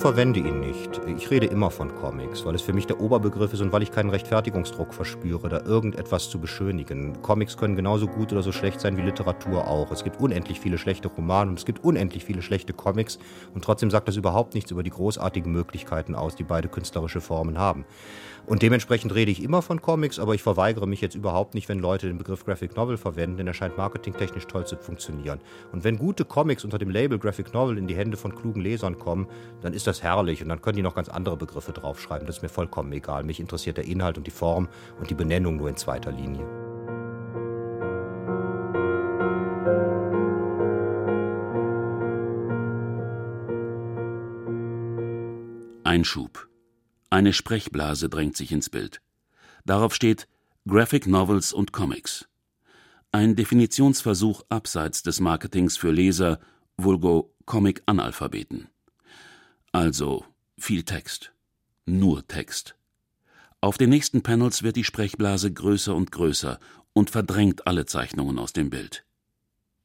Ich 0.00 0.02
verwende 0.02 0.40
ihn 0.40 0.60
nicht. 0.60 0.98
Ich 1.14 1.30
rede 1.30 1.44
immer 1.44 1.70
von 1.70 1.94
Comics, 1.94 2.46
weil 2.46 2.54
es 2.54 2.62
für 2.62 2.72
mich 2.72 2.86
der 2.86 3.02
Oberbegriff 3.02 3.52
ist 3.52 3.60
und 3.60 3.70
weil 3.70 3.82
ich 3.82 3.92
keinen 3.92 4.08
Rechtfertigungsdruck 4.08 4.94
verspüre, 4.94 5.50
da 5.50 5.60
irgendetwas 5.66 6.30
zu 6.30 6.40
beschönigen. 6.40 7.20
Comics 7.20 7.58
können 7.58 7.76
genauso 7.76 8.06
gut 8.06 8.32
oder 8.32 8.42
so 8.42 8.50
schlecht 8.50 8.80
sein 8.80 8.96
wie 8.96 9.02
Literatur 9.02 9.68
auch. 9.68 9.92
Es 9.92 10.02
gibt 10.02 10.18
unendlich 10.18 10.58
viele 10.58 10.78
schlechte 10.78 11.08
Romane 11.08 11.50
und 11.50 11.58
es 11.58 11.66
gibt 11.66 11.84
unendlich 11.84 12.24
viele 12.24 12.40
schlechte 12.40 12.72
Comics 12.72 13.18
und 13.52 13.62
trotzdem 13.62 13.90
sagt 13.90 14.08
das 14.08 14.16
überhaupt 14.16 14.54
nichts 14.54 14.70
über 14.70 14.82
die 14.82 14.88
großartigen 14.88 15.52
Möglichkeiten 15.52 16.14
aus, 16.14 16.34
die 16.34 16.44
beide 16.44 16.68
künstlerische 16.68 17.20
Formen 17.20 17.58
haben. 17.58 17.84
Und 18.46 18.62
dementsprechend 18.62 19.14
rede 19.14 19.30
ich 19.30 19.42
immer 19.42 19.60
von 19.60 19.82
Comics, 19.82 20.18
aber 20.18 20.34
ich 20.34 20.42
verweigere 20.42 20.86
mich 20.86 21.00
jetzt 21.00 21.14
überhaupt 21.14 21.54
nicht, 21.54 21.68
wenn 21.68 21.78
Leute 21.78 22.06
den 22.06 22.18
Begriff 22.18 22.44
Graphic 22.44 22.74
Novel 22.74 22.96
verwenden, 22.96 23.36
denn 23.36 23.46
er 23.46 23.54
scheint 23.54 23.76
marketingtechnisch 23.76 24.46
toll 24.46 24.66
zu 24.66 24.76
funktionieren. 24.76 25.40
Und 25.72 25.84
wenn 25.84 25.98
gute 25.98 26.24
Comics 26.24 26.64
unter 26.64 26.78
dem 26.78 26.90
Label 26.90 27.18
Graphic 27.18 27.52
Novel 27.52 27.76
in 27.76 27.86
die 27.86 27.94
Hände 27.94 28.16
von 28.16 28.34
klugen 28.34 28.62
Lesern 28.62 28.98
kommen, 28.98 29.26
dann 29.60 29.74
ist 29.74 29.86
das 29.86 29.89
herrlich 30.02 30.42
und 30.42 30.48
dann 30.48 30.62
können 30.62 30.76
die 30.76 30.82
noch 30.82 30.94
ganz 30.94 31.08
andere 31.08 31.36
Begriffe 31.36 31.72
draufschreiben. 31.72 32.26
Das 32.26 32.36
ist 32.36 32.42
mir 32.42 32.48
vollkommen 32.48 32.92
egal. 32.92 33.24
Mich 33.24 33.40
interessiert 33.40 33.76
der 33.76 33.84
Inhalt 33.84 34.16
und 34.16 34.26
die 34.26 34.30
Form 34.30 34.68
und 34.98 35.10
die 35.10 35.14
Benennung 35.14 35.56
nur 35.56 35.68
in 35.68 35.76
zweiter 35.76 36.12
Linie. 36.12 36.46
Einschub. 45.84 46.48
Eine 47.10 47.32
Sprechblase 47.32 48.08
drängt 48.08 48.36
sich 48.36 48.52
ins 48.52 48.70
Bild. 48.70 49.02
Darauf 49.64 49.92
steht 49.92 50.28
Graphic 50.68 51.08
Novels 51.08 51.52
und 51.52 51.72
Comics. 51.72 52.28
Ein 53.10 53.34
Definitionsversuch 53.34 54.44
abseits 54.48 55.02
des 55.02 55.18
Marketings 55.18 55.76
für 55.76 55.90
Leser, 55.90 56.38
vulgo 56.76 57.34
Comic-Analphabeten. 57.44 58.68
Also 59.72 60.24
viel 60.58 60.82
Text. 60.84 61.32
Nur 61.86 62.26
Text. 62.26 62.76
Auf 63.60 63.78
den 63.78 63.90
nächsten 63.90 64.22
Panels 64.22 64.62
wird 64.62 64.76
die 64.76 64.84
Sprechblase 64.84 65.52
größer 65.52 65.94
und 65.94 66.12
größer 66.12 66.58
und 66.92 67.10
verdrängt 67.10 67.66
alle 67.66 67.86
Zeichnungen 67.86 68.38
aus 68.38 68.52
dem 68.52 68.70
Bild. 68.70 69.04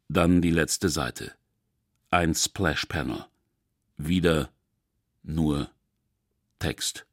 Dann 0.08 0.42
die 0.42 0.52
letzte 0.52 0.90
Seite. 0.90 1.34
Ein 2.10 2.34
Splash-Panel. 2.34 3.26
Wieder 3.98 4.50
nur 5.24 5.70
Text. 6.60 7.06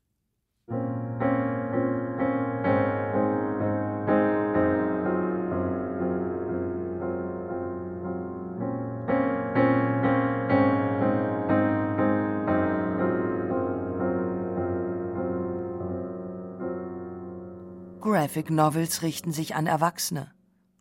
Graphic 18.23 18.51
Novels 18.51 19.03
richten 19.03 19.33
sich 19.33 19.57
an 19.57 19.67
Erwachsene 19.67 20.33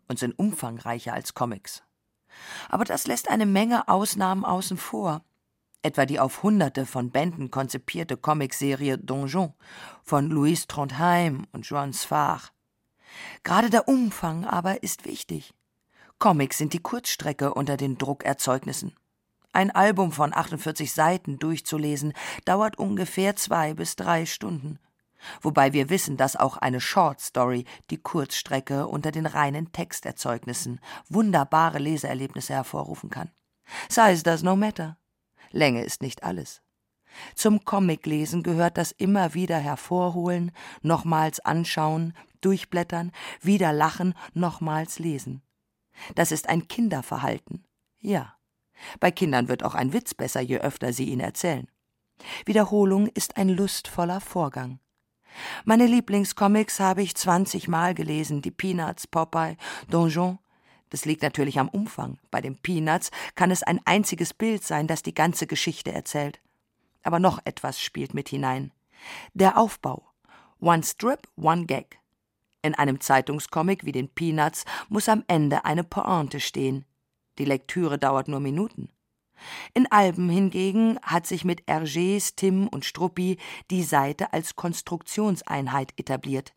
und 0.06 0.16
sind 0.20 0.38
umfangreicher 0.38 1.12
als 1.12 1.34
Comics. 1.34 1.82
Aber 2.68 2.84
das 2.84 3.08
lässt 3.08 3.28
eine 3.28 3.46
Menge 3.46 3.88
Ausnahmen 3.88 4.44
außen 4.44 4.76
vor, 4.76 5.24
etwa 5.82 6.06
die 6.06 6.20
auf 6.20 6.44
Hunderte 6.44 6.86
von 6.86 7.10
Bänden 7.10 7.50
konzipierte 7.50 8.16
Comicserie 8.16 8.96
Donjon 8.96 9.54
von 10.04 10.30
Louis 10.30 10.68
Trondheim 10.68 11.48
und 11.50 11.66
Joan 11.66 11.92
Sfar. 11.92 12.42
Gerade 13.42 13.70
der 13.70 13.88
Umfang 13.88 14.44
aber 14.44 14.84
ist 14.84 15.04
wichtig. 15.04 15.52
Comics 16.20 16.58
sind 16.58 16.72
die 16.72 16.82
Kurzstrecke 16.82 17.54
unter 17.54 17.76
den 17.76 17.98
Druckerzeugnissen. 17.98 18.94
Ein 19.52 19.72
Album 19.72 20.12
von 20.12 20.32
48 20.32 20.92
Seiten 20.92 21.40
durchzulesen 21.40 22.12
dauert 22.44 22.78
ungefähr 22.78 23.34
zwei 23.34 23.74
bis 23.74 23.96
drei 23.96 24.26
Stunden. 24.26 24.78
Wobei 25.40 25.72
wir 25.72 25.90
wissen, 25.90 26.16
dass 26.16 26.36
auch 26.36 26.56
eine 26.56 26.80
Short 26.80 27.20
Story, 27.20 27.64
die 27.90 27.98
Kurzstrecke 27.98 28.86
unter 28.86 29.10
den 29.10 29.26
reinen 29.26 29.72
Texterzeugnissen, 29.72 30.80
wunderbare 31.08 31.78
Leseerlebnisse 31.78 32.54
hervorrufen 32.54 33.10
kann. 33.10 33.30
Size 33.88 34.22
does 34.22 34.42
no 34.42 34.56
matter. 34.56 34.98
Länge 35.50 35.84
ist 35.84 36.02
nicht 36.02 36.24
alles. 36.24 36.62
Zum 37.34 37.64
Comiclesen 37.64 38.42
gehört 38.42 38.78
das 38.78 38.92
immer 38.92 39.34
wieder 39.34 39.58
hervorholen, 39.58 40.50
nochmals 40.80 41.40
anschauen, 41.40 42.14
durchblättern, 42.40 43.12
wieder 43.40 43.72
lachen, 43.72 44.14
nochmals 44.32 44.98
lesen. 44.98 45.42
Das 46.14 46.32
ist 46.32 46.48
ein 46.48 46.68
Kinderverhalten. 46.68 47.66
Ja. 47.98 48.36
Bei 48.98 49.10
Kindern 49.10 49.48
wird 49.48 49.62
auch 49.62 49.74
ein 49.74 49.92
Witz 49.92 50.14
besser, 50.14 50.40
je 50.40 50.58
öfter 50.58 50.92
sie 50.92 51.04
ihn 51.10 51.20
erzählen. 51.20 51.68
Wiederholung 52.46 53.06
ist 53.08 53.36
ein 53.36 53.48
lustvoller 53.48 54.20
Vorgang. 54.20 54.80
Meine 55.64 55.86
Lieblingscomics 55.86 56.80
habe 56.80 57.02
ich 57.02 57.14
20 57.14 57.68
Mal 57.68 57.94
gelesen, 57.94 58.42
die 58.42 58.50
Peanuts, 58.50 59.06
Popeye, 59.06 59.56
Donjon. 59.88 60.38
Das 60.90 61.04
liegt 61.04 61.22
natürlich 61.22 61.58
am 61.58 61.68
Umfang. 61.68 62.18
Bei 62.30 62.40
den 62.40 62.56
Peanuts 62.56 63.10
kann 63.34 63.50
es 63.50 63.62
ein 63.62 63.80
einziges 63.84 64.34
Bild 64.34 64.62
sein, 64.62 64.86
das 64.86 65.02
die 65.02 65.14
ganze 65.14 65.46
Geschichte 65.46 65.92
erzählt. 65.92 66.40
Aber 67.02 67.18
noch 67.18 67.40
etwas 67.44 67.80
spielt 67.80 68.14
mit 68.14 68.28
hinein. 68.28 68.72
Der 69.34 69.56
Aufbau. 69.56 70.06
One 70.60 70.82
Strip, 70.82 71.26
One 71.36 71.66
Gag. 71.66 71.98
In 72.62 72.74
einem 72.74 73.00
Zeitungscomic 73.00 73.84
wie 73.84 73.92
den 73.92 74.08
Peanuts 74.08 74.64
muss 74.88 75.08
am 75.08 75.24
Ende 75.26 75.64
eine 75.64 75.82
Pointe 75.82 76.38
stehen. 76.38 76.84
Die 77.38 77.44
Lektüre 77.44 77.98
dauert 77.98 78.28
nur 78.28 78.40
Minuten. 78.40 78.88
In 79.74 79.90
Alben 79.90 80.28
hingegen 80.28 80.98
hat 81.02 81.26
sich 81.26 81.44
mit 81.44 81.62
Hergés, 81.66 82.34
Tim 82.36 82.68
und 82.68 82.84
Struppi 82.84 83.38
die 83.70 83.82
Seite 83.82 84.32
als 84.32 84.56
Konstruktionseinheit 84.56 85.92
etabliert. 85.96 86.54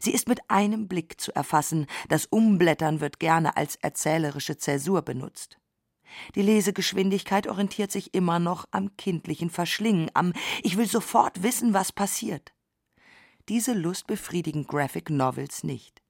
Sie 0.00 0.12
ist 0.12 0.28
mit 0.28 0.40
einem 0.48 0.86
Blick 0.88 1.20
zu 1.20 1.34
erfassen, 1.34 1.86
das 2.08 2.26
Umblättern 2.26 3.00
wird 3.00 3.18
gerne 3.18 3.56
als 3.56 3.76
erzählerische 3.76 4.56
Zäsur 4.56 5.02
benutzt. 5.02 5.58
Die 6.34 6.42
Lesegeschwindigkeit 6.42 7.48
orientiert 7.48 7.90
sich 7.90 8.14
immer 8.14 8.38
noch 8.38 8.66
am 8.70 8.96
kindlichen 8.96 9.50
Verschlingen, 9.50 10.10
am 10.14 10.32
Ich 10.62 10.76
will 10.76 10.86
sofort 10.86 11.42
wissen, 11.42 11.74
was 11.74 11.92
passiert. 11.92 12.52
Diese 13.48 13.74
Lust 13.74 14.06
befriedigen 14.06 14.66
Graphic 14.66 15.10
Novels 15.10 15.64
nicht. 15.64 16.02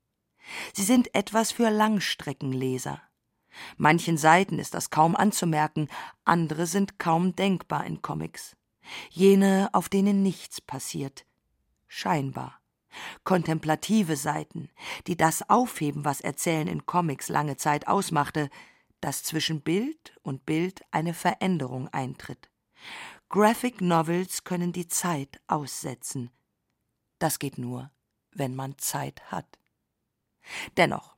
Sie 0.75 0.83
sind 0.83 1.15
etwas 1.15 1.53
für 1.53 1.71
Langstreckenleser. 1.71 3.01
Manchen 3.77 4.17
Seiten 4.17 4.59
ist 4.59 4.75
das 4.75 4.91
kaum 4.91 5.17
anzumerken, 5.17 5.89
andere 6.25 6.67
sind 6.67 6.99
kaum 6.99 7.37
denkbar 7.37 7.85
in 7.85 8.03
Comics. 8.03 8.57
Jene, 9.11 9.71
auf 9.73 9.89
denen 9.89 10.23
nichts 10.23 10.61
passiert. 10.61 11.25
Scheinbar. 11.87 12.61
Kontemplative 13.25 14.17
Seiten, 14.17 14.69
die 15.07 15.17
das 15.17 15.49
aufheben, 15.49 16.05
was 16.05 16.21
Erzählen 16.21 16.69
in 16.69 16.87
Comics 16.87 17.29
lange 17.29 17.57
Zeit 17.57 17.89
ausmachte, 17.89 18.51
dass 19.01 19.23
zwischen 19.23 19.61
Bild 19.61 20.17
und 20.23 20.47
Bild 20.47 20.83
eine 20.91 21.15
Veränderung 21.15 21.89
eintritt. 21.89 22.51
Graphic 23.29 23.81
Novels 23.81 24.45
können 24.45 24.73
die 24.73 24.87
Zeit 24.87 25.41
aussetzen. 25.47 26.31
Das 27.19 27.39
geht 27.39 27.59
nur, 27.59 27.91
wenn 28.33 28.55
man 28.55 28.79
Zeit 28.79 29.31
hat. 29.31 29.59
Dennoch, 30.77 31.14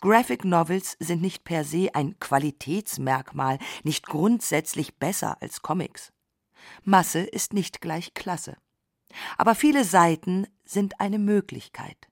Graphic 0.00 0.44
Novels 0.44 0.96
sind 1.00 1.22
nicht 1.22 1.44
per 1.44 1.64
se 1.64 1.90
ein 1.94 2.18
Qualitätsmerkmal, 2.20 3.58
nicht 3.82 4.06
grundsätzlich 4.06 4.96
besser 4.96 5.40
als 5.40 5.62
Comics. 5.62 6.12
Masse 6.82 7.20
ist 7.20 7.52
nicht 7.52 7.80
gleich 7.80 8.14
Klasse. 8.14 8.56
Aber 9.36 9.54
viele 9.54 9.84
Seiten 9.84 10.46
sind 10.64 11.00
eine 11.00 11.18
Möglichkeit. 11.18 12.08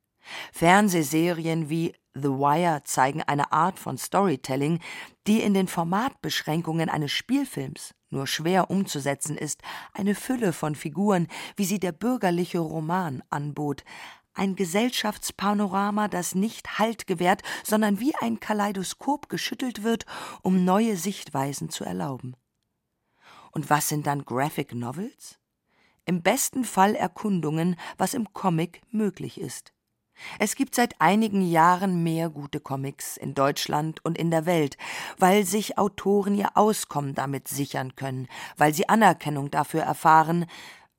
Fernsehserien 0.52 1.68
wie 1.68 1.94
The 2.14 2.28
Wire 2.28 2.82
zeigen 2.84 3.22
eine 3.22 3.52
Art 3.52 3.78
von 3.78 3.96
Storytelling, 3.96 4.80
die 5.26 5.40
in 5.40 5.54
den 5.54 5.66
Formatbeschränkungen 5.66 6.90
eines 6.90 7.10
Spielfilms 7.10 7.94
nur 8.10 8.26
schwer 8.26 8.70
umzusetzen 8.70 9.38
ist, 9.38 9.62
eine 9.94 10.14
Fülle 10.14 10.52
von 10.52 10.74
Figuren, 10.74 11.28
wie 11.56 11.64
sie 11.64 11.80
der 11.80 11.92
bürgerliche 11.92 12.58
Roman 12.58 13.22
anbot, 13.30 13.84
ein 14.34 14.56
Gesellschaftspanorama, 14.56 16.08
das 16.08 16.34
nicht 16.34 16.78
Halt 16.78 17.06
gewährt, 17.06 17.42
sondern 17.64 18.00
wie 18.00 18.14
ein 18.16 18.40
Kaleidoskop 18.40 19.28
geschüttelt 19.28 19.82
wird, 19.82 20.06
um 20.42 20.64
neue 20.64 20.96
Sichtweisen 20.96 21.70
zu 21.70 21.84
erlauben. 21.84 22.36
Und 23.52 23.70
was 23.70 23.88
sind 23.88 24.06
dann 24.06 24.24
Graphic 24.24 24.74
Novels? 24.74 25.38
Im 26.04 26.22
besten 26.22 26.64
Fall 26.64 26.94
Erkundungen, 26.94 27.76
was 27.96 28.14
im 28.14 28.32
Comic 28.32 28.80
möglich 28.90 29.40
ist. 29.40 29.72
Es 30.38 30.54
gibt 30.54 30.74
seit 30.74 31.00
einigen 31.00 31.42
Jahren 31.42 32.02
mehr 32.02 32.28
gute 32.30 32.60
Comics 32.60 33.16
in 33.16 33.34
Deutschland 33.34 34.04
und 34.04 34.18
in 34.18 34.30
der 34.30 34.46
Welt, 34.46 34.76
weil 35.18 35.44
sich 35.44 35.78
Autoren 35.78 36.34
ihr 36.34 36.56
Auskommen 36.56 37.14
damit 37.14 37.48
sichern 37.48 37.96
können, 37.96 38.28
weil 38.56 38.74
sie 38.74 38.88
Anerkennung 38.88 39.50
dafür 39.50 39.82
erfahren, 39.82 40.46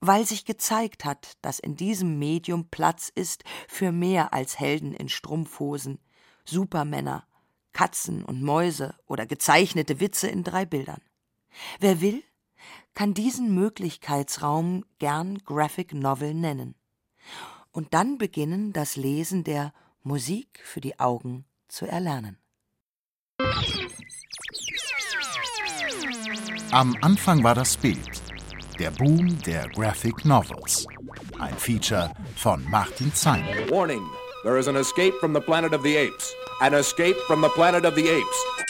weil 0.05 0.25
sich 0.25 0.43
gezeigt 0.43 1.05
hat, 1.05 1.37
dass 1.41 1.59
in 1.59 1.77
diesem 1.77 2.19
Medium 2.19 2.67
Platz 2.69 3.09
ist 3.13 3.45
für 3.69 3.93
mehr 3.93 4.33
als 4.33 4.59
Helden 4.59 4.93
in 4.93 5.07
Strumpfhosen, 5.07 5.97
Supermänner, 6.43 7.25
Katzen 7.71 8.25
und 8.25 8.43
Mäuse 8.43 8.95
oder 9.05 9.25
gezeichnete 9.25 10.01
Witze 10.01 10.27
in 10.27 10.43
drei 10.43 10.65
Bildern. 10.65 11.01
Wer 11.79 12.01
will, 12.01 12.21
kann 12.93 13.13
diesen 13.13 13.55
Möglichkeitsraum 13.55 14.83
gern 14.99 15.37
Graphic 15.39 15.93
Novel 15.93 16.33
nennen. 16.33 16.75
Und 17.71 17.93
dann 17.93 18.17
beginnen, 18.17 18.73
das 18.73 18.97
Lesen 18.97 19.45
der 19.45 19.73
Musik 20.03 20.59
für 20.65 20.81
die 20.81 20.99
Augen 20.99 21.45
zu 21.69 21.85
erlernen. 21.85 22.37
Am 26.71 26.97
Anfang 27.01 27.43
war 27.43 27.55
das 27.55 27.77
Bild 27.77 28.22
der 28.83 28.91
Boom 28.91 29.41
der 29.45 29.69
Graphic 29.69 30.25
Novels. 30.25 30.85
Ein 31.39 31.55
Feature 31.55 32.11
von 32.35 32.61
Martin 32.69 33.13
Zein. 33.13 33.45
Warning, 33.69 34.01
there 34.43 34.59
is 34.59 34.67
an 34.67 34.75
escape 34.75 35.13
from 35.21 35.33
the 35.33 35.39
planet 35.39 35.73
of 35.73 35.83
the 35.83 35.95
apes. 35.95 36.35
An 36.59 36.73
escape 36.73 37.15
from 37.25 37.41
the 37.41 37.47
planet 37.55 37.85
of 37.85 37.95
the 37.95 38.09
apes. 38.09 38.63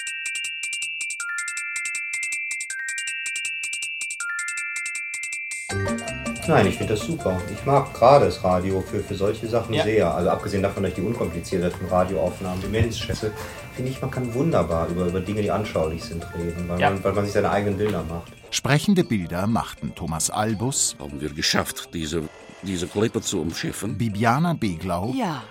Nein, 6.47 6.67
ich 6.67 6.77
finde 6.77 6.93
das 6.93 7.05
super. 7.05 7.41
Ich 7.51 7.65
mag 7.65 7.93
gerade 7.93 8.25
das 8.25 8.43
Radio 8.43 8.81
für, 8.81 8.99
für 8.99 9.15
solche 9.15 9.47
Sachen 9.47 9.73
Ja. 9.73 9.83
sehr. 9.83 10.13
Also 10.13 10.29
abgesehen 10.29 10.61
davon, 10.61 10.83
dass 10.83 10.89
ich 10.91 10.95
die 10.95 11.01
unkomplizierteren 11.01 11.87
Radioaufnahmen 11.89 12.63
immens 12.65 12.99
schätze, 12.99 13.31
finde 13.75 13.91
ich, 13.91 14.01
man 14.01 14.11
kann 14.11 14.33
wunderbar 14.33 14.87
über, 14.87 15.05
über 15.07 15.19
Dinge, 15.21 15.41
die 15.41 15.51
anschaulich 15.51 16.03
sind, 16.03 16.25
reden, 16.35 16.67
weil, 16.69 16.79
Ja. 16.79 16.89
man, 16.91 17.03
weil 17.03 17.13
man 17.13 17.25
sich 17.25 17.33
seine 17.33 17.49
eigenen 17.51 17.77
Bilder 17.77 18.03
macht. 18.03 18.31
Sprechende 18.51 19.03
Bilder 19.03 19.47
machten 19.47 19.93
Thomas 19.95 20.29
Albus. 20.29 20.95
Haben 20.99 21.19
wir 21.21 21.29
geschafft, 21.29 21.89
diese, 21.93 22.23
diese 22.61 22.87
Klippe 22.87 23.21
zu 23.21 23.41
umschiffen? 23.41 23.97
Bibiana 23.97 24.53
Beglau. 24.53 25.13
Ja. 25.15 25.43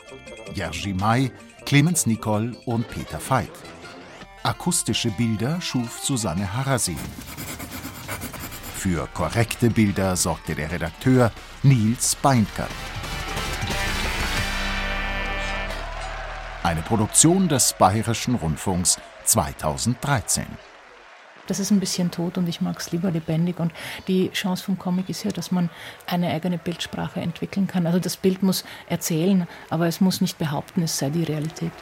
Jerzy 0.54 0.92
May, 0.94 1.30
Clemens 1.66 2.06
Nicol 2.06 2.56
und 2.66 2.88
Peter 2.88 3.18
Veit. 3.28 3.50
Akustische 4.44 5.10
Bilder 5.10 5.60
schuf 5.60 6.00
Susanne 6.00 6.52
Harasin. 6.52 6.98
Für 8.76 9.06
korrekte 9.14 9.70
Bilder 9.70 10.16
sorgte 10.16 10.54
der 10.56 10.70
Redakteur 10.72 11.30
Nils 11.62 12.16
Beindker. 12.16 12.66
Eine 16.64 16.82
Produktion 16.82 17.48
des 17.48 17.72
Bayerischen 17.72 18.36
Rundfunks 18.36 19.00
2013. 19.24 20.46
Das 21.48 21.58
ist 21.58 21.72
ein 21.72 21.80
bisschen 21.80 22.12
tot 22.12 22.38
und 22.38 22.48
ich 22.48 22.60
mag 22.60 22.78
es 22.78 22.92
lieber 22.92 23.10
lebendig. 23.10 23.58
Und 23.58 23.72
die 24.06 24.30
Chance 24.30 24.62
vom 24.62 24.78
Comic 24.78 25.08
ist 25.08 25.24
ja, 25.24 25.32
dass 25.32 25.50
man 25.50 25.70
eine 26.06 26.30
eigene 26.30 26.58
Bildsprache 26.58 27.18
entwickeln 27.18 27.66
kann. 27.66 27.84
Also 27.84 27.98
das 27.98 28.16
Bild 28.16 28.44
muss 28.44 28.62
erzählen, 28.86 29.48
aber 29.70 29.88
es 29.88 30.00
muss 30.00 30.20
nicht 30.20 30.38
behaupten, 30.38 30.84
es 30.84 30.96
sei 30.96 31.10
die 31.10 31.24
Realität. 31.24 31.72